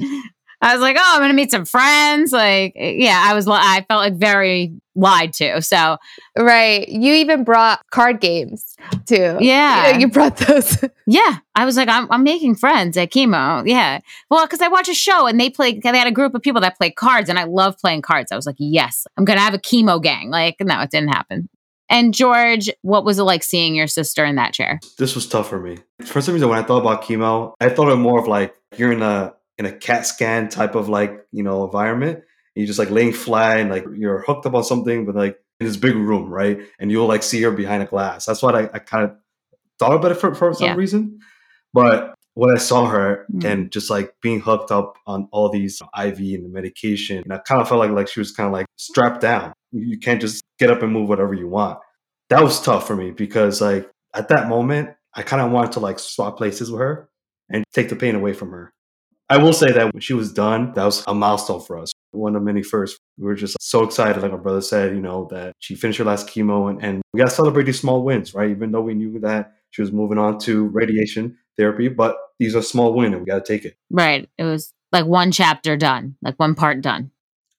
I 0.61 0.73
was 0.73 0.81
like, 0.83 0.97
oh, 0.99 1.03
I'm 1.05 1.21
going 1.21 1.31
to 1.31 1.35
meet 1.35 1.51
some 1.51 1.65
friends. 1.65 2.33
Like, 2.33 2.73
eh, 2.77 2.95
yeah, 2.97 3.23
I 3.25 3.35
was, 3.35 3.47
I 3.47 3.85
felt 3.89 4.01
like 4.01 4.15
very 4.15 4.73
lied 4.97 5.33
to. 5.35 5.63
So, 5.63 5.99
right. 6.37 6.89
You 6.89 7.15
even 7.15 7.45
brought 7.45 7.89
card 7.91 8.21
games 8.21 8.75
too. 9.07 9.37
Yeah. 9.41 9.87
You, 9.87 9.93
know, 9.93 9.99
you 10.01 10.09
brought 10.09 10.37
those. 10.39 10.85
yeah. 11.07 11.39
I 11.55 11.65
was 11.65 11.77
like, 11.77 11.89
I'm, 11.89 12.11
I'm 12.11 12.25
making 12.25 12.57
friends 12.57 12.97
at 12.97 13.13
chemo. 13.13 13.63
Yeah. 13.69 14.01
Well, 14.31 14.47
because 14.47 14.61
I 14.61 14.69
watch 14.69 14.89
a 14.89 14.95
show 14.95 15.27
and 15.27 15.39
they 15.41 15.49
play, 15.49 15.79
they 15.79 15.97
had 15.97 16.09
a 16.09 16.13
group 16.13 16.35
of 16.35 16.43
people 16.43 16.61
that 16.63 16.77
play 16.77 16.91
cards 16.91 17.29
and 17.29 17.39
I 17.39 17.45
love 17.45 17.79
playing 17.79 18.03
cards. 18.03 18.33
I 18.33 18.37
was 18.37 18.47
like, 18.47 18.57
yes, 18.59 19.07
I'm 19.17 19.25
going 19.25 19.39
to 19.39 19.45
have 19.45 19.55
a 19.55 19.59
chemo 19.59 20.03
gang. 20.03 20.31
Like, 20.31 20.57
no, 20.61 20.81
it 20.81 20.91
didn't 20.91 21.11
happen. 21.11 21.49
And 21.91 22.13
George, 22.13 22.69
what 22.83 23.05
was 23.05 23.19
it 23.19 23.23
like 23.23 23.43
seeing 23.43 23.75
your 23.75 23.87
sister 23.87 24.25
in 24.25 24.37
that 24.37 24.53
chair? 24.53 24.79
This 24.99 25.15
was 25.15 25.27
tough 25.27 25.49
for 25.49 25.59
me. 25.59 25.79
For 26.05 26.21
some 26.21 26.35
reason, 26.35 26.49
when 26.49 26.59
I 26.59 26.63
thought 26.63 26.81
about 26.81 27.03
chemo, 27.03 27.55
I 27.61 27.71
thought 27.71 27.89
of 27.89 27.99
more 27.99 28.21
of 28.21 28.27
like 28.27 28.55
you're 28.77 28.93
in 28.93 29.03
a 29.03 29.33
in 29.59 29.67
a 29.67 29.73
CAT 29.73 30.07
scan 30.07 30.49
type 30.49 30.75
of 30.75 30.89
like 30.89 31.27
you 31.33 31.43
know 31.43 31.65
environment. 31.65 32.23
you're 32.55 32.67
just 32.67 32.79
like 32.79 32.91
laying 32.91 33.13
flat 33.13 33.59
and 33.61 33.71
like 33.71 33.85
you're 33.97 34.23
hooked 34.23 34.47
up 34.47 34.55
on 34.55 34.65
something, 34.65 35.05
but 35.07 35.15
like 35.15 35.37
in 35.61 35.67
this 35.67 35.77
big 35.77 35.95
room, 35.97 36.29
right? 36.31 36.61
And 36.81 36.91
you'll 36.91 37.07
like 37.09 37.23
see 37.23 37.43
her 37.43 37.51
behind 37.51 37.83
a 37.83 37.87
glass. 37.87 38.27
That's 38.27 38.43
what 38.43 38.55
I, 38.55 38.71
I 38.73 38.79
kind 38.79 39.05
of 39.05 39.13
thought 39.79 39.95
about 39.95 40.13
it 40.13 40.17
for, 40.17 40.35
for 40.35 40.53
some 40.55 40.67
Yeah. 40.69 40.75
reason. 40.75 41.19
But 41.75 42.15
when 42.35 42.51
I 42.55 42.59
saw 42.59 42.87
her 42.87 43.27
Mm. 43.33 43.45
and 43.45 43.71
just 43.73 43.91
like 43.91 44.15
being 44.23 44.41
hooked 44.41 44.71
up 44.71 44.97
on 45.07 45.29
all 45.33 45.49
these 45.51 45.81
IV 45.97 46.19
and 46.19 46.45
the 46.45 46.49
medication, 46.49 47.19
and 47.25 47.33
I 47.33 47.39
kind 47.39 47.61
of 47.61 47.69
felt 47.69 47.81
like 47.81 47.91
like 47.91 48.09
she 48.09 48.21
was 48.21 48.33
kind 48.33 48.47
of 48.47 48.53
like 48.53 48.67
strapped 48.77 49.21
down. 49.21 49.53
You 49.73 49.83
you 49.93 49.99
can't 49.99 50.21
just 50.21 50.43
get 50.59 50.71
up 50.71 50.83
and 50.83 50.93
move 50.93 51.09
whatever 51.09 51.35
you 51.35 51.49
want. 51.49 51.79
That 52.31 52.43
was 52.43 52.61
tough 52.61 52.87
for 52.87 52.95
me 52.97 53.11
because 53.11 53.61
like 53.61 53.91
at 54.15 54.29
that 54.29 54.49
moment, 54.49 54.91
I 55.15 55.23
kind 55.23 55.43
of 55.43 55.51
wanted 55.53 55.73
to 55.73 55.81
like 55.81 55.99
swap 55.99 56.37
places 56.39 56.71
with 56.71 56.81
her 56.81 57.09
and 57.51 57.65
take 57.73 57.89
the 57.89 57.97
pain 57.97 58.15
away 58.15 58.33
from 58.33 58.51
her. 58.51 58.73
I 59.31 59.37
will 59.37 59.53
say 59.53 59.71
that 59.73 59.93
when 59.93 60.01
she 60.01 60.15
was 60.15 60.33
done, 60.33 60.73
that 60.73 60.85
was 60.85 61.05
a 61.07 61.15
milestone 61.15 61.61
for 61.61 61.79
us. 61.79 61.93
One 62.13 62.35
of 62.35 62.43
many 62.43 62.63
firsts. 62.63 62.99
We 63.19 63.27
were 63.27 63.35
just 63.35 63.57
so 63.61 63.85
excited, 63.85 64.23
like 64.23 64.33
my 64.33 64.39
brother 64.39 64.63
said, 64.63 64.95
you 64.95 65.03
know, 65.03 65.29
that 65.31 65.53
she 65.59 65.75
finished 65.75 65.99
her 65.99 66.05
last 66.05 66.29
chemo 66.29 66.71
and, 66.71 66.83
and 66.83 67.03
we 67.13 67.19
got 67.19 67.29
to 67.29 67.35
celebrate 67.35 67.65
these 67.65 67.79
small 67.79 68.03
wins, 68.03 68.35
right? 68.35 68.51
Even 68.51 68.73
though 68.73 68.81
we 68.81 68.95
knew 68.95 69.19
that 69.21 69.53
she 69.71 69.83
was 69.83 69.93
moving 69.93 70.17
on 70.17 70.39
to 70.41 70.69
radiation 70.69 71.37
therapy, 71.59 71.89
but 71.89 72.17
these 72.39 72.57
are 72.57 72.63
small 72.63 72.95
wins 72.95 73.13
and 73.13 73.23
we 73.23 73.27
got 73.27 73.45
to 73.45 73.53
take 73.53 73.67
it. 73.67 73.77
Right. 73.91 74.29
It 74.39 74.45
was 74.45 74.73
like 74.93 75.05
one 75.05 75.31
chapter 75.31 75.77
done, 75.77 76.17
like 76.23 76.37
one 76.37 76.55
part 76.55 76.81
done. 76.81 77.11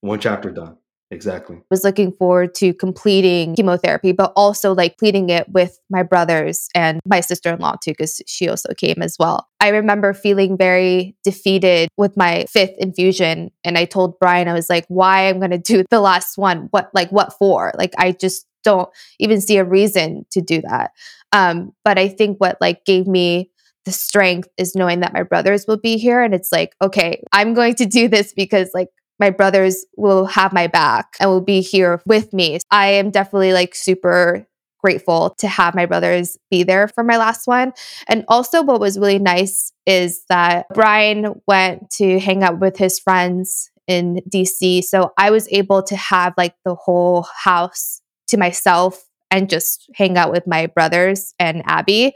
One 0.02 0.20
chapter 0.20 0.50
done. 0.50 0.78
Exactly. 1.12 1.58
was 1.72 1.84
looking 1.84 2.12
forward 2.12 2.54
to 2.56 2.72
completing 2.74 3.56
chemotherapy, 3.56 4.12
but 4.12 4.32
also 4.36 4.76
like 4.76 4.98
completing 4.98 5.30
it 5.30 5.50
with 5.50 5.80
my 5.90 6.04
brothers 6.04 6.70
and 6.76 7.00
my 7.04 7.20
sister 7.20 7.52
in 7.52 7.60
law 7.60 7.76
too, 7.82 7.92
because 7.92 8.22
she 8.28 8.48
also 8.48 8.74
came 8.76 9.02
as 9.02 9.16
well. 9.20 9.48
I 9.60 9.70
remember 9.70 10.14
feeling 10.14 10.56
very 10.56 11.16
defeated 11.24 11.90
with 11.98 12.16
my 12.16 12.46
fifth 12.48 12.76
infusion. 12.78 13.50
And 13.64 13.76
I 13.76 13.86
told 13.86 14.20
Brian, 14.20 14.48
I 14.48 14.54
was 14.54 14.70
like, 14.70 14.86
why 14.88 15.30
I'm 15.30 15.40
going 15.40 15.52
to 15.52 15.58
do 15.58 15.84
the 15.90 16.00
last 16.00 16.38
one? 16.38 16.68
What, 16.72 16.92
like, 16.94 17.12
what 17.12 17.34
for? 17.34 17.74
Like, 17.76 17.94
I 17.98 18.12
just 18.12 18.46
don't 18.64 18.90
even 19.20 19.42
see 19.42 19.58
a 19.58 19.64
reason 19.64 20.26
to 20.32 20.42
do 20.42 20.62
that. 20.62 20.92
Um, 21.32 21.74
but 21.84 21.98
I 21.98 22.08
think 22.08 22.38
what 22.40 22.58
like 22.62 22.86
gave 22.86 23.08
me 23.08 23.50
the 23.86 23.92
strength 23.92 24.50
is 24.58 24.76
knowing 24.76 25.00
that 25.00 25.14
my 25.14 25.24
brothers 25.24 25.66
will 25.68 25.78
be 25.78 25.98
here. 25.98 26.22
And 26.22 26.36
it's 26.36 26.52
like, 26.52 26.76
okay, 26.82 27.24
I'm 27.32 27.54
going 27.54 27.76
to 27.76 27.86
do 27.86 28.08
this 28.08 28.34
because 28.34 28.70
like 28.74 28.90
my 29.20 29.30
brothers 29.30 29.86
will 29.98 30.26
have 30.26 30.54
my 30.54 30.68
back 30.68 31.16
and 31.20 31.30
will 31.30 31.42
be 31.42 31.62
here 31.62 32.02
with 32.06 32.34
me. 32.34 32.60
I 32.72 32.88
am 32.88 33.12
definitely 33.12 33.54
like 33.54 33.76
super 33.76 34.48
grateful 34.82 35.32
to 35.38 35.48
have 35.48 35.76
my 35.76 35.86
brothers 35.86 36.38
be 36.50 36.64
there 36.64 36.88
for 36.88 37.04
my 37.04 37.18
last 37.18 37.48
one. 37.48 37.74
And 38.08 38.24
also, 38.28 38.64
what 38.64 38.80
was 38.80 38.98
really 38.98 39.20
nice 39.20 39.72
is 39.86 40.24
that 40.30 40.68
Brian 40.74 41.42
went 41.48 41.90
to 41.92 42.20
hang 42.20 42.44
out 42.44 42.60
with 42.60 42.78
his 42.78 43.00
friends 43.00 43.70
in 43.88 44.22
DC. 44.30 44.84
So 44.84 45.12
I 45.18 45.32
was 45.32 45.48
able 45.52 45.84
to 45.84 45.96
have 45.96 46.34
like 46.38 46.56
the 46.64 46.76
whole 46.76 47.28
house 47.44 48.02
to 48.28 48.38
myself 48.38 49.04
and 49.32 49.50
just 49.50 49.90
hang 49.96 50.18
out 50.18 50.32
with 50.32 50.48
my 50.48 50.68
brothers 50.68 51.34
and 51.40 51.64
Abby. 51.66 52.14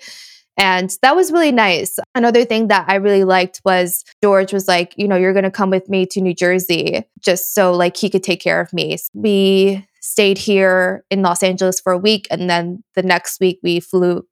And 0.58 0.92
that 1.02 1.16
was 1.16 1.32
really 1.32 1.52
nice. 1.52 1.98
Another 2.16 2.46
thing 2.46 2.68
that 2.68 2.86
I 2.88 2.96
really 2.96 3.24
liked 3.24 3.62
was 3.66 4.04
George 4.24 4.54
was 4.54 4.68
like, 4.68 4.94
you 4.98 5.08
know, 5.08 5.16
you're 5.16 5.34
going 5.34 5.44
to 5.44 5.52
come 5.52 5.70
with 5.70 5.90
me 5.90 6.06
to 6.08 6.22
New 6.22 6.34
Jersey 6.34 7.04
just 7.20 7.54
so 7.56 7.74
like 7.74 7.98
he 7.98 8.10
could 8.10 8.24
take 8.24 8.42
care 8.42 8.62
of 8.62 8.72
me. 8.72 8.98
We 9.14 9.88
stayed 10.02 10.38
here 10.38 11.06
in 11.10 11.22
Los 11.22 11.42
Angeles 11.42 11.80
for 11.80 11.92
a 11.92 11.98
week 11.98 12.28
and 12.30 12.50
then 12.50 12.84
the 12.96 13.04
next 13.04 13.40
week 13.40 13.60
we 13.64 13.80
flew 13.80 14.28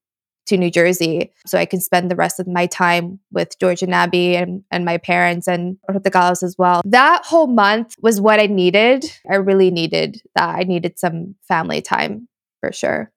to 0.47 0.57
New 0.57 0.69
Jersey 0.69 1.31
so 1.45 1.57
I 1.57 1.65
can 1.65 1.79
spend 1.79 2.11
the 2.11 2.15
rest 2.15 2.39
of 2.39 2.47
my 2.47 2.65
time 2.65 3.19
with 3.31 3.57
George 3.59 3.81
and 3.81 3.93
Abby 3.93 4.35
and, 4.35 4.63
and 4.69 4.83
my 4.85 4.97
parents 4.97 5.47
and 5.47 5.77
the 5.87 5.93
Ortegalos 5.93 6.43
as 6.43 6.55
well. 6.57 6.81
That 6.85 7.25
whole 7.25 7.47
month 7.47 7.95
was 8.01 8.19
what 8.19 8.39
I 8.39 8.47
needed. 8.47 9.05
I 9.29 9.35
really 9.35 9.71
needed 9.71 10.21
that. 10.35 10.49
I 10.49 10.63
needed 10.63 10.99
some 10.99 11.35
family 11.47 11.81
time 11.81 12.27
for 12.59 12.71
sure. 12.71 13.11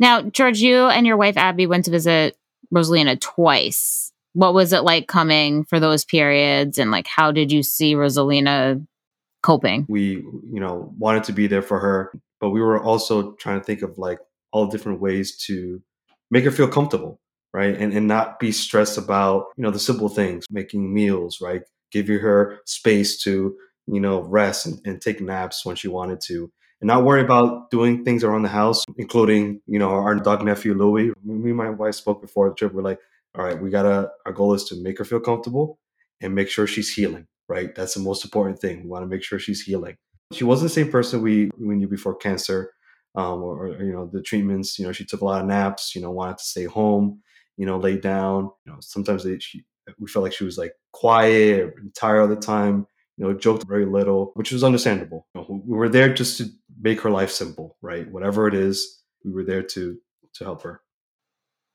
Now, 0.00 0.22
George, 0.22 0.60
you 0.60 0.86
and 0.86 1.06
your 1.06 1.16
wife 1.16 1.36
Abby 1.36 1.66
went 1.66 1.86
to 1.86 1.90
visit 1.90 2.36
Rosalina 2.74 3.20
twice. 3.20 4.12
What 4.34 4.54
was 4.54 4.72
it 4.72 4.84
like 4.84 5.08
coming 5.08 5.64
for 5.64 5.80
those 5.80 6.04
periods? 6.04 6.78
And 6.78 6.90
like, 6.90 7.06
how 7.06 7.32
did 7.32 7.50
you 7.50 7.62
see 7.62 7.94
Rosalina 7.94 8.86
coping? 9.42 9.86
We, 9.88 10.16
you 10.52 10.60
know, 10.60 10.94
wanted 10.98 11.24
to 11.24 11.32
be 11.32 11.46
there 11.46 11.62
for 11.62 11.78
her, 11.80 12.12
but 12.40 12.50
we 12.50 12.60
were 12.60 12.80
also 12.82 13.32
trying 13.34 13.58
to 13.58 13.64
think 13.64 13.82
of 13.82 13.98
like 13.98 14.18
all 14.52 14.66
different 14.66 15.00
ways 15.00 15.36
to 15.46 15.82
make 16.30 16.44
her 16.44 16.50
feel 16.50 16.68
comfortable, 16.68 17.20
right? 17.52 17.76
And 17.76 17.92
and 17.92 18.06
not 18.06 18.38
be 18.38 18.52
stressed 18.52 18.98
about, 18.98 19.46
you 19.56 19.62
know, 19.62 19.70
the 19.70 19.78
simple 19.78 20.08
things, 20.08 20.44
making 20.50 20.92
meals, 20.92 21.40
right? 21.40 21.62
Giving 21.90 22.18
her 22.18 22.60
space 22.66 23.22
to, 23.22 23.56
you 23.86 24.00
know, 24.00 24.20
rest 24.20 24.66
and, 24.66 24.80
and 24.84 25.00
take 25.00 25.20
naps 25.20 25.64
when 25.64 25.76
she 25.76 25.88
wanted 25.88 26.20
to. 26.22 26.50
And 26.80 26.88
not 26.88 27.04
worry 27.04 27.22
about 27.22 27.70
doing 27.70 28.04
things 28.04 28.22
around 28.22 28.42
the 28.42 28.48
house, 28.48 28.84
including, 28.96 29.60
you 29.66 29.78
know, 29.78 29.90
our 29.90 30.14
dog 30.14 30.44
nephew 30.44 30.74
Louis. 30.74 31.12
Me 31.24 31.50
and 31.50 31.56
my 31.56 31.70
wife 31.70 31.96
spoke 31.96 32.20
before 32.20 32.48
the 32.48 32.54
trip. 32.54 32.72
We're 32.72 32.82
like, 32.82 33.00
all 33.36 33.44
right, 33.44 33.60
we 33.60 33.70
gotta 33.70 34.10
our 34.26 34.32
goal 34.32 34.54
is 34.54 34.64
to 34.64 34.82
make 34.82 34.98
her 34.98 35.04
feel 35.04 35.20
comfortable 35.20 35.78
and 36.20 36.34
make 36.34 36.48
sure 36.48 36.66
she's 36.66 36.92
healing, 36.92 37.26
right? 37.48 37.74
That's 37.74 37.94
the 37.94 38.00
most 38.00 38.24
important 38.24 38.60
thing. 38.60 38.82
We 38.82 38.88
want 38.88 39.02
to 39.02 39.08
make 39.08 39.22
sure 39.22 39.38
she's 39.38 39.62
healing. 39.62 39.96
She 40.32 40.44
wasn't 40.44 40.70
the 40.70 40.74
same 40.74 40.90
person 40.90 41.22
we, 41.22 41.50
we 41.58 41.76
knew 41.76 41.88
before 41.88 42.14
cancer 42.14 42.72
um, 43.14 43.42
or, 43.42 43.66
or, 43.66 43.82
you 43.82 43.92
know, 43.92 44.08
the 44.12 44.22
treatments. 44.22 44.78
You 44.78 44.86
know, 44.86 44.92
she 44.92 45.04
took 45.04 45.20
a 45.20 45.24
lot 45.24 45.40
of 45.40 45.46
naps, 45.46 45.94
you 45.94 46.00
know, 46.00 46.10
wanted 46.10 46.38
to 46.38 46.44
stay 46.44 46.64
home, 46.64 47.20
you 47.56 47.66
know, 47.66 47.78
lay 47.78 47.96
down. 47.96 48.50
You 48.66 48.72
know, 48.72 48.78
sometimes 48.80 49.24
they, 49.24 49.38
she, 49.38 49.64
we 49.98 50.08
felt 50.08 50.24
like 50.24 50.32
she 50.32 50.44
was 50.44 50.58
like 50.58 50.72
quiet 50.92 51.60
or 51.60 51.74
tired 51.96 52.20
all 52.20 52.28
the 52.28 52.36
time, 52.36 52.86
you 53.18 53.26
know, 53.26 53.34
joked 53.34 53.66
very 53.66 53.84
little, 53.84 54.30
which 54.34 54.52
was 54.52 54.62
understandable. 54.62 55.26
You 55.34 55.40
know, 55.40 55.62
we 55.66 55.76
were 55.76 55.88
there 55.88 56.12
just 56.14 56.38
to 56.38 56.46
make 56.80 57.00
her 57.00 57.10
life 57.10 57.30
simple, 57.30 57.76
right? 57.82 58.10
Whatever 58.10 58.46
it 58.46 58.54
is, 58.54 59.02
we 59.24 59.32
were 59.32 59.44
there 59.44 59.62
to 59.62 59.98
to 60.34 60.44
help 60.44 60.62
her. 60.62 60.80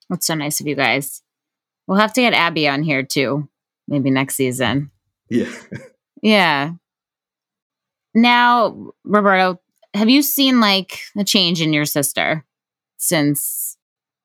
That's 0.10 0.26
so 0.26 0.36
nice 0.36 0.62
of 0.62 0.68
you 0.68 0.76
guys. 0.76 1.22
We'll 1.86 2.00
have 2.00 2.14
to 2.14 2.22
get 2.22 2.34
Abby 2.34 2.68
on 2.68 2.82
here 2.82 3.04
too, 3.04 3.50
maybe 3.88 4.10
next 4.10 4.36
season. 4.36 4.92
Yeah. 5.30 5.52
Yeah. 6.22 6.72
Now, 8.16 8.94
Roberto, 9.04 9.60
have 9.94 10.10
you 10.10 10.22
seen 10.22 10.62
like 10.62 11.02
a 11.18 11.26
change 11.26 11.62
in 11.62 11.74
your 11.74 11.84
sister 11.84 12.46
since, 12.98 13.78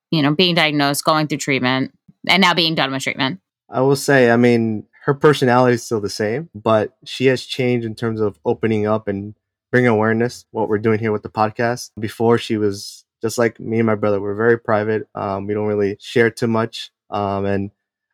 you 0.09 0.21
know, 0.21 0.33
being 0.33 0.55
diagnosed, 0.55 1.03
going 1.03 1.27
through 1.27 1.39
treatment, 1.39 1.91
and 2.25 2.39
now 2.39 2.53
being 2.53 2.73
done 2.73 2.93
with 2.93 3.03
treatment? 3.03 3.41
I 3.69 3.81
will 3.81 3.97
say, 3.97 4.31
I 4.31 4.37
mean, 4.37 4.85
her 5.09 5.15
personality 5.15 5.73
is 5.73 5.81
still 5.81 5.99
the 5.99 6.07
same, 6.07 6.51
but 6.53 6.95
she 7.03 7.25
has 7.25 7.43
changed 7.43 7.83
in 7.83 7.95
terms 7.95 8.21
of 8.21 8.39
opening 8.45 8.85
up 8.85 9.07
and 9.07 9.33
bringing 9.71 9.87
awareness. 9.87 10.45
What 10.51 10.69
we're 10.69 10.77
doing 10.77 10.99
here 10.99 11.11
with 11.11 11.23
the 11.23 11.31
podcast. 11.31 11.89
Before 11.99 12.37
she 12.37 12.57
was 12.57 13.05
just 13.19 13.39
like 13.39 13.59
me 13.59 13.79
and 13.79 13.87
my 13.87 13.95
brother. 13.95 14.21
We're 14.21 14.35
very 14.35 14.59
private. 14.59 15.07
Um, 15.15 15.47
we 15.47 15.55
don't 15.55 15.65
really 15.65 15.97
share 15.99 16.29
too 16.29 16.45
much. 16.45 16.91
Um, 17.09 17.45
and 17.45 17.71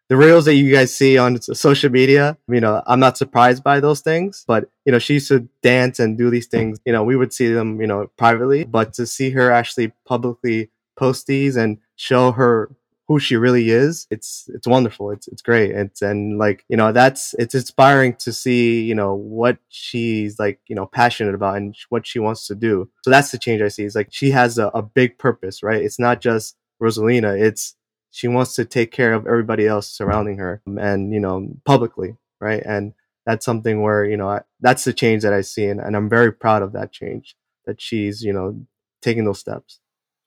the 0.07 0.15
reels 0.15 0.45
that 0.45 0.55
you 0.55 0.71
guys 0.73 0.95
see 0.95 1.17
on 1.17 1.41
social 1.41 1.91
media, 1.91 2.37
you 2.47 2.61
know, 2.61 2.81
I'm 2.87 3.01
not 3.01 3.17
surprised 3.17 3.61
by 3.61 3.81
those 3.81 3.99
things. 3.99 4.45
But 4.47 4.69
you 4.85 4.93
know, 4.93 4.99
she 4.99 5.15
used 5.15 5.27
to 5.27 5.49
dance 5.61 5.99
and 5.99 6.17
do 6.17 6.29
these 6.29 6.47
things. 6.47 6.79
You 6.85 6.93
know, 6.93 7.03
we 7.03 7.17
would 7.17 7.33
see 7.33 7.49
them, 7.49 7.81
you 7.81 7.87
know, 7.87 8.09
privately. 8.15 8.63
But 8.63 8.93
to 8.93 9.05
see 9.05 9.31
her 9.31 9.51
actually 9.51 9.91
publicly 10.05 10.69
post 10.95 11.27
these 11.27 11.57
and 11.57 11.79
show 11.97 12.31
her 12.31 12.71
who 13.07 13.19
she 13.19 13.35
really 13.35 13.69
is 13.69 14.07
it's 14.09 14.49
it's 14.53 14.67
wonderful. 14.67 15.11
It's 15.11 15.27
it's 15.27 15.41
great. 15.41 15.71
It's 15.71 16.01
and 16.01 16.37
like 16.37 16.65
you 16.69 16.77
know 16.77 16.91
that's 16.91 17.35
it's 17.37 17.55
inspiring 17.55 18.15
to 18.17 18.33
see 18.33 18.81
you 18.81 18.95
know 18.95 19.13
what 19.13 19.57
she's 19.69 20.39
like 20.39 20.59
you 20.67 20.75
know 20.75 20.85
passionate 20.85 21.35
about 21.35 21.57
and 21.57 21.75
what 21.89 22.07
she 22.07 22.19
wants 22.19 22.47
to 22.47 22.55
do. 22.55 22.89
So 23.03 23.11
that's 23.11 23.31
the 23.31 23.37
change 23.37 23.61
i 23.61 23.67
see. 23.67 23.83
It's 23.83 23.95
like 23.95 24.09
she 24.11 24.31
has 24.31 24.57
a, 24.57 24.67
a 24.67 24.81
big 24.81 25.17
purpose 25.17 25.63
right? 25.63 25.81
It's 25.81 25.99
not 25.99 26.21
just 26.21 26.55
rosalina. 26.81 27.39
It's 27.39 27.75
she 28.11 28.27
wants 28.27 28.55
to 28.55 28.65
take 28.65 28.91
care 28.91 29.13
of 29.13 29.27
everybody 29.27 29.67
else 29.67 29.87
surrounding 29.89 30.37
her 30.37 30.61
um, 30.67 30.77
and 30.77 31.13
you 31.13 31.19
know 31.19 31.47
publicly 31.65 32.17
right? 32.41 32.63
And 32.65 32.93
that's 33.25 33.45
something 33.45 33.81
where 33.81 34.05
you 34.05 34.17
know 34.17 34.29
I, 34.29 34.41
that's 34.61 34.83
the 34.83 34.93
change 34.93 35.23
that 35.23 35.33
i 35.33 35.41
see 35.41 35.65
and, 35.65 35.79
and 35.79 35.95
i'm 35.95 36.07
very 36.07 36.31
proud 36.31 36.61
of 36.61 36.73
that 36.73 36.91
change 36.91 37.35
that 37.65 37.81
she's 37.81 38.21
you 38.21 38.31
know 38.31 38.67
taking 39.05 39.23
those 39.23 39.39
steps. 39.39 39.79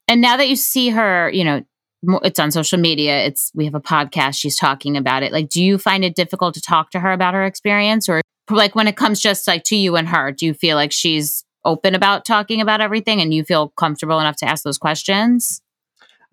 And 0.07 0.23
now 0.23 0.39
that 0.39 0.49
you 0.49 0.57
see 0.57 0.89
her, 0.91 1.29
you 1.31 1.45
know, 1.45 1.65
it's 2.03 2.39
on 2.39 2.51
social 2.51 2.79
media, 2.79 3.25
it's 3.25 3.51
we 3.55 3.65
have 3.65 3.75
a 3.75 3.81
podcast, 3.81 4.39
she's 4.39 4.57
talking 4.57 4.97
about 4.97 5.23
it. 5.23 5.33
Like, 5.33 5.49
do 5.49 5.63
you 5.63 5.79
find 5.79 6.05
it 6.05 6.15
difficult 6.15 6.55
to 6.55 6.61
talk 6.61 6.91
to 6.91 7.01
her 7.01 7.13
about 7.13 7.35
her 7.35 7.45
experience 7.45 8.09
or 8.09 8.21
like 8.51 8.75
when 8.75 8.89
it 8.89 8.97
comes 8.97 9.21
just 9.21 9.47
like 9.47 9.65
to 9.65 9.77
you 9.77 9.97
and 9.97 10.09
her, 10.09 10.33
do 10.33 10.47
you 10.47 10.55
feel 10.55 10.77
like 10.77 10.93
she's 10.93 11.45
open 11.65 11.95
about 11.95 12.25
talking 12.25 12.61
about 12.61 12.81
everything 12.81 13.21
and 13.21 13.35
you 13.35 13.45
feel 13.45 13.69
comfortable 13.71 14.21
enough 14.21 14.37
to 14.37 14.47
ask 14.47 14.65
those 14.65 14.79
questions? 14.79 15.61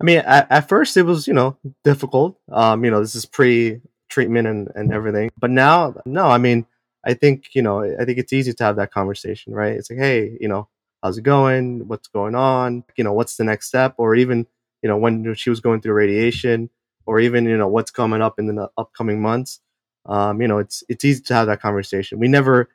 I 0.00 0.04
mean, 0.04 0.18
at, 0.18 0.50
at 0.50 0.68
first 0.68 0.96
it 0.96 1.02
was, 1.02 1.26
you 1.26 1.34
know, 1.34 1.56
difficult. 1.84 2.38
Um, 2.50 2.84
you 2.84 2.90
know, 2.90 3.00
this 3.00 3.14
is 3.14 3.26
pre-treatment 3.26 4.46
and, 4.46 4.68
and 4.74 4.92
everything. 4.92 5.30
But 5.38 5.50
now, 5.50 5.94
no, 6.06 6.26
I 6.26 6.38
mean, 6.38 6.66
I 7.04 7.14
think, 7.14 7.54
you 7.54 7.62
know, 7.62 7.82
I 7.82 8.04
think 8.04 8.18
it's 8.18 8.32
easy 8.32 8.52
to 8.52 8.64
have 8.64 8.76
that 8.76 8.92
conversation, 8.92 9.52
right? 9.52 9.72
It's 9.72 9.90
like, 9.90 9.98
hey, 9.98 10.36
you 10.40 10.48
know, 10.48 10.68
how's 11.02 11.18
it 11.18 11.22
going? 11.22 11.86
What's 11.88 12.08
going 12.08 12.34
on? 12.34 12.84
You 12.96 13.04
know, 13.04 13.12
what's 13.12 13.36
the 13.36 13.44
next 13.44 13.68
step? 13.68 13.94
Or 13.98 14.14
even, 14.14 14.46
you 14.82 14.88
know, 14.88 14.96
when 14.96 15.34
she 15.34 15.50
was 15.50 15.60
going 15.60 15.80
through 15.80 15.94
radiation, 15.94 16.70
or 17.06 17.20
even, 17.20 17.44
you 17.46 17.56
know, 17.56 17.68
what's 17.68 17.90
coming 17.90 18.20
up 18.20 18.38
in 18.38 18.46
the 18.46 18.68
upcoming 18.76 19.22
months. 19.22 19.60
Um, 20.06 20.40
you 20.40 20.48
know, 20.48 20.58
it's 20.58 20.84
it's 20.88 21.04
easy 21.04 21.22
to 21.24 21.34
have 21.34 21.46
that 21.46 21.60
conversation. 21.60 22.18
We 22.18 22.28
never, 22.28 22.68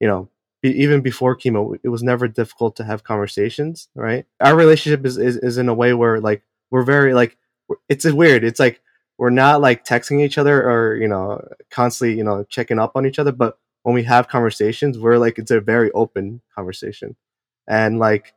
you 0.00 0.08
know, 0.08 0.28
even 0.62 1.02
before 1.02 1.36
chemo, 1.36 1.78
it 1.82 1.88
was 1.88 2.02
never 2.02 2.26
difficult 2.26 2.76
to 2.76 2.84
have 2.84 3.04
conversations, 3.04 3.88
right? 3.94 4.26
Our 4.40 4.56
relationship 4.56 5.04
is, 5.04 5.18
is, 5.18 5.36
is 5.36 5.58
in 5.58 5.68
a 5.68 5.74
way 5.74 5.94
where 5.94 6.20
like 6.20 6.42
we're 6.70 6.82
very 6.82 7.14
like 7.14 7.36
it's 7.88 8.04
weird. 8.04 8.44
It's 8.44 8.60
like 8.60 8.80
we're 9.18 9.30
not 9.30 9.60
like 9.60 9.84
texting 9.84 10.22
each 10.22 10.38
other 10.38 10.68
or 10.68 10.96
you 10.96 11.08
know 11.08 11.46
constantly 11.70 12.16
you 12.16 12.24
know 12.24 12.44
checking 12.44 12.78
up 12.78 12.92
on 12.94 13.06
each 13.06 13.18
other, 13.18 13.32
but 13.32 13.58
when 13.82 13.94
we 13.94 14.02
have 14.04 14.28
conversations, 14.28 14.98
we're 14.98 15.18
like 15.18 15.38
it's 15.38 15.50
a 15.50 15.60
very 15.60 15.90
open 15.92 16.40
conversation, 16.54 17.16
and 17.68 17.98
like 17.98 18.34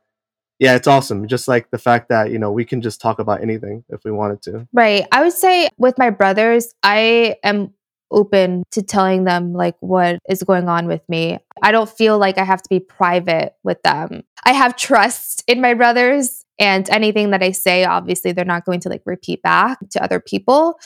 yeah, 0.58 0.74
it's 0.74 0.88
awesome. 0.88 1.28
Just 1.28 1.46
like 1.46 1.70
the 1.70 1.78
fact 1.78 2.08
that 2.08 2.30
you 2.30 2.38
know 2.38 2.50
we 2.50 2.64
can 2.64 2.82
just 2.82 3.00
talk 3.00 3.18
about 3.18 3.42
anything 3.42 3.84
if 3.88 4.02
we 4.04 4.10
wanted 4.10 4.42
to. 4.42 4.66
Right. 4.72 5.06
I 5.12 5.22
would 5.22 5.32
say 5.32 5.68
with 5.78 5.96
my 5.98 6.10
brothers, 6.10 6.74
I 6.82 7.36
am 7.44 7.72
open 8.10 8.62
to 8.72 8.82
telling 8.82 9.24
them 9.24 9.52
like 9.52 9.76
what 9.80 10.18
is 10.28 10.42
going 10.42 10.68
on 10.68 10.86
with 10.86 11.06
me. 11.08 11.38
I 11.62 11.72
don't 11.72 11.90
feel 11.90 12.18
like 12.18 12.38
I 12.38 12.44
have 12.44 12.62
to 12.62 12.68
be 12.68 12.80
private 12.80 13.54
with 13.62 13.82
them. 13.82 14.22
I 14.44 14.52
have 14.52 14.76
trust 14.76 15.44
in 15.48 15.60
my 15.60 15.74
brothers 15.74 16.44
and 16.58 16.88
anything 16.90 17.30
that 17.30 17.42
I 17.42 17.52
say 17.52 17.84
obviously 17.84 18.32
they're 18.32 18.44
not 18.44 18.64
going 18.64 18.80
to 18.80 18.88
like 18.88 19.02
repeat 19.04 19.42
back 19.42 19.78
to 19.90 20.02
other 20.02 20.20
people. 20.20 20.78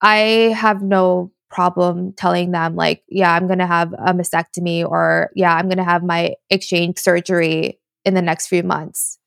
I 0.00 0.54
have 0.56 0.82
no 0.82 1.30
problem 1.50 2.14
telling 2.14 2.50
them 2.50 2.74
like 2.74 3.02
yeah, 3.08 3.34
I'm 3.34 3.46
going 3.46 3.58
to 3.58 3.66
have 3.66 3.92
a 3.92 4.14
mastectomy 4.14 4.84
or 4.84 5.30
yeah, 5.34 5.54
I'm 5.54 5.68
going 5.68 5.76
to 5.76 5.84
have 5.84 6.02
my 6.02 6.34
exchange 6.50 6.98
surgery 6.98 7.78
in 8.04 8.14
the 8.14 8.22
next 8.22 8.48
few 8.48 8.62
months. 8.62 9.18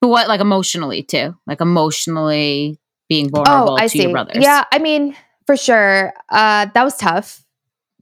But 0.00 0.08
what 0.08 0.28
like 0.28 0.40
emotionally 0.40 1.02
too? 1.02 1.34
Like 1.46 1.60
emotionally 1.60 2.78
being 3.08 3.30
oh, 3.34 3.42
vulnerable 3.42 3.72
oh, 3.74 3.76
I 3.76 3.84
to 3.84 3.88
see. 3.88 4.02
your 4.02 4.12
brothers. 4.12 4.42
Yeah, 4.42 4.64
I 4.72 4.78
mean, 4.78 5.16
for 5.46 5.56
sure. 5.56 6.12
Uh, 6.28 6.66
that 6.74 6.84
was 6.84 6.96
tough 6.96 7.44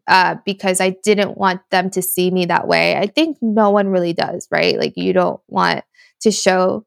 uh, 0.09 0.37
because 0.45 0.81
I 0.81 0.91
didn't 1.03 1.37
want 1.37 1.61
them 1.71 1.91
to 1.91 2.03
see 2.03 2.31
me 2.31 2.47
that 2.47 2.67
way. 2.67 2.97
I 2.97 3.07
think 3.07 3.39
no 3.41 3.71
one 3.71 3.89
really 3.89 4.13
does, 4.13 4.49
right? 4.51 4.79
Like 4.79 4.95
you 4.97 5.13
don't 5.13 5.41
want 5.49 5.85
to 6.23 6.31
show 6.31 6.87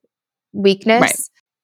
weakness. 0.53 1.01
Right. 1.01 1.19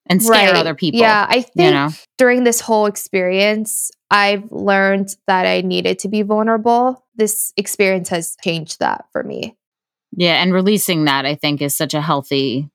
And 0.07 0.21
scare 0.21 0.51
right. 0.51 0.55
other 0.55 0.75
people. 0.75 0.99
Yeah. 0.99 1.25
I 1.29 1.41
think 1.41 1.53
you 1.67 1.71
know? 1.71 1.89
during 2.17 2.43
this 2.43 2.59
whole 2.59 2.85
experience, 2.85 3.91
I've 4.09 4.51
learned 4.51 5.09
that 5.27 5.45
I 5.45 5.61
needed 5.61 5.99
to 5.99 6.09
be 6.09 6.21
vulnerable. 6.23 7.05
This 7.15 7.53
experience 7.55 8.09
has 8.09 8.35
changed 8.43 8.79
that 8.79 9.05
for 9.13 9.23
me. 9.23 9.55
Yeah. 10.15 10.41
And 10.41 10.53
releasing 10.53 11.05
that, 11.05 11.25
I 11.25 11.35
think, 11.35 11.61
is 11.61 11.75
such 11.75 11.93
a 11.93 12.01
healthy 12.01 12.69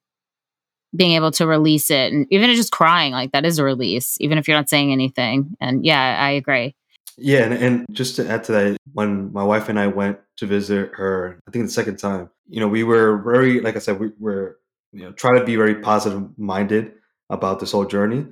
being 0.97 1.13
able 1.13 1.31
to 1.31 1.47
release 1.47 1.91
it 1.91 2.13
and 2.13 2.27
even 2.31 2.55
just 2.55 2.73
crying 2.73 3.13
like 3.13 3.33
that 3.33 3.45
is 3.45 3.59
a 3.59 3.65
release 3.65 4.17
even 4.21 4.39
if 4.39 4.47
you're 4.47 4.57
not 4.57 4.69
saying 4.69 4.93
anything 4.93 5.57
and 5.61 5.85
yeah 5.85 6.17
i 6.21 6.31
agree 6.31 6.75
yeah 7.19 7.43
and, 7.45 7.55
and 7.55 7.87
just 7.91 8.17
to 8.17 8.29
add 8.29 8.45
to 8.45 8.53
that 8.53 8.77
when 8.93 9.33
my 9.33 9.43
wife 9.43 9.69
and 9.69 9.79
i 9.79 9.87
went 9.87 10.19
to 10.37 10.47
visit 10.47 10.91
her 10.95 11.39
i 11.47 11.51
think 11.51 11.65
the 11.65 11.71
second 11.71 11.97
time 11.97 12.31
you 12.49 12.61
know 12.61 12.69
we 12.69 12.85
were 12.85 13.19
very 13.19 13.61
like 13.61 13.77
i 13.77 13.79
said 13.79 13.99
we 13.99 14.11
were 14.19 14.59
you 14.93 15.03
know 15.03 15.13
trying 15.13 15.39
to 15.39 15.45
be 15.45 15.57
very 15.57 15.75
positive 15.75 16.27
minded 16.39 16.93
about 17.31 17.61
this 17.61 17.73
whole 17.73 17.85
journey 17.85 18.25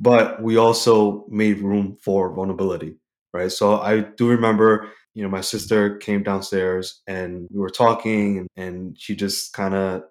but 0.00 0.42
we 0.42 0.56
also 0.56 1.24
made 1.28 1.58
room 1.60 1.96
for 2.02 2.32
vulnerability 2.32 2.96
right 3.32 3.52
so 3.52 3.78
i 3.80 4.00
do 4.00 4.28
remember 4.28 4.88
you 5.18 5.24
know 5.24 5.28
my 5.28 5.40
sister 5.40 5.96
came 5.96 6.22
downstairs 6.22 7.02
and 7.08 7.48
we 7.50 7.58
were 7.58 7.70
talking 7.70 8.38
and, 8.38 8.48
and 8.56 8.96
she 8.96 9.16
just 9.16 9.52
kind 9.52 9.74
of 9.74 10.02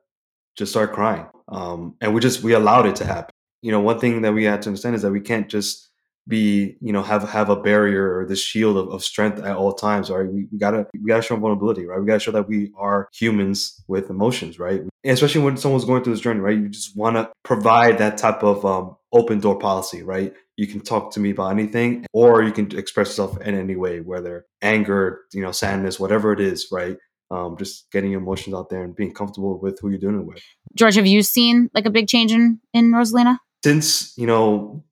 just 0.57 0.73
started 0.73 0.93
crying. 0.93 1.25
Um, 1.47 1.95
and 2.01 2.13
we 2.13 2.19
just 2.19 2.43
we 2.43 2.51
allowed 2.51 2.87
it 2.87 2.97
to 2.97 3.05
happen. 3.05 3.31
You 3.61 3.71
know, 3.71 3.79
one 3.79 3.99
thing 3.99 4.21
that 4.23 4.33
we 4.33 4.43
had 4.43 4.61
to 4.63 4.69
understand 4.69 4.95
is 4.95 5.03
that 5.03 5.11
we 5.13 5.21
can't 5.21 5.47
just 5.47 5.86
be, 6.27 6.75
you 6.81 6.91
know, 6.91 7.01
have 7.01 7.27
have 7.29 7.49
a 7.49 7.55
barrier 7.55 8.17
or 8.17 8.25
this 8.25 8.41
shield 8.41 8.77
of, 8.77 8.89
of 8.89 9.03
strength 9.03 9.39
at 9.39 9.55
all 9.55 9.73
times, 9.73 10.09
right? 10.09 10.27
We, 10.27 10.47
we 10.51 10.57
gotta 10.57 10.87
we 10.93 11.07
gotta 11.07 11.21
show 11.21 11.35
vulnerability, 11.35 11.85
right? 11.85 11.99
We 11.99 12.05
gotta 12.05 12.19
show 12.19 12.31
that 12.31 12.47
we 12.47 12.71
are 12.77 13.09
humans 13.13 13.83
with 13.87 14.09
emotions, 14.09 14.59
right? 14.59 14.81
And 14.81 15.13
especially 15.13 15.41
when 15.41 15.57
someone's 15.57 15.85
going 15.85 16.03
through 16.03 16.13
this 16.13 16.21
journey, 16.21 16.39
right? 16.39 16.57
You 16.57 16.69
just 16.69 16.95
wanna 16.97 17.29
provide 17.43 17.97
that 17.99 18.17
type 18.17 18.43
of 18.43 18.65
um, 18.65 18.95
open 19.13 19.39
door 19.39 19.57
policy, 19.57 20.03
right? 20.03 20.33
You 20.57 20.67
can 20.67 20.81
talk 20.81 21.11
to 21.11 21.19
me 21.19 21.31
about 21.31 21.51
anything, 21.51 22.05
or 22.13 22.43
you 22.43 22.51
can 22.51 22.75
express 22.77 23.09
yourself 23.09 23.39
in 23.41 23.55
any 23.55 23.75
way, 23.75 24.01
whether 24.01 24.45
anger, 24.61 25.21
you 25.33 25.41
know, 25.41 25.51
sadness, 25.51 25.99
whatever 25.99 26.33
it 26.33 26.39
is, 26.39 26.67
right? 26.71 26.97
um, 27.29 27.57
just 27.57 27.91
getting 27.91 28.11
your 28.11 28.21
emotions 28.21 28.55
out 28.55 28.69
there 28.69 28.83
and 28.83 28.95
being 28.95 29.13
comfortable 29.13 29.59
with 29.59 29.79
who 29.81 29.89
you're 29.89 29.99
doing 29.99 30.19
it 30.19 30.25
with. 30.25 30.41
George, 30.75 30.95
have 30.95 31.05
you 31.05 31.21
seen 31.23 31.69
like 31.73 31.85
a 31.85 31.89
big 31.89 32.07
change 32.07 32.31
in 32.31 32.59
in 32.73 32.91
Rosalina 32.91 33.37
since 33.63 34.17
you 34.17 34.27
know 34.27 34.83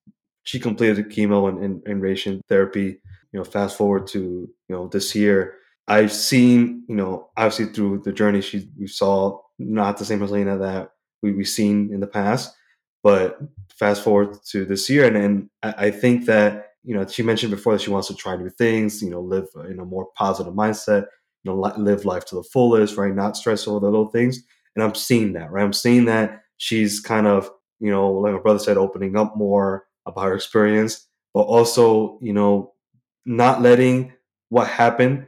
she 0.45 0.59
completed 0.59 1.09
chemo 1.09 1.49
and, 1.49 1.63
and, 1.63 1.83
and 1.85 2.01
radiation 2.01 2.41
therapy? 2.49 2.99
You 3.33 3.39
know, 3.39 3.43
fast 3.43 3.77
forward 3.77 4.07
to 4.07 4.19
you 4.19 4.75
know 4.75 4.87
this 4.87 5.13
year, 5.13 5.55
I've 5.87 6.13
seen 6.13 6.85
you 6.87 6.95
know 6.95 7.29
obviously 7.37 7.65
through 7.67 8.03
the 8.05 8.13
journey 8.13 8.41
she 8.41 8.69
we 8.79 8.87
saw 8.87 9.39
not 9.59 9.97
the 9.97 10.05
same 10.05 10.19
Rosalina 10.19 10.59
that 10.59 10.91
we 11.21 11.33
we've 11.33 11.47
seen 11.47 11.91
in 11.93 11.99
the 11.99 12.07
past, 12.07 12.55
but 13.03 13.37
fast 13.77 14.03
forward 14.03 14.37
to 14.51 14.65
this 14.65 14.89
year, 14.89 15.05
and, 15.05 15.17
and 15.17 15.49
I, 15.63 15.87
I 15.87 15.91
think 15.91 16.25
that 16.27 16.69
you 16.83 16.95
know 16.95 17.05
she 17.05 17.23
mentioned 17.23 17.51
before 17.51 17.73
that 17.73 17.81
she 17.81 17.91
wants 17.91 18.07
to 18.07 18.15
try 18.15 18.37
new 18.37 18.49
things, 18.49 19.01
you 19.01 19.09
know, 19.09 19.21
live 19.21 19.47
in 19.69 19.79
a 19.79 19.85
more 19.85 20.07
positive 20.17 20.53
mindset 20.53 21.07
you 21.45 21.51
know, 21.51 21.59
live 21.77 22.05
life 22.05 22.25
to 22.25 22.35
the 22.35 22.43
fullest, 22.43 22.97
right? 22.97 23.13
Not 23.13 23.37
stress 23.37 23.67
over 23.67 23.79
the 23.79 23.85
little 23.85 24.09
things. 24.09 24.39
And 24.75 24.83
I'm 24.83 24.95
seeing 24.95 25.33
that, 25.33 25.51
right? 25.51 25.63
I'm 25.63 25.73
seeing 25.73 26.05
that 26.05 26.41
she's 26.57 26.99
kind 26.99 27.27
of, 27.27 27.49
you 27.79 27.91
know, 27.91 28.11
like 28.11 28.33
my 28.33 28.39
brother 28.39 28.59
said, 28.59 28.77
opening 28.77 29.15
up 29.15 29.37
more 29.37 29.85
about 30.05 30.25
her 30.25 30.35
experience, 30.35 31.07
but 31.33 31.41
also, 31.41 32.19
you 32.21 32.33
know, 32.33 32.73
not 33.25 33.61
letting 33.61 34.13
what 34.49 34.67
happened 34.67 35.27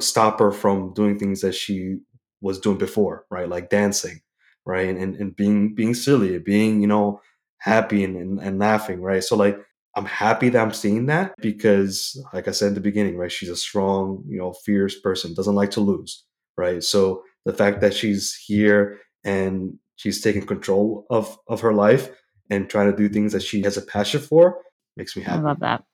stop 0.00 0.38
her 0.38 0.50
from 0.50 0.92
doing 0.92 1.18
things 1.18 1.40
that 1.40 1.54
she 1.54 1.96
was 2.42 2.60
doing 2.60 2.76
before, 2.76 3.24
right? 3.30 3.48
Like 3.48 3.70
dancing, 3.70 4.20
right? 4.66 4.94
And, 4.94 5.16
and, 5.16 5.34
being, 5.34 5.74
being 5.74 5.94
silly, 5.94 6.38
being, 6.38 6.82
you 6.82 6.86
know, 6.86 7.22
happy 7.58 8.04
and, 8.04 8.16
and, 8.16 8.38
and 8.38 8.58
laughing, 8.58 9.00
right? 9.00 9.24
So 9.24 9.34
like 9.34 9.58
I'm 9.96 10.04
happy 10.04 10.48
that 10.50 10.60
I'm 10.60 10.72
seeing 10.72 11.06
that 11.06 11.34
because, 11.40 12.22
like 12.32 12.46
I 12.46 12.52
said 12.52 12.68
in 12.68 12.74
the 12.74 12.80
beginning, 12.80 13.16
right, 13.16 13.32
she's 13.32 13.48
a 13.48 13.56
strong, 13.56 14.22
you 14.28 14.38
know, 14.38 14.52
fierce 14.52 14.98
person, 15.00 15.34
doesn't 15.34 15.56
like 15.56 15.70
to 15.72 15.80
lose, 15.80 16.24
right? 16.56 16.82
So 16.84 17.22
the 17.44 17.52
fact 17.52 17.80
that 17.80 17.94
she's 17.94 18.34
here 18.34 19.00
and 19.24 19.78
she's 19.96 20.20
taking 20.20 20.46
control 20.46 21.06
of 21.10 21.36
of 21.48 21.62
her 21.62 21.72
life 21.72 22.10
and 22.50 22.68
trying 22.68 22.90
to 22.90 22.96
do 22.96 23.08
things 23.08 23.32
that 23.32 23.42
she 23.42 23.62
has 23.62 23.76
a 23.76 23.82
passion 23.82 24.20
for 24.20 24.58
makes 24.96 25.16
me 25.16 25.22
happy. 25.22 25.38
I 25.38 25.42
love 25.42 25.60
that. 25.60 25.84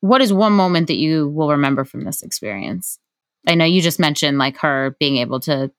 What 0.00 0.20
is 0.20 0.32
one 0.32 0.52
moment 0.52 0.86
that 0.86 0.96
you 0.96 1.28
will 1.28 1.50
remember 1.50 1.84
from 1.84 2.04
this 2.04 2.22
experience? 2.22 2.98
I 3.46 3.54
know 3.54 3.64
you 3.64 3.80
just 3.80 3.98
mentioned 3.98 4.38
like 4.38 4.58
her 4.58 4.96
being 5.00 5.16
able 5.16 5.40
to, 5.40 5.72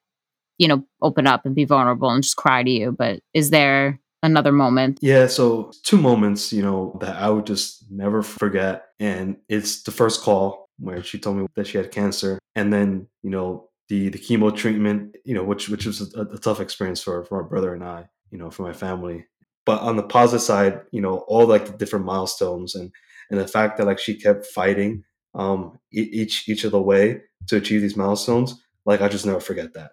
you 0.58 0.68
know, 0.68 0.84
open 1.00 1.26
up 1.26 1.46
and 1.46 1.54
be 1.54 1.64
vulnerable 1.64 2.10
and 2.10 2.22
just 2.22 2.36
cry 2.36 2.62
to 2.62 2.70
you, 2.70 2.92
but 2.92 3.20
is 3.32 3.50
there 3.50 4.00
another 4.22 4.52
moment? 4.52 4.98
Yeah, 5.00 5.26
so 5.26 5.72
two 5.84 5.96
moments, 5.96 6.52
you 6.52 6.62
know, 6.62 6.98
that 7.00 7.16
I 7.16 7.30
would 7.30 7.46
just 7.46 7.90
never 7.90 8.22
forget. 8.22 8.86
And 8.98 9.36
it's 9.48 9.82
the 9.82 9.90
first 9.90 10.22
call 10.22 10.68
where 10.78 11.02
she 11.02 11.18
told 11.18 11.36
me 11.36 11.46
that 11.56 11.66
she 11.66 11.78
had 11.78 11.90
cancer. 11.90 12.38
And 12.54 12.72
then, 12.72 13.06
you 13.22 13.30
know, 13.30 13.68
the 13.88 14.08
the 14.08 14.18
chemo 14.18 14.54
treatment, 14.54 15.16
you 15.24 15.34
know, 15.34 15.44
which 15.44 15.68
which 15.68 15.86
was 15.86 16.14
a, 16.14 16.20
a 16.22 16.38
tough 16.38 16.60
experience 16.60 17.02
for 17.02 17.24
for 17.24 17.42
my 17.42 17.48
brother 17.48 17.74
and 17.74 17.84
I, 17.84 18.08
you 18.30 18.38
know, 18.38 18.50
for 18.50 18.62
my 18.62 18.72
family. 18.72 19.26
But 19.66 19.80
on 19.82 19.96
the 19.96 20.02
positive 20.02 20.42
side, 20.42 20.80
you 20.90 21.00
know, 21.00 21.18
all 21.28 21.46
like 21.46 21.66
the 21.66 21.72
different 21.72 22.04
milestones 22.04 22.74
and 22.74 22.90
and 23.30 23.38
the 23.38 23.46
fact 23.46 23.78
that 23.78 23.86
like 23.86 23.98
she 23.98 24.14
kept 24.14 24.46
fighting 24.46 25.04
um 25.34 25.78
each 25.92 26.48
each 26.48 26.64
of 26.64 26.72
the 26.72 26.80
way 26.80 27.22
to 27.46 27.56
achieve 27.56 27.80
these 27.80 27.96
milestones, 27.96 28.60
like 28.84 29.00
I 29.00 29.08
just 29.08 29.26
never 29.26 29.40
forget 29.40 29.74
that. 29.74 29.92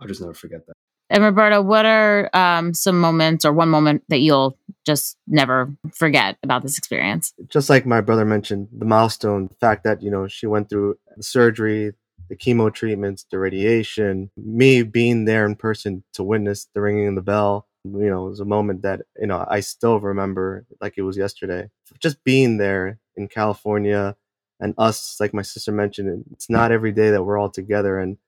I'll 0.00 0.08
just 0.08 0.20
never 0.20 0.34
forget 0.34 0.66
that. 0.66 0.74
And 1.12 1.22
Roberto, 1.22 1.60
what 1.60 1.84
are 1.84 2.30
um, 2.32 2.72
some 2.72 2.98
moments 2.98 3.44
or 3.44 3.52
one 3.52 3.68
moment 3.68 4.02
that 4.08 4.20
you'll 4.20 4.56
just 4.86 5.18
never 5.26 5.70
forget 5.94 6.38
about 6.42 6.62
this 6.62 6.78
experience? 6.78 7.34
Just 7.48 7.68
like 7.68 7.84
my 7.84 8.00
brother 8.00 8.24
mentioned, 8.24 8.68
the 8.76 8.86
milestone, 8.86 9.48
the 9.48 9.54
fact 9.56 9.84
that, 9.84 10.02
you 10.02 10.10
know, 10.10 10.26
she 10.26 10.46
went 10.46 10.70
through 10.70 10.96
the 11.14 11.22
surgery, 11.22 11.92
the 12.30 12.36
chemo 12.36 12.72
treatments, 12.72 13.26
the 13.30 13.38
radiation, 13.38 14.30
me 14.38 14.82
being 14.82 15.26
there 15.26 15.44
in 15.44 15.54
person 15.54 16.02
to 16.14 16.22
witness 16.22 16.66
the 16.74 16.80
ringing 16.80 17.08
of 17.08 17.14
the 17.14 17.20
bell, 17.20 17.68
you 17.84 18.08
know, 18.10 18.26
it 18.26 18.30
was 18.30 18.40
a 18.40 18.44
moment 18.44 18.82
that, 18.82 19.02
you 19.20 19.26
know, 19.26 19.44
I 19.48 19.60
still 19.60 19.98
remember 19.98 20.64
like 20.80 20.94
it 20.96 21.02
was 21.02 21.16
yesterday. 21.16 21.68
Just 21.98 22.22
being 22.24 22.56
there 22.58 22.98
in 23.16 23.28
California 23.28 24.16
and 24.60 24.74
us, 24.78 25.18
like 25.18 25.34
my 25.34 25.42
sister 25.42 25.72
mentioned, 25.72 26.24
it's 26.32 26.48
not 26.48 26.70
every 26.72 26.92
day 26.92 27.10
that 27.10 27.24
we're 27.24 27.38
all 27.38 27.50
together. 27.50 27.98
And 27.98 28.18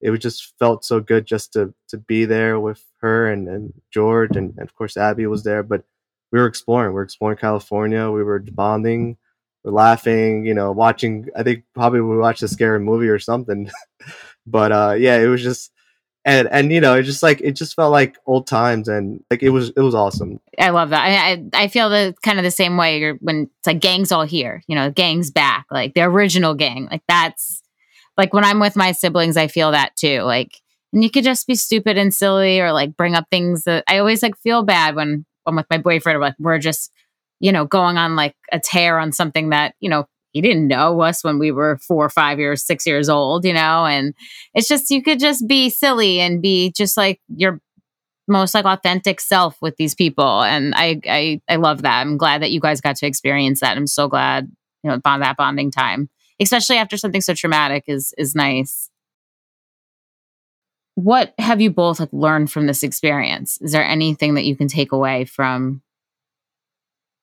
it 0.00 0.10
was 0.10 0.20
just 0.20 0.54
felt 0.58 0.84
so 0.84 1.00
good 1.00 1.26
just 1.26 1.52
to 1.52 1.72
to 1.88 1.96
be 1.96 2.24
there 2.24 2.58
with 2.58 2.84
her 3.00 3.30
and, 3.30 3.48
and 3.48 3.72
George 3.90 4.36
and, 4.36 4.50
and 4.58 4.68
of 4.68 4.74
course 4.74 4.96
Abby 4.96 5.26
was 5.26 5.44
there. 5.44 5.62
But 5.62 5.84
we 6.32 6.40
were 6.40 6.46
exploring. 6.46 6.92
We 6.92 7.00
are 7.00 7.04
exploring 7.04 7.38
California. 7.38 8.10
We 8.10 8.24
were 8.24 8.40
bonding. 8.40 9.16
We're 9.62 9.72
laughing. 9.72 10.44
You 10.44 10.54
know, 10.54 10.72
watching. 10.72 11.28
I 11.36 11.44
think 11.44 11.64
probably 11.74 12.00
we 12.00 12.18
watched 12.18 12.42
a 12.42 12.48
scary 12.48 12.80
movie 12.80 13.08
or 13.08 13.20
something. 13.20 13.70
but 14.46 14.72
uh, 14.72 14.94
yeah, 14.98 15.18
it 15.18 15.28
was 15.28 15.42
just 15.42 15.70
and 16.24 16.48
and 16.50 16.72
you 16.72 16.80
know, 16.80 16.94
it 16.94 17.02
just 17.02 17.22
like 17.22 17.40
it 17.42 17.52
just 17.52 17.74
felt 17.74 17.92
like 17.92 18.16
old 18.26 18.46
times, 18.46 18.88
and 18.88 19.22
like 19.30 19.42
it 19.42 19.50
was 19.50 19.70
it 19.70 19.80
was 19.80 19.94
awesome. 19.94 20.40
I 20.58 20.70
love 20.70 20.90
that. 20.90 21.04
I 21.04 21.32
I, 21.32 21.64
I 21.64 21.68
feel 21.68 21.90
the 21.90 22.14
kind 22.22 22.38
of 22.38 22.44
the 22.44 22.50
same 22.50 22.76
way 22.76 23.12
when 23.20 23.50
it's 23.58 23.66
like 23.66 23.80
gangs 23.80 24.10
all 24.10 24.24
here. 24.24 24.62
You 24.66 24.74
know, 24.74 24.90
gangs 24.90 25.30
back, 25.30 25.66
like 25.70 25.94
the 25.94 26.02
original 26.02 26.54
gang. 26.54 26.88
Like 26.90 27.02
that's 27.08 27.62
like 28.16 28.32
when 28.32 28.44
I'm 28.44 28.60
with 28.60 28.76
my 28.76 28.92
siblings, 28.92 29.36
I 29.36 29.48
feel 29.48 29.72
that 29.72 29.96
too. 29.96 30.22
Like, 30.22 30.60
and 30.92 31.04
you 31.04 31.10
could 31.10 31.24
just 31.24 31.46
be 31.46 31.56
stupid 31.56 31.98
and 31.98 32.14
silly, 32.14 32.58
or 32.60 32.72
like 32.72 32.96
bring 32.96 33.14
up 33.14 33.26
things 33.30 33.64
that 33.64 33.84
I 33.86 33.98
always 33.98 34.22
like 34.22 34.36
feel 34.38 34.62
bad 34.62 34.94
when 34.94 35.26
I'm 35.46 35.56
with 35.56 35.66
my 35.68 35.78
boyfriend. 35.78 36.16
Or 36.16 36.22
like 36.22 36.36
we're 36.38 36.58
just 36.58 36.90
you 37.40 37.52
know 37.52 37.66
going 37.66 37.98
on 37.98 38.16
like 38.16 38.34
a 38.50 38.58
tear 38.58 38.98
on 38.98 39.12
something 39.12 39.50
that 39.50 39.74
you 39.80 39.90
know 39.90 40.06
he 40.34 40.40
didn't 40.40 40.66
know 40.66 41.00
us 41.00 41.22
when 41.22 41.38
we 41.38 41.52
were 41.52 41.78
four, 41.78 42.10
five 42.10 42.40
years, 42.40 42.66
six 42.66 42.84
years 42.86 43.08
old, 43.08 43.44
you 43.44 43.54
know? 43.54 43.86
And 43.86 44.14
it's 44.52 44.68
just, 44.68 44.90
you 44.90 45.00
could 45.00 45.20
just 45.20 45.46
be 45.46 45.70
silly 45.70 46.18
and 46.20 46.42
be 46.42 46.72
just 46.72 46.96
like 46.96 47.20
your 47.28 47.60
most 48.26 48.52
like 48.52 48.64
authentic 48.64 49.20
self 49.20 49.56
with 49.62 49.76
these 49.76 49.94
people. 49.94 50.42
And 50.42 50.74
I, 50.74 51.00
I, 51.06 51.40
I 51.48 51.56
love 51.56 51.82
that. 51.82 52.00
I'm 52.00 52.16
glad 52.16 52.42
that 52.42 52.50
you 52.50 52.58
guys 52.58 52.80
got 52.80 52.96
to 52.96 53.06
experience 53.06 53.60
that. 53.60 53.76
I'm 53.76 53.86
so 53.86 54.08
glad, 54.08 54.50
you 54.82 54.90
know, 54.90 54.98
bond 54.98 55.22
that 55.22 55.36
bonding 55.36 55.70
time, 55.70 56.10
especially 56.40 56.78
after 56.78 56.96
something 56.96 57.20
so 57.20 57.32
traumatic 57.32 57.84
is, 57.86 58.12
is 58.18 58.34
nice. 58.34 58.90
What 60.96 61.32
have 61.38 61.60
you 61.60 61.70
both 61.70 62.00
like 62.00 62.12
learned 62.12 62.50
from 62.50 62.66
this 62.66 62.82
experience? 62.82 63.58
Is 63.60 63.70
there 63.70 63.84
anything 63.84 64.34
that 64.34 64.44
you 64.44 64.56
can 64.56 64.68
take 64.68 64.90
away 64.90 65.26
from, 65.26 65.82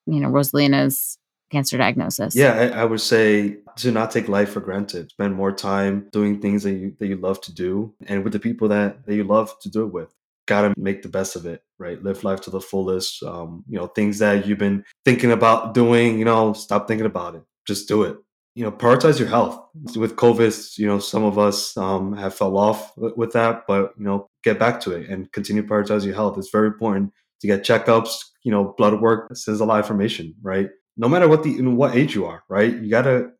you 0.05 0.19
know, 0.19 0.29
Rosalina's 0.29 1.17
cancer 1.51 1.77
diagnosis? 1.77 2.35
Yeah, 2.35 2.53
I, 2.53 2.81
I, 2.81 2.85
would 2.85 3.01
say 3.01 3.57
to 3.77 3.91
not 3.91 4.11
take 4.11 4.27
life 4.27 4.51
for 4.51 4.61
granted. 4.61 5.11
Spend 5.11 5.35
more 5.35 5.51
time 5.51 6.07
doing 6.11 6.39
things 6.39 6.63
that 6.63 6.71
you 6.71 6.95
that 6.99 7.07
you 7.07 7.17
love 7.17 7.41
to 7.41 7.53
do 7.53 7.93
and 8.07 8.23
with 8.23 8.33
the 8.33 8.39
people 8.39 8.69
that, 8.69 9.05
that 9.05 9.15
you 9.15 9.23
love 9.23 9.53
to 9.61 9.69
do 9.69 9.83
it 9.83 9.93
with. 9.93 10.13
Gotta 10.47 10.73
make 10.77 11.03
the 11.03 11.09
best 11.09 11.35
of 11.35 11.45
it, 11.45 11.63
right? 11.77 12.01
Live 12.01 12.23
life 12.23 12.41
to 12.41 12.49
the 12.49 12.61
fullest. 12.61 13.21
Um, 13.23 13.63
you 13.67 13.77
know, 13.77 13.87
things 13.87 14.19
that 14.19 14.47
you've 14.47 14.57
been 14.57 14.83
thinking 15.05 15.31
about 15.31 15.73
doing, 15.73 16.17
you 16.17 16.25
know, 16.25 16.53
stop 16.53 16.87
thinking 16.87 17.05
about 17.05 17.35
it. 17.35 17.43
Just 17.67 17.87
do 17.87 18.03
it. 18.03 18.17
You 18.55 18.63
know, 18.63 18.71
prioritize 18.71 19.19
your 19.19 19.29
health. 19.29 19.59
With 19.95 20.15
COVID, 20.15 20.77
you 20.77 20.87
know, 20.87 20.99
some 20.99 21.23
of 21.23 21.37
us 21.37 21.77
um, 21.77 22.17
have 22.17 22.33
fell 22.33 22.57
off 22.57 22.91
with, 22.97 23.31
that, 23.33 23.63
but 23.67 23.93
you 23.97 24.03
know, 24.03 24.29
get 24.43 24.59
back 24.59 24.81
to 24.81 24.91
it 24.91 25.09
and 25.09 25.31
continue 25.31 25.61
to 25.61 25.67
prioritize 25.67 26.05
your 26.05 26.15
health. 26.15 26.37
It's 26.37 26.49
very 26.49 26.67
important 26.67 27.13
to 27.39 27.47
get 27.47 27.63
checkups, 27.63 28.17
you 28.43 28.51
know, 28.51 28.73
blood 28.77 28.99
work. 28.99 29.31
Is 29.31 29.47
a 29.47 29.65
lot 29.65 29.79
of 29.79 29.85
information, 29.85 30.35
right? 30.41 30.69
No 30.97 31.07
matter 31.07 31.27
what 31.27 31.43
the 31.43 31.57
in 31.57 31.75
what 31.75 31.95
age 31.95 32.15
you 32.15 32.25
are, 32.25 32.43
right? 32.49 32.73
You 32.73 32.89
gotta 32.89 33.31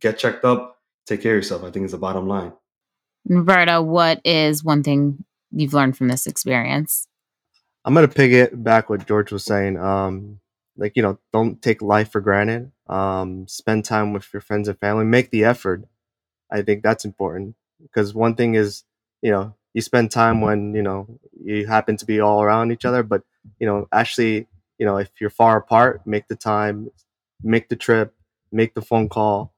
get 0.00 0.18
checked 0.18 0.44
up, 0.44 0.78
take 1.06 1.22
care 1.22 1.32
of 1.32 1.36
yourself. 1.36 1.64
I 1.64 1.70
think 1.70 1.84
is 1.84 1.92
the 1.92 1.98
bottom 1.98 2.26
line. 2.26 2.52
Roberto, 3.28 3.82
what 3.82 4.20
is 4.24 4.62
one 4.62 4.82
thing 4.82 5.24
you've 5.50 5.74
learned 5.74 5.96
from 5.96 6.08
this 6.08 6.26
experience? 6.26 7.06
I'm 7.84 7.94
gonna 7.94 8.08
pick 8.08 8.32
it 8.32 8.62
back 8.62 8.90
what 8.90 9.06
George 9.06 9.32
was 9.32 9.44
saying. 9.44 9.78
Um, 9.78 10.40
like 10.76 10.92
you 10.96 11.02
know, 11.02 11.18
don't 11.32 11.60
take 11.60 11.82
life 11.82 12.10
for 12.10 12.20
granted. 12.20 12.72
Um, 12.88 13.46
spend 13.48 13.84
time 13.84 14.12
with 14.12 14.26
your 14.32 14.40
friends 14.40 14.68
and 14.68 14.78
family. 14.78 15.04
Make 15.04 15.30
the 15.30 15.44
effort. 15.44 15.84
I 16.50 16.62
think 16.62 16.82
that's 16.82 17.04
important 17.04 17.56
because 17.82 18.14
one 18.14 18.34
thing 18.36 18.54
is, 18.54 18.84
you 19.22 19.30
know, 19.30 19.54
you 19.74 19.82
spend 19.82 20.10
time 20.10 20.40
when 20.40 20.74
you 20.74 20.82
know 20.82 21.06
you 21.44 21.66
happen 21.66 21.96
to 21.98 22.06
be 22.06 22.20
all 22.20 22.42
around 22.42 22.72
each 22.72 22.84
other, 22.84 23.02
but 23.02 23.22
you 23.58 23.66
know, 23.66 23.86
actually 23.92 24.46
you 24.78 24.86
know, 24.86 24.98
if 24.98 25.10
you're 25.20 25.30
far 25.30 25.56
apart, 25.58 26.02
make 26.06 26.28
the 26.28 26.36
time, 26.36 26.90
make 27.42 27.68
the 27.68 27.76
trip, 27.76 28.14
make 28.52 28.74
the 28.74 28.82
phone 28.82 29.08
call. 29.08 29.52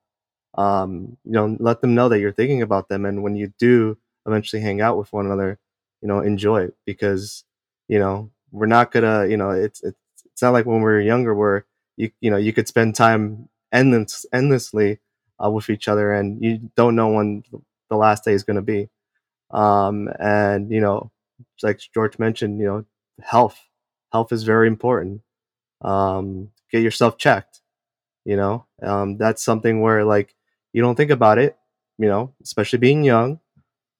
Um, 0.56 1.16
you 1.24 1.32
know, 1.32 1.56
let 1.60 1.80
them 1.80 1.94
know 1.94 2.08
that 2.08 2.20
you're 2.20 2.32
thinking 2.32 2.62
about 2.62 2.88
them, 2.88 3.04
and 3.04 3.22
when 3.22 3.36
you 3.36 3.52
do 3.58 3.98
eventually 4.26 4.62
hang 4.62 4.80
out 4.80 4.98
with 4.98 5.12
one 5.12 5.26
another, 5.26 5.58
you 6.02 6.08
know, 6.08 6.20
enjoy 6.20 6.62
it 6.64 6.74
because 6.86 7.44
you 7.88 7.98
know 7.98 8.30
we're 8.50 8.66
not 8.66 8.90
gonna, 8.90 9.26
you 9.26 9.36
know, 9.36 9.50
it's 9.50 9.82
it's 9.84 9.98
it's 10.26 10.42
not 10.42 10.52
like 10.52 10.66
when 10.66 10.78
we 10.78 10.82
were 10.84 11.00
younger 11.00 11.34
where 11.34 11.66
you 11.96 12.10
you 12.20 12.30
know 12.30 12.36
you 12.38 12.52
could 12.52 12.66
spend 12.68 12.94
time 12.94 13.48
endless 13.72 14.26
endlessly 14.32 14.98
uh, 15.44 15.50
with 15.50 15.70
each 15.70 15.86
other, 15.88 16.12
and 16.12 16.42
you 16.42 16.70
don't 16.76 16.96
know 16.96 17.08
when 17.10 17.44
the 17.90 17.96
last 17.96 18.24
day 18.24 18.32
is 18.32 18.42
gonna 18.44 18.62
be. 18.62 18.88
Um, 19.50 20.08
and 20.20 20.70
you 20.72 20.80
know, 20.80 21.10
like 21.62 21.80
George 21.94 22.18
mentioned, 22.18 22.60
you 22.60 22.66
know, 22.66 22.84
health 23.22 23.58
health 24.12 24.32
is 24.32 24.44
very 24.44 24.68
important. 24.68 25.22
Um, 25.82 26.50
get 26.72 26.82
yourself 26.82 27.18
checked. 27.18 27.60
You 28.24 28.36
know, 28.36 28.66
um, 28.82 29.16
that's 29.16 29.42
something 29.42 29.80
where 29.80 30.04
like 30.04 30.34
you 30.72 30.82
don't 30.82 30.96
think 30.96 31.10
about 31.10 31.38
it. 31.38 31.56
You 31.98 32.08
know, 32.08 32.34
especially 32.42 32.78
being 32.78 33.04
young. 33.04 33.40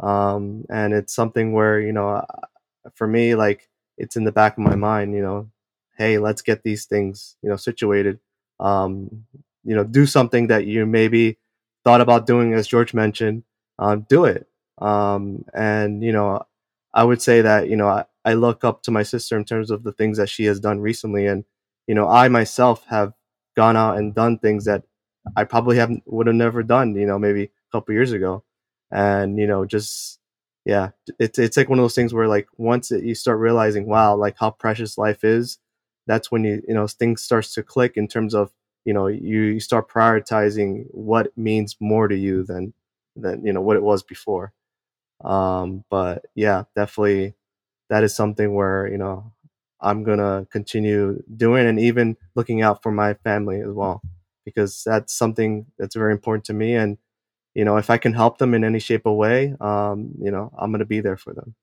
Um, 0.01 0.65
and 0.71 0.95
it's 0.95 1.15
something 1.15 1.53
where 1.53 1.81
you 1.81 1.93
know, 1.93 2.25
for 2.95 3.07
me, 3.07 3.35
like 3.35 3.69
it's 3.97 4.17
in 4.17 4.25
the 4.25 4.33
back 4.33 4.55
of 4.55 4.65
my 4.65 4.77
mind. 4.77 5.15
You 5.15 5.23
know, 5.23 5.51
hey, 5.97 6.19
let's 6.19 6.43
get 6.43 6.63
these 6.63 6.87
things 6.87 7.37
you 7.43 7.51
know 7.51 7.57
situated. 7.57 8.19
Um, 8.61 9.25
you 9.65 9.75
know, 9.75 9.85
do 9.85 10.07
something 10.07 10.49
that 10.49 10.67
you 10.67 10.87
maybe 10.87 11.39
thought 11.85 12.01
about 12.01 12.27
doing, 12.27 12.55
as 12.55 12.69
George 12.69 12.95
mentioned. 12.95 13.45
Um, 13.79 14.07
do 14.09 14.25
it. 14.25 14.47
Um, 14.79 15.45
and 15.55 16.03
you 16.03 16.13
know, 16.13 16.47
I 16.95 17.05
would 17.05 17.23
say 17.23 17.43
that 17.43 17.69
you 17.69 17.77
know 17.77 17.89
I, 17.89 18.05
I 18.25 18.35
look 18.35 18.65
up 18.65 18.83
to 18.85 18.91
my 18.91 19.03
sister 19.03 19.37
in 19.37 19.45
terms 19.45 19.71
of 19.71 19.83
the 19.85 19.93
things 19.93 20.19
that 20.19 20.29
she 20.29 20.45
has 20.47 20.61
done 20.61 20.81
recently, 20.81 21.27
and 21.27 21.45
you 21.87 21.95
know 21.95 22.09
I 22.09 22.29
myself 22.29 22.85
have 22.89 23.13
gone 23.57 23.77
out 23.77 23.99
and 23.99 24.15
done 24.15 24.39
things 24.39 24.65
that 24.67 24.85
I 25.37 25.45
probably 25.45 25.77
have 25.77 25.91
would 26.07 26.27
have 26.27 26.37
never 26.37 26.63
done. 26.63 26.95
You 26.95 27.07
know, 27.07 27.19
maybe 27.19 27.45
a 27.45 27.51
couple 27.73 27.95
years 27.95 28.13
ago, 28.13 28.45
and 28.91 29.39
you 29.39 29.47
know 29.47 29.65
just 29.65 30.19
yeah, 30.65 30.91
it's 31.19 31.39
it's 31.39 31.57
like 31.57 31.69
one 31.69 31.79
of 31.79 31.83
those 31.85 31.95
things 31.95 32.15
where 32.15 32.29
like 32.29 32.49
once 32.57 32.91
it, 32.91 33.05
you 33.05 33.15
start 33.15 33.39
realizing 33.39 33.87
wow 33.89 34.17
like 34.17 34.37
how 34.39 34.51
precious 34.51 34.99
life 34.99 35.25
is, 35.25 35.59
that's 36.07 36.31
when 36.31 36.45
you 36.45 36.63
you 36.67 36.75
know 36.75 36.87
things 36.87 37.23
starts 37.23 37.55
to 37.55 37.63
click 37.63 37.97
in 37.97 38.09
terms 38.09 38.35
of 38.35 38.53
you 38.85 38.93
know 38.95 39.07
you, 39.07 39.43
you 39.43 39.61
start 39.61 39.89
prioritizing 39.91 40.85
what 40.91 41.37
means 41.37 41.77
more 41.81 42.09
to 42.09 42.17
you 42.17 42.45
than 42.45 42.73
than 43.17 43.45
you 43.45 43.53
know 43.53 43.61
what 43.61 43.77
it 43.77 43.83
was 43.83 44.03
before 44.03 44.53
um, 45.25 45.85
but 45.91 46.25
yeah, 46.35 46.65
definitely 46.77 47.35
that 47.91 48.05
is 48.05 48.15
something 48.15 48.55
where, 48.55 48.89
you 48.89 48.99
know, 48.99 49.33
I'm 49.81 50.05
going 50.05 50.19
to 50.19 50.47
continue 50.51 51.23
doing 51.37 51.67
and 51.67 51.81
even 51.81 52.17
looking 52.35 52.63
out 52.63 52.83
for 52.83 52.93
my 52.93 53.15
family 53.15 53.61
as 53.61 53.71
well, 53.71 54.03
because 54.45 54.83
that's 54.85 55.13
something 55.17 55.67
that's 55.79 55.97
very 55.97 56.13
important 56.13 56.45
to 56.47 56.55
me. 56.55 56.75
And, 56.75 56.99
you 57.55 57.65
know, 57.65 57.77
if 57.77 57.91
I 57.91 57.99
can 57.99 58.13
help 58.15 58.39
them 58.39 58.55
in 58.55 58.65
any 58.65 58.79
shape 58.81 59.03
or 59.07 59.17
way, 59.17 59.55
um, 59.61 60.13
you 60.21 60.31
know, 60.31 60.53
I'm 60.59 60.71
going 60.71 60.81
to 60.81 60.87
be 60.87 61.01
there 61.01 61.17
for 61.17 61.35
them. 61.35 61.55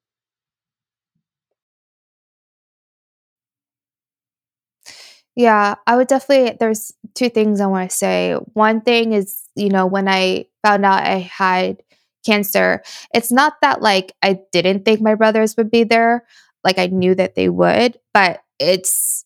Yeah, 5.36 5.76
I 5.86 5.98
would 5.98 6.08
definitely. 6.08 6.56
There's 6.60 6.94
two 7.14 7.30
things 7.30 7.60
I 7.60 7.66
want 7.66 7.90
to 7.90 7.96
say. 7.96 8.34
One 8.54 8.82
thing 8.82 9.14
is, 9.14 9.44
you 9.56 9.70
know, 9.70 9.86
when 9.86 10.08
I 10.08 10.46
found 10.64 10.86
out 10.86 11.04
I 11.04 11.20
had 11.20 11.84
cancer, 12.26 12.82
it's 13.14 13.32
not 13.32 13.54
that 13.62 13.82
like 13.82 14.14
I 14.24 14.40
didn't 14.52 14.86
think 14.86 15.02
my 15.02 15.16
brothers 15.16 15.56
would 15.58 15.72
be 15.72 15.84
there. 15.84 16.26
Like 16.64 16.80
I 16.80 16.88
knew 16.88 17.16
that 17.16 17.36
they 17.36 17.50
would, 17.50 18.00
but 18.14 18.42
it's 18.60 19.26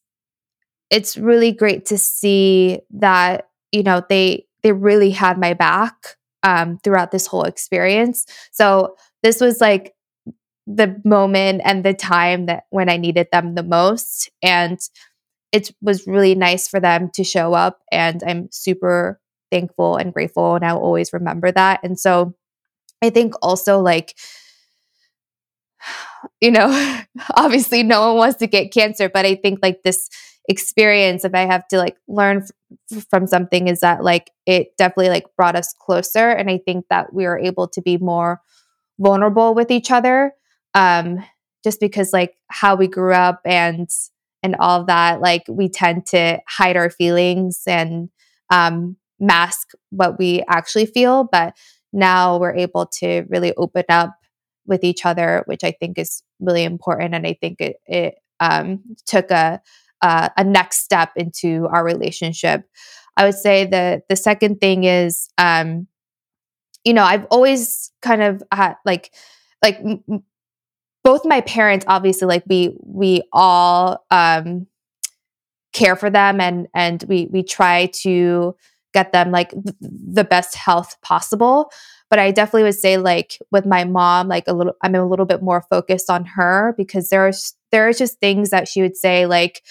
it's 0.89 1.17
really 1.17 1.51
great 1.51 1.85
to 1.87 1.97
see 1.97 2.79
that, 2.91 3.49
you 3.71 3.83
know, 3.83 4.03
they 4.09 4.45
they 4.63 4.71
really 4.73 5.11
had 5.11 5.37
my 5.37 5.53
back 5.53 6.17
um 6.43 6.79
throughout 6.83 7.11
this 7.11 7.27
whole 7.27 7.43
experience. 7.43 8.25
So 8.51 8.95
this 9.23 9.41
was 9.41 9.61
like 9.61 9.93
the 10.67 11.01
moment 11.03 11.61
and 11.65 11.83
the 11.83 11.93
time 11.93 12.45
that 12.45 12.63
when 12.69 12.89
I 12.89 12.97
needed 12.97 13.27
them 13.31 13.55
the 13.55 13.63
most. 13.63 14.29
And 14.43 14.79
it 15.51 15.71
was 15.81 16.07
really 16.07 16.35
nice 16.35 16.67
for 16.67 16.79
them 16.79 17.09
to 17.15 17.23
show 17.23 17.53
up. 17.53 17.79
And 17.91 18.23
I'm 18.25 18.49
super 18.51 19.19
thankful 19.51 19.97
and 19.97 20.13
grateful. 20.13 20.55
And 20.55 20.63
I'll 20.65 20.79
always 20.79 21.11
remember 21.13 21.51
that. 21.51 21.79
And 21.83 21.99
so 21.99 22.35
I 23.01 23.09
think 23.09 23.33
also 23.41 23.79
like 23.79 24.15
you 26.41 26.51
know, 26.51 27.01
obviously 27.35 27.83
no 27.83 28.09
one 28.09 28.17
wants 28.17 28.37
to 28.39 28.47
get 28.47 28.73
cancer, 28.73 29.09
but 29.09 29.25
I 29.25 29.35
think 29.35 29.59
like 29.61 29.83
this 29.83 30.09
experience 30.47 31.23
if 31.23 31.35
I 31.35 31.41
have 31.45 31.67
to 31.67 31.77
like 31.77 31.97
learn 32.07 32.43
f- 32.91 33.05
from 33.07 33.27
something 33.27 33.67
is 33.67 33.81
that 33.81 34.03
like 34.03 34.31
it 34.47 34.75
definitely 34.79 35.09
like 35.09 35.25
brought 35.37 35.55
us 35.55 35.75
closer 35.79 36.27
and 36.31 36.49
I 36.49 36.57
think 36.57 36.85
that 36.89 37.13
we 37.13 37.25
were 37.25 37.37
able 37.37 37.67
to 37.67 37.81
be 37.83 37.97
more 37.97 38.41
vulnerable 38.99 39.53
with 39.53 39.69
each 39.69 39.91
other 39.91 40.33
um 40.73 41.23
just 41.63 41.79
because 41.79 42.13
like 42.13 42.35
how 42.47 42.75
we 42.75 42.87
grew 42.87 43.13
up 43.13 43.41
and 43.45 43.89
and 44.41 44.55
all 44.59 44.83
that 44.85 45.21
like 45.21 45.43
we 45.47 45.69
tend 45.69 46.07
to 46.07 46.39
hide 46.47 46.75
our 46.75 46.89
feelings 46.89 47.61
and 47.67 48.09
um 48.49 48.97
mask 49.19 49.69
what 49.91 50.17
we 50.17 50.43
actually 50.49 50.87
feel 50.87 51.29
but 51.31 51.55
now 51.91 52.37
we're 52.37 52.55
able 52.55 52.85
to 52.85 53.25
really 53.29 53.53
open 53.55 53.85
up 53.89 54.15
with 54.65 54.83
each 54.83 55.05
other, 55.05 55.43
which 55.45 55.63
I 55.63 55.71
think 55.71 55.97
is 55.97 56.23
really 56.39 56.63
important. 56.63 57.15
And 57.15 57.25
I 57.25 57.33
think 57.33 57.59
it, 57.59 57.77
it 57.87 58.15
um, 58.39 58.81
took 59.05 59.31
a, 59.31 59.61
a, 60.01 60.31
a 60.37 60.43
next 60.43 60.83
step 60.83 61.11
into 61.15 61.67
our 61.71 61.83
relationship. 61.83 62.63
I 63.17 63.25
would 63.25 63.35
say 63.35 63.65
the 63.65 64.01
the 64.07 64.15
second 64.15 64.61
thing 64.61 64.85
is, 64.85 65.29
um, 65.37 65.87
you 66.85 66.93
know, 66.93 67.03
I've 67.03 67.25
always 67.25 67.91
kind 68.01 68.21
of 68.21 68.41
had 68.51 68.75
like 68.85 69.13
like 69.61 69.79
m- 69.79 70.23
both 71.03 71.25
my 71.25 71.41
parents 71.41 71.85
obviously 71.87 72.27
like 72.27 72.43
we 72.47 72.75
we 72.81 73.23
all 73.33 74.05
um 74.11 74.67
care 75.73 75.95
for 75.95 76.09
them 76.09 76.39
and 76.39 76.67
and 76.73 77.03
we 77.07 77.27
we 77.31 77.43
try 77.43 77.87
to 77.87 78.55
get 78.93 79.11
them 79.13 79.31
like 79.31 79.51
th- 79.51 79.75
the 79.81 80.23
best 80.23 80.55
health 80.55 80.95
possible. 81.01 81.71
But 82.09 82.17
i 82.19 82.31
definitely 82.31 82.63
would 82.63 82.75
say 82.75 82.97
like 82.97 83.37
with 83.51 83.65
my 83.67 83.83
mom 83.83 84.27
like 84.27 84.47
a 84.47 84.53
little 84.53 84.73
i'm 84.81 84.95
a 84.95 85.05
little 85.05 85.27
bit 85.27 85.43
more 85.43 85.63
focused 85.69 86.09
on 86.09 86.25
her 86.25 86.73
because 86.75 87.09
there's 87.09 87.53
there's 87.71 87.99
just 87.99 88.19
things 88.19 88.49
that 88.49 88.67
she 88.67 88.81
would 88.81 88.97
say 88.97 89.27
like 89.27 89.61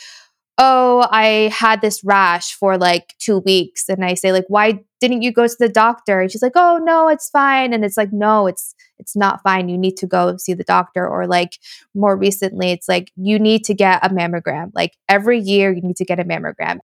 oh 0.59 1.07
i 1.11 1.53
had 1.53 1.81
this 1.81 2.03
rash 2.05 2.53
for 2.55 2.77
like 2.79 3.15
two 3.19 3.39
weeks. 3.39 3.89
And 3.89 4.05
i 4.05 4.15
say 4.15 4.33
like 4.33 4.47
why 4.49 4.81
didn't 5.01 5.23
you 5.23 5.33
go 5.33 5.47
to 5.47 5.57
the 5.59 5.69
doctor? 5.69 6.21
And 6.21 6.31
she's 6.31 6.43
like 6.43 6.57
oh 6.57 6.79
no 6.83 7.09
it's 7.09 7.31
fine. 7.31 7.73
And 7.73 7.85
it's 7.85 7.97
like 7.97 8.13
no 8.13 8.47
it's 8.47 8.75
it's 8.99 9.15
not 9.17 9.43
fine. 9.43 9.69
You 9.69 9.79
need 9.79 9.97
to 9.99 10.07
go 10.07 10.37
see 10.37 10.55
the 10.55 10.65
doctor. 10.65 11.09
Or 11.09 11.27
like 11.27 11.59
more 11.95 12.17
recently 12.17 12.71
it's 12.71 12.89
like 12.89 13.13
you 13.17 13.39
need 13.39 13.65
to 13.65 13.75
get 13.75 14.05
a 14.05 14.11
mammogram. 14.11 14.73
Like 14.75 14.97
every 15.09 15.39
year 15.39 15.73
you 15.73 15.81
need 15.81 15.97
to 15.97 16.05
get 16.05 16.21
a 16.21 16.25
mammogram 16.25 16.79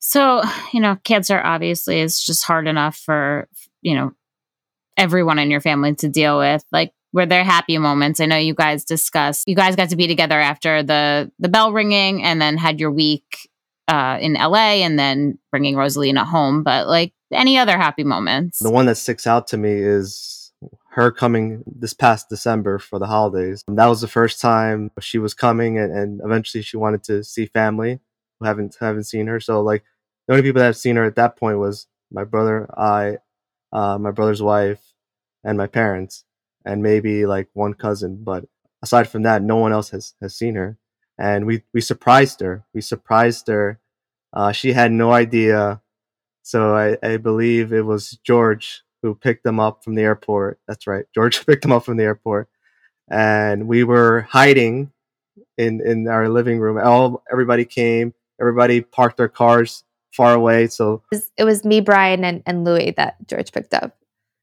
so 0.00 0.42
you 0.72 0.80
know 0.80 0.96
cancer 1.04 1.40
obviously 1.42 2.00
is 2.00 2.22
just 2.22 2.44
hard 2.44 2.66
enough 2.66 2.96
for 2.96 3.48
you 3.82 3.94
know 3.94 4.12
everyone 4.96 5.38
in 5.38 5.50
your 5.50 5.60
family 5.60 5.94
to 5.94 6.08
deal 6.08 6.38
with 6.38 6.64
like 6.72 6.92
were 7.12 7.26
there 7.26 7.44
happy 7.44 7.78
moments 7.78 8.20
i 8.20 8.26
know 8.26 8.36
you 8.36 8.54
guys 8.54 8.84
discussed 8.84 9.44
you 9.46 9.54
guys 9.54 9.76
got 9.76 9.88
to 9.88 9.96
be 9.96 10.06
together 10.06 10.38
after 10.40 10.82
the 10.82 11.30
the 11.38 11.48
bell 11.48 11.72
ringing 11.72 12.22
and 12.22 12.40
then 12.40 12.56
had 12.56 12.80
your 12.80 12.90
week 12.90 13.48
uh, 13.88 14.18
in 14.20 14.34
la 14.34 14.54
and 14.54 14.98
then 14.98 15.38
bringing 15.50 15.74
rosalina 15.74 16.24
home 16.24 16.62
but 16.62 16.86
like 16.86 17.12
any 17.32 17.58
other 17.58 17.76
happy 17.76 18.04
moments 18.04 18.58
The 18.58 18.70
one 18.70 18.86
that 18.86 18.96
sticks 18.96 19.26
out 19.26 19.48
to 19.48 19.56
me 19.56 19.72
is 19.72 20.40
her 20.90 21.12
coming 21.12 21.62
this 21.66 21.92
past 21.92 22.28
December 22.28 22.78
for 22.78 22.98
the 22.98 23.06
holidays. 23.06 23.64
And 23.68 23.78
That 23.78 23.86
was 23.86 24.00
the 24.00 24.08
first 24.08 24.40
time 24.40 24.90
she 25.00 25.18
was 25.18 25.34
coming, 25.34 25.78
and, 25.78 25.96
and 25.96 26.20
eventually 26.24 26.62
she 26.62 26.76
wanted 26.76 27.04
to 27.04 27.22
see 27.22 27.46
family 27.46 28.00
who 28.38 28.46
haven't 28.46 28.76
haven't 28.80 29.04
seen 29.04 29.28
her. 29.28 29.38
So 29.40 29.62
like 29.62 29.84
the 30.30 30.34
only 30.34 30.48
people 30.48 30.60
that 30.60 30.66
have 30.66 30.76
seen 30.76 30.94
her 30.94 31.02
at 31.02 31.16
that 31.16 31.34
point 31.34 31.58
was 31.58 31.88
my 32.12 32.22
brother, 32.22 32.72
I, 32.78 33.16
uh, 33.72 33.98
my 33.98 34.12
brother's 34.12 34.40
wife, 34.40 34.80
and 35.42 35.58
my 35.58 35.66
parents, 35.66 36.24
and 36.64 36.84
maybe 36.84 37.26
like 37.26 37.48
one 37.52 37.74
cousin. 37.74 38.22
But 38.22 38.44
aside 38.80 39.08
from 39.08 39.24
that, 39.24 39.42
no 39.42 39.56
one 39.56 39.72
else 39.72 39.90
has 39.90 40.14
has 40.22 40.36
seen 40.36 40.54
her. 40.54 40.78
And 41.18 41.46
we 41.46 41.64
we 41.74 41.80
surprised 41.80 42.40
her. 42.42 42.64
We 42.72 42.80
surprised 42.80 43.48
her. 43.48 43.80
Uh, 44.32 44.52
she 44.52 44.72
had 44.72 44.92
no 44.92 45.10
idea. 45.10 45.82
So 46.44 46.76
I, 46.76 46.96
I 47.02 47.16
believe 47.16 47.72
it 47.72 47.84
was 47.84 48.16
George 48.22 48.84
who 49.02 49.16
picked 49.16 49.42
them 49.42 49.58
up 49.58 49.82
from 49.82 49.96
the 49.96 50.02
airport. 50.02 50.60
That's 50.68 50.86
right. 50.86 51.06
George 51.12 51.44
picked 51.46 51.62
them 51.62 51.72
up 51.72 51.84
from 51.84 51.96
the 51.96 52.04
airport. 52.04 52.48
And 53.10 53.66
we 53.66 53.82
were 53.82 54.28
hiding 54.30 54.92
in, 55.58 55.80
in 55.84 56.06
our 56.06 56.28
living 56.28 56.60
room. 56.60 56.78
All 56.78 57.24
everybody 57.32 57.64
came, 57.64 58.14
everybody 58.40 58.80
parked 58.80 59.16
their 59.16 59.28
cars 59.28 59.82
far 60.12 60.34
away. 60.34 60.66
So 60.66 61.02
it 61.12 61.16
was, 61.16 61.30
it 61.38 61.44
was 61.44 61.64
me 61.64 61.80
brian 61.80 62.24
and, 62.24 62.42
and 62.46 62.64
louis 62.64 62.92
that 62.96 63.16
george 63.26 63.52
picked 63.52 63.74
up 63.74 63.96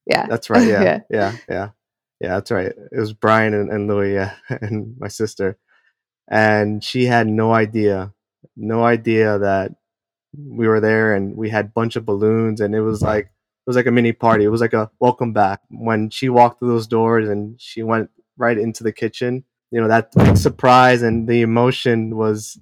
yeah 0.08 0.26
that's 0.28 0.50
right. 0.50 0.68
Yeah. 0.68 0.82
Yeah. 0.84 1.00
yeah. 1.10 1.38
Yeah. 1.50 1.70
Yeah. 2.20 2.34
That's 2.36 2.52
right. 2.52 2.68
It 2.68 3.00
was 3.00 3.14
Brian 3.14 3.54
and, 3.54 3.72
and 3.72 3.88
Louis, 3.88 4.14
yeah, 4.14 4.36
and 4.50 4.96
my 5.00 5.08
sister. 5.08 5.58
And 6.30 6.84
she 6.84 7.06
had 7.06 7.28
no 7.28 7.54
idea, 7.54 8.14
no 8.56 8.84
idea 8.84 9.40
that 9.40 9.72
we 10.38 10.68
were 10.68 10.82
there 10.82 11.14
and 11.14 11.38
we 11.38 11.50
had 11.50 11.66
a 11.66 11.70
bunch 11.70 11.96
of 11.96 12.06
balloons 12.06 12.60
and 12.60 12.76
it 12.76 12.82
was 12.82 13.02
like 13.02 13.26
it 13.26 13.70
was 13.70 13.76
like 13.76 13.86
a 13.86 13.92
mini 13.92 14.12
party. 14.12 14.44
It 14.44 14.50
was 14.50 14.62
like 14.62 14.74
a 14.74 14.90
welcome 15.00 15.34
back. 15.34 15.62
When 15.70 16.10
she 16.10 16.30
walked 16.30 16.60
through 16.60 16.70
those 16.70 16.88
doors 16.88 17.30
and 17.30 17.60
she 17.60 17.84
went 17.84 18.10
right 18.38 18.58
into 18.58 18.84
the 18.84 18.92
kitchen, 18.92 19.44
you 19.72 19.82
know, 19.82 19.88
that 19.88 20.38
surprise 20.38 21.02
and 21.02 21.28
the 21.28 21.42
emotion 21.42 22.16
was 22.18 22.60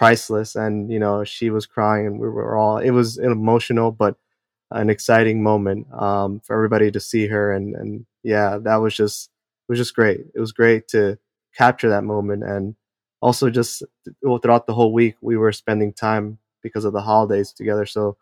priceless. 0.00 0.56
And, 0.56 0.90
you 0.90 0.98
know, 0.98 1.24
she 1.24 1.50
was 1.50 1.66
crying 1.66 2.06
and 2.06 2.18
we 2.18 2.26
were 2.26 2.56
all, 2.56 2.78
it 2.78 2.90
was 2.90 3.18
an 3.18 3.30
emotional, 3.30 3.92
but 3.92 4.16
an 4.70 4.88
exciting 4.88 5.42
moment 5.42 5.92
um, 5.92 6.40
for 6.40 6.56
everybody 6.56 6.90
to 6.90 6.98
see 6.98 7.26
her. 7.26 7.52
And, 7.52 7.74
and 7.74 8.06
yeah, 8.22 8.56
that 8.62 8.76
was 8.76 8.96
just, 8.96 9.28
it 9.68 9.72
was 9.72 9.78
just 9.78 9.94
great. 9.94 10.20
It 10.34 10.40
was 10.40 10.52
great 10.52 10.88
to 10.88 11.18
capture 11.54 11.90
that 11.90 12.04
moment. 12.04 12.44
And 12.44 12.76
also 13.20 13.50
just 13.50 13.82
well, 14.22 14.38
throughout 14.38 14.66
the 14.66 14.72
whole 14.72 14.94
week, 14.94 15.16
we 15.20 15.36
were 15.36 15.52
spending 15.52 15.92
time 15.92 16.38
because 16.62 16.86
of 16.86 16.94
the 16.94 17.02
holidays 17.02 17.52
together. 17.52 17.84
So 17.84 18.16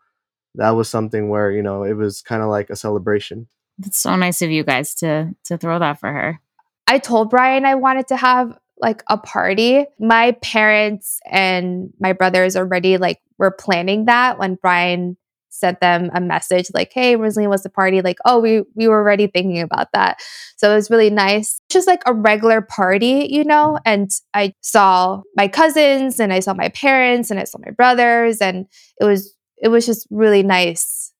that 0.55 0.71
was 0.71 0.89
something 0.89 1.29
where, 1.29 1.49
you 1.49 1.61
know, 1.61 1.83
it 1.83 1.93
was 1.93 2.21
kind 2.21 2.41
of 2.41 2.49
like 2.49 2.69
a 2.69 2.75
celebration. 2.75 3.47
it's 3.85 3.99
so 3.99 4.17
nice 4.17 4.41
of 4.41 4.51
you 4.51 4.65
guys 4.65 4.93
to 4.95 5.33
to 5.45 5.57
throw 5.57 5.79
that 5.79 5.97
for 6.01 6.11
her 6.11 6.41
I 6.89 6.97
told 6.97 7.29
Brian 7.29 7.65
I 7.65 7.75
wanted 7.75 8.07
to 8.07 8.17
have 8.17 8.57
like 8.79 9.03
a 9.09 9.17
party. 9.17 9.85
My 9.99 10.31
parents 10.41 11.19
and 11.29 11.91
my 11.99 12.13
brothers 12.13 12.55
already 12.55 12.97
like 12.97 13.19
were 13.37 13.51
planning 13.51 14.05
that 14.05 14.39
when 14.39 14.55
Brian 14.55 15.17
sent 15.51 15.81
them 15.81 16.09
a 16.13 16.21
message 16.21 16.67
like, 16.73 16.91
"Hey, 16.93 17.15
Rosalina 17.15 17.49
wants 17.49 17.65
a 17.65 17.69
party." 17.69 18.01
Like, 18.01 18.17
"Oh, 18.25 18.39
we 18.39 18.63
we 18.75 18.87
were 18.87 18.99
already 18.99 19.27
thinking 19.27 19.61
about 19.61 19.87
that." 19.93 20.19
So 20.57 20.71
it 20.71 20.75
was 20.75 20.89
really 20.89 21.09
nice. 21.09 21.59
Just 21.69 21.87
like 21.87 22.01
a 22.05 22.13
regular 22.13 22.61
party, 22.61 23.27
you 23.29 23.43
know? 23.43 23.77
And 23.85 24.09
I 24.33 24.53
saw 24.61 25.21
my 25.35 25.47
cousins 25.47 26.19
and 26.19 26.31
I 26.31 26.39
saw 26.39 26.53
my 26.53 26.69
parents 26.69 27.31
and 27.31 27.39
I 27.39 27.43
saw 27.45 27.57
my 27.65 27.71
brothers 27.71 28.39
and 28.41 28.65
it 28.99 29.05
was 29.05 29.35
it 29.57 29.69
was 29.69 29.85
just 29.85 30.07
really 30.09 30.43
nice. 30.43 31.11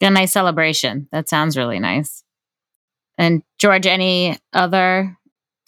a 0.00 0.10
nice 0.10 0.32
celebration 0.32 1.08
that 1.12 1.28
sounds 1.28 1.56
really 1.56 1.78
nice 1.78 2.22
and 3.16 3.42
george 3.58 3.86
any 3.86 4.38
other 4.52 5.17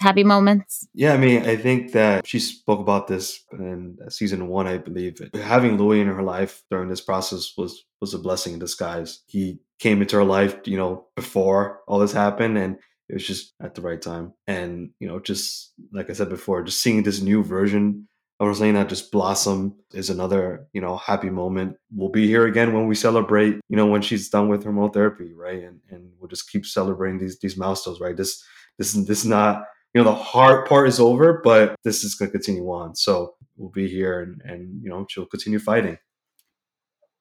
happy 0.01 0.24
moments 0.24 0.86
Yeah, 0.94 1.12
I 1.12 1.16
mean, 1.16 1.46
I 1.46 1.57
think 1.57 1.92
that 1.92 2.26
she 2.26 2.38
spoke 2.38 2.80
about 2.80 3.07
this 3.07 3.44
in 3.53 3.98
season 4.09 4.48
one, 4.48 4.66
I 4.66 4.78
believe. 4.78 5.20
Having 5.34 5.78
Louis 5.78 6.01
in 6.01 6.09
her 6.09 6.22
life 6.22 6.62
during 6.70 6.88
this 6.88 7.01
process 7.01 7.53
was 7.57 7.84
was 8.01 8.14
a 8.14 8.18
blessing 8.18 8.55
in 8.55 8.59
disguise. 8.59 9.22
He 9.26 9.61
came 9.78 10.01
into 10.01 10.16
her 10.16 10.24
life, 10.24 10.57
you 10.64 10.76
know, 10.76 11.07
before 11.16 11.80
all 11.86 11.98
this 11.98 12.12
happened, 12.12 12.57
and 12.59 12.76
it 13.09 13.14
was 13.14 13.26
just 13.26 13.55
at 13.61 13.74
the 13.74 13.82
right 13.82 14.01
time. 14.01 14.32
And 14.46 14.90
you 15.01 15.09
know, 15.09 15.20
just 15.20 15.72
like 15.92 16.11
I 16.11 16.14
said 16.14 16.28
before, 16.28 16.62
just 16.62 16.82
seeing 16.82 17.03
this 17.03 17.20
new 17.20 17.42
version 17.42 18.09
of 18.38 18.48
Rosalina 18.48 18.88
just 18.88 19.12
blossom 19.12 19.74
is 19.92 20.09
another, 20.09 20.66
you 20.72 20.80
know, 20.80 20.96
happy 20.96 21.28
moment. 21.28 21.76
We'll 21.94 22.09
be 22.09 22.26
here 22.26 22.46
again 22.46 22.72
when 22.72 22.86
we 22.86 22.94
celebrate, 22.94 23.61
you 23.68 23.76
know, 23.76 23.86
when 23.86 24.01
she's 24.01 24.30
done 24.30 24.48
with 24.48 24.62
hormone 24.62 24.92
therapy, 24.92 25.34
right? 25.34 25.62
And 25.62 25.80
and 25.90 26.11
we'll 26.18 26.28
just 26.28 26.51
keep 26.51 26.64
celebrating 26.64 27.18
these 27.18 27.38
these 27.40 27.57
milestones, 27.57 28.01
right? 28.01 28.16
This 28.16 28.42
this 28.78 28.94
is 28.94 29.07
this 29.07 29.20
is 29.20 29.26
not 29.26 29.64
you 29.95 30.03
know 30.03 30.11
the 30.11 30.14
hard 30.14 30.66
part 30.66 30.88
is 30.88 31.01
over 31.01 31.41
but 31.43 31.74
this 31.84 32.05
is 32.05 32.14
going 32.14 32.30
to 32.30 32.38
continue 32.38 32.68
on. 32.70 32.95
So 32.95 33.34
we'll 33.57 33.70
be 33.70 33.88
here 33.88 34.20
and 34.22 34.41
and 34.45 34.82
you 34.82 34.88
know 34.88 35.07
she'll 35.09 35.26
continue 35.26 35.59
fighting. 35.59 35.99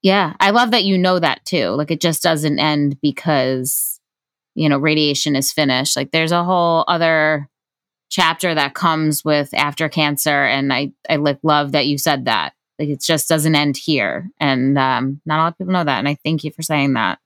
Yeah 0.02 0.34
i 0.40 0.52
love 0.52 0.72
that 0.72 0.86
you 0.86 0.98
know 0.98 1.20
that 1.20 1.46
too. 1.46 1.70
Like 1.70 1.92
it 1.92 2.02
just 2.02 2.24
doesn't 2.24 2.60
end 2.60 3.00
because 3.02 4.00
you 4.56 4.70
know 4.70 4.78
radiation 4.78 5.36
is 5.36 5.52
finished. 5.52 5.96
Like 5.96 6.12
there's 6.12 6.32
a 6.32 6.44
whole 6.44 6.86
other 6.88 7.50
chapter 8.10 8.56
that 8.56 8.74
comes 8.74 9.24
with 9.24 9.54
after 9.54 9.88
cancer 9.88 10.44
and 10.44 10.74
i 10.74 10.92
i 11.08 11.16
like 11.18 11.40
love 11.44 11.74
that 11.74 11.88
you 11.88 11.98
said 11.98 12.26
that. 12.26 12.54
Like 12.78 12.90
it 12.90 13.02
just 13.02 13.28
doesn't 13.28 13.56
end 13.56 13.78
here. 13.78 14.30
And 14.40 14.78
um 14.78 15.22
not 15.26 15.40
a 15.40 15.42
lot 15.42 15.52
of 15.54 15.58
people 15.58 15.74
know 15.74 15.84
that 15.84 16.00
and 16.00 16.08
i 16.08 16.18
thank 16.24 16.44
you 16.44 16.52
for 16.52 16.62
saying 16.62 16.94
that. 16.94 17.20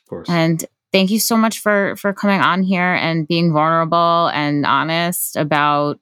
Of 0.00 0.08
course. 0.08 0.28
And 0.28 0.64
thank 0.94 1.10
you 1.10 1.18
so 1.18 1.36
much 1.36 1.58
for 1.58 1.96
for 1.96 2.12
coming 2.12 2.40
on 2.40 2.62
here 2.62 2.94
and 2.94 3.26
being 3.26 3.52
vulnerable 3.52 4.30
and 4.32 4.64
honest 4.64 5.34
about 5.34 5.98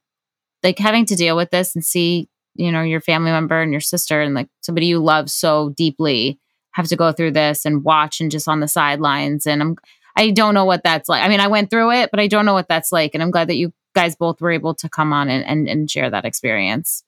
like 0.62 0.78
having 0.78 1.06
to 1.06 1.16
deal 1.16 1.34
with 1.34 1.50
this 1.50 1.74
and 1.74 1.82
see 1.82 2.28
you 2.54 2.70
know 2.70 2.82
your 2.82 3.00
family 3.00 3.30
member 3.30 3.62
and 3.62 3.72
your 3.72 3.80
sister 3.80 4.20
and 4.20 4.34
like 4.34 4.48
somebody 4.60 4.86
you 4.86 4.98
love 4.98 5.30
so 5.30 5.70
deeply 5.70 6.38
have 6.72 6.86
to 6.86 6.96
go 6.96 7.10
through 7.10 7.30
this 7.30 7.64
and 7.64 7.84
watch 7.84 8.20
and 8.20 8.30
just 8.30 8.48
on 8.48 8.60
the 8.60 8.68
sidelines. 8.68 9.46
And 9.46 9.62
i'm 9.62 9.76
i 10.14 10.30
don't 10.30 10.52
know 10.52 10.66
what 10.66 10.84
that's 10.84 11.08
like. 11.08 11.22
I 11.22 11.28
mean 11.28 11.40
i 11.40 11.48
went 11.48 11.70
through 11.70 11.92
it 11.92 12.10
but 12.10 12.20
i 12.20 12.26
don't 12.26 12.44
know 12.44 12.54
what 12.54 12.68
that's 12.68 12.92
like. 12.92 13.14
And 13.14 13.22
i'm 13.22 13.30
glad 13.30 13.48
that 13.48 13.56
you 13.56 13.72
guys 13.94 14.14
both 14.14 14.42
were 14.42 14.52
able 14.52 14.74
to 14.74 14.90
come 14.90 15.14
on 15.14 15.30
and 15.30 15.42
and, 15.46 15.68
and 15.68 15.90
share 15.90 16.10
that 16.10 16.26
experience. 16.26 17.02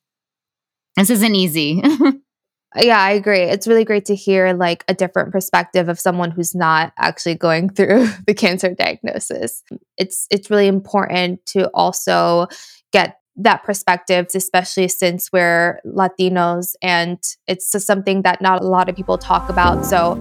This 0.96 1.10
isn't 1.10 1.34
easy 1.34 1.82
Yeah, 2.76 3.00
I 3.00 3.12
agree. 3.12 3.40
It's 3.40 3.66
really 3.66 3.84
great 3.84 4.04
to 4.06 4.14
hear 4.14 4.52
like 4.52 4.84
a 4.88 4.94
different 4.94 5.32
perspective 5.32 5.88
of 5.88 6.00
someone 6.00 6.30
who's 6.30 6.54
not 6.54 6.92
actually 6.98 7.36
going 7.36 7.68
through 7.70 8.08
the 8.26 8.34
cancer 8.34 8.74
diagnosis. 8.74 9.62
It's 9.96 10.26
it's 10.30 10.50
really 10.50 10.66
important 10.66 11.44
to 11.46 11.68
also 11.72 12.48
get 12.92 13.18
that 13.36 13.64
perspective, 13.64 14.26
especially 14.34 14.88
since 14.88 15.30
we're 15.32 15.80
Latinos 15.84 16.74
and 16.82 17.18
it's 17.48 17.72
just 17.72 17.86
something 17.86 18.22
that 18.22 18.40
not 18.40 18.62
a 18.62 18.66
lot 18.66 18.88
of 18.88 18.94
people 18.94 19.18
talk 19.18 19.48
about. 19.48 19.84
So 19.84 20.14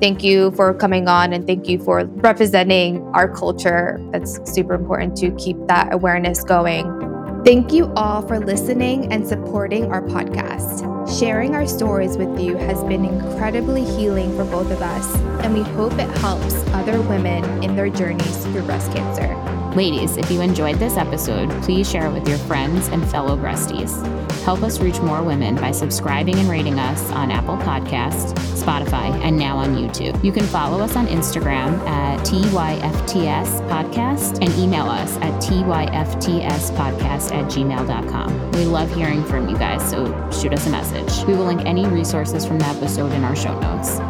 thank 0.00 0.24
you 0.24 0.50
for 0.52 0.74
coming 0.74 1.08
on 1.08 1.32
and 1.32 1.46
thank 1.46 1.68
you 1.68 1.78
for 1.78 2.04
representing 2.04 3.02
our 3.14 3.32
culture. 3.32 4.00
That's 4.12 4.40
super 4.52 4.74
important 4.74 5.16
to 5.18 5.30
keep 5.36 5.56
that 5.68 5.92
awareness 5.92 6.42
going. 6.42 7.07
Thank 7.44 7.72
you 7.72 7.92
all 7.94 8.20
for 8.22 8.40
listening 8.40 9.12
and 9.12 9.26
supporting 9.26 9.92
our 9.92 10.02
podcast. 10.02 11.18
Sharing 11.18 11.54
our 11.54 11.66
stories 11.66 12.16
with 12.18 12.38
you 12.38 12.56
has 12.56 12.82
been 12.84 13.04
incredibly 13.04 13.84
healing 13.84 14.36
for 14.36 14.44
both 14.44 14.70
of 14.70 14.82
us, 14.82 15.16
and 15.44 15.54
we 15.54 15.62
hope 15.62 15.92
it 15.94 16.10
helps 16.18 16.54
other 16.74 17.00
women 17.00 17.62
in 17.62 17.76
their 17.76 17.88
journeys 17.88 18.44
through 18.46 18.62
breast 18.62 18.92
cancer. 18.92 19.57
Ladies, 19.78 20.16
if 20.16 20.28
you 20.28 20.40
enjoyed 20.40 20.80
this 20.80 20.96
episode, 20.96 21.48
please 21.62 21.88
share 21.88 22.08
it 22.08 22.12
with 22.12 22.28
your 22.28 22.36
friends 22.36 22.88
and 22.88 23.08
fellow 23.08 23.36
breasties. 23.36 24.04
Help 24.42 24.64
us 24.64 24.80
reach 24.80 24.98
more 24.98 25.22
women 25.22 25.54
by 25.54 25.70
subscribing 25.70 26.34
and 26.34 26.50
rating 26.50 26.80
us 26.80 27.12
on 27.12 27.30
Apple 27.30 27.56
Podcasts, 27.58 28.32
Spotify, 28.60 29.12
and 29.22 29.38
now 29.38 29.56
on 29.56 29.76
YouTube. 29.76 30.24
You 30.24 30.32
can 30.32 30.42
follow 30.46 30.80
us 30.80 30.96
on 30.96 31.06
Instagram 31.06 31.78
at 31.86 32.18
TYFTS 32.26 33.68
Podcast 33.68 34.44
and 34.44 34.52
email 34.58 34.86
us 34.86 35.16
at 35.18 35.40
TYFTSPodcast 35.40 37.32
at 37.32 37.44
gmail.com. 37.44 38.50
We 38.50 38.64
love 38.64 38.92
hearing 38.92 39.22
from 39.22 39.48
you 39.48 39.56
guys, 39.56 39.88
so 39.88 40.06
shoot 40.32 40.52
us 40.52 40.66
a 40.66 40.70
message. 40.70 41.24
We 41.28 41.34
will 41.34 41.46
link 41.46 41.64
any 41.64 41.86
resources 41.86 42.44
from 42.44 42.58
the 42.58 42.66
episode 42.66 43.12
in 43.12 43.22
our 43.22 43.36
show 43.36 43.56
notes. 43.60 44.00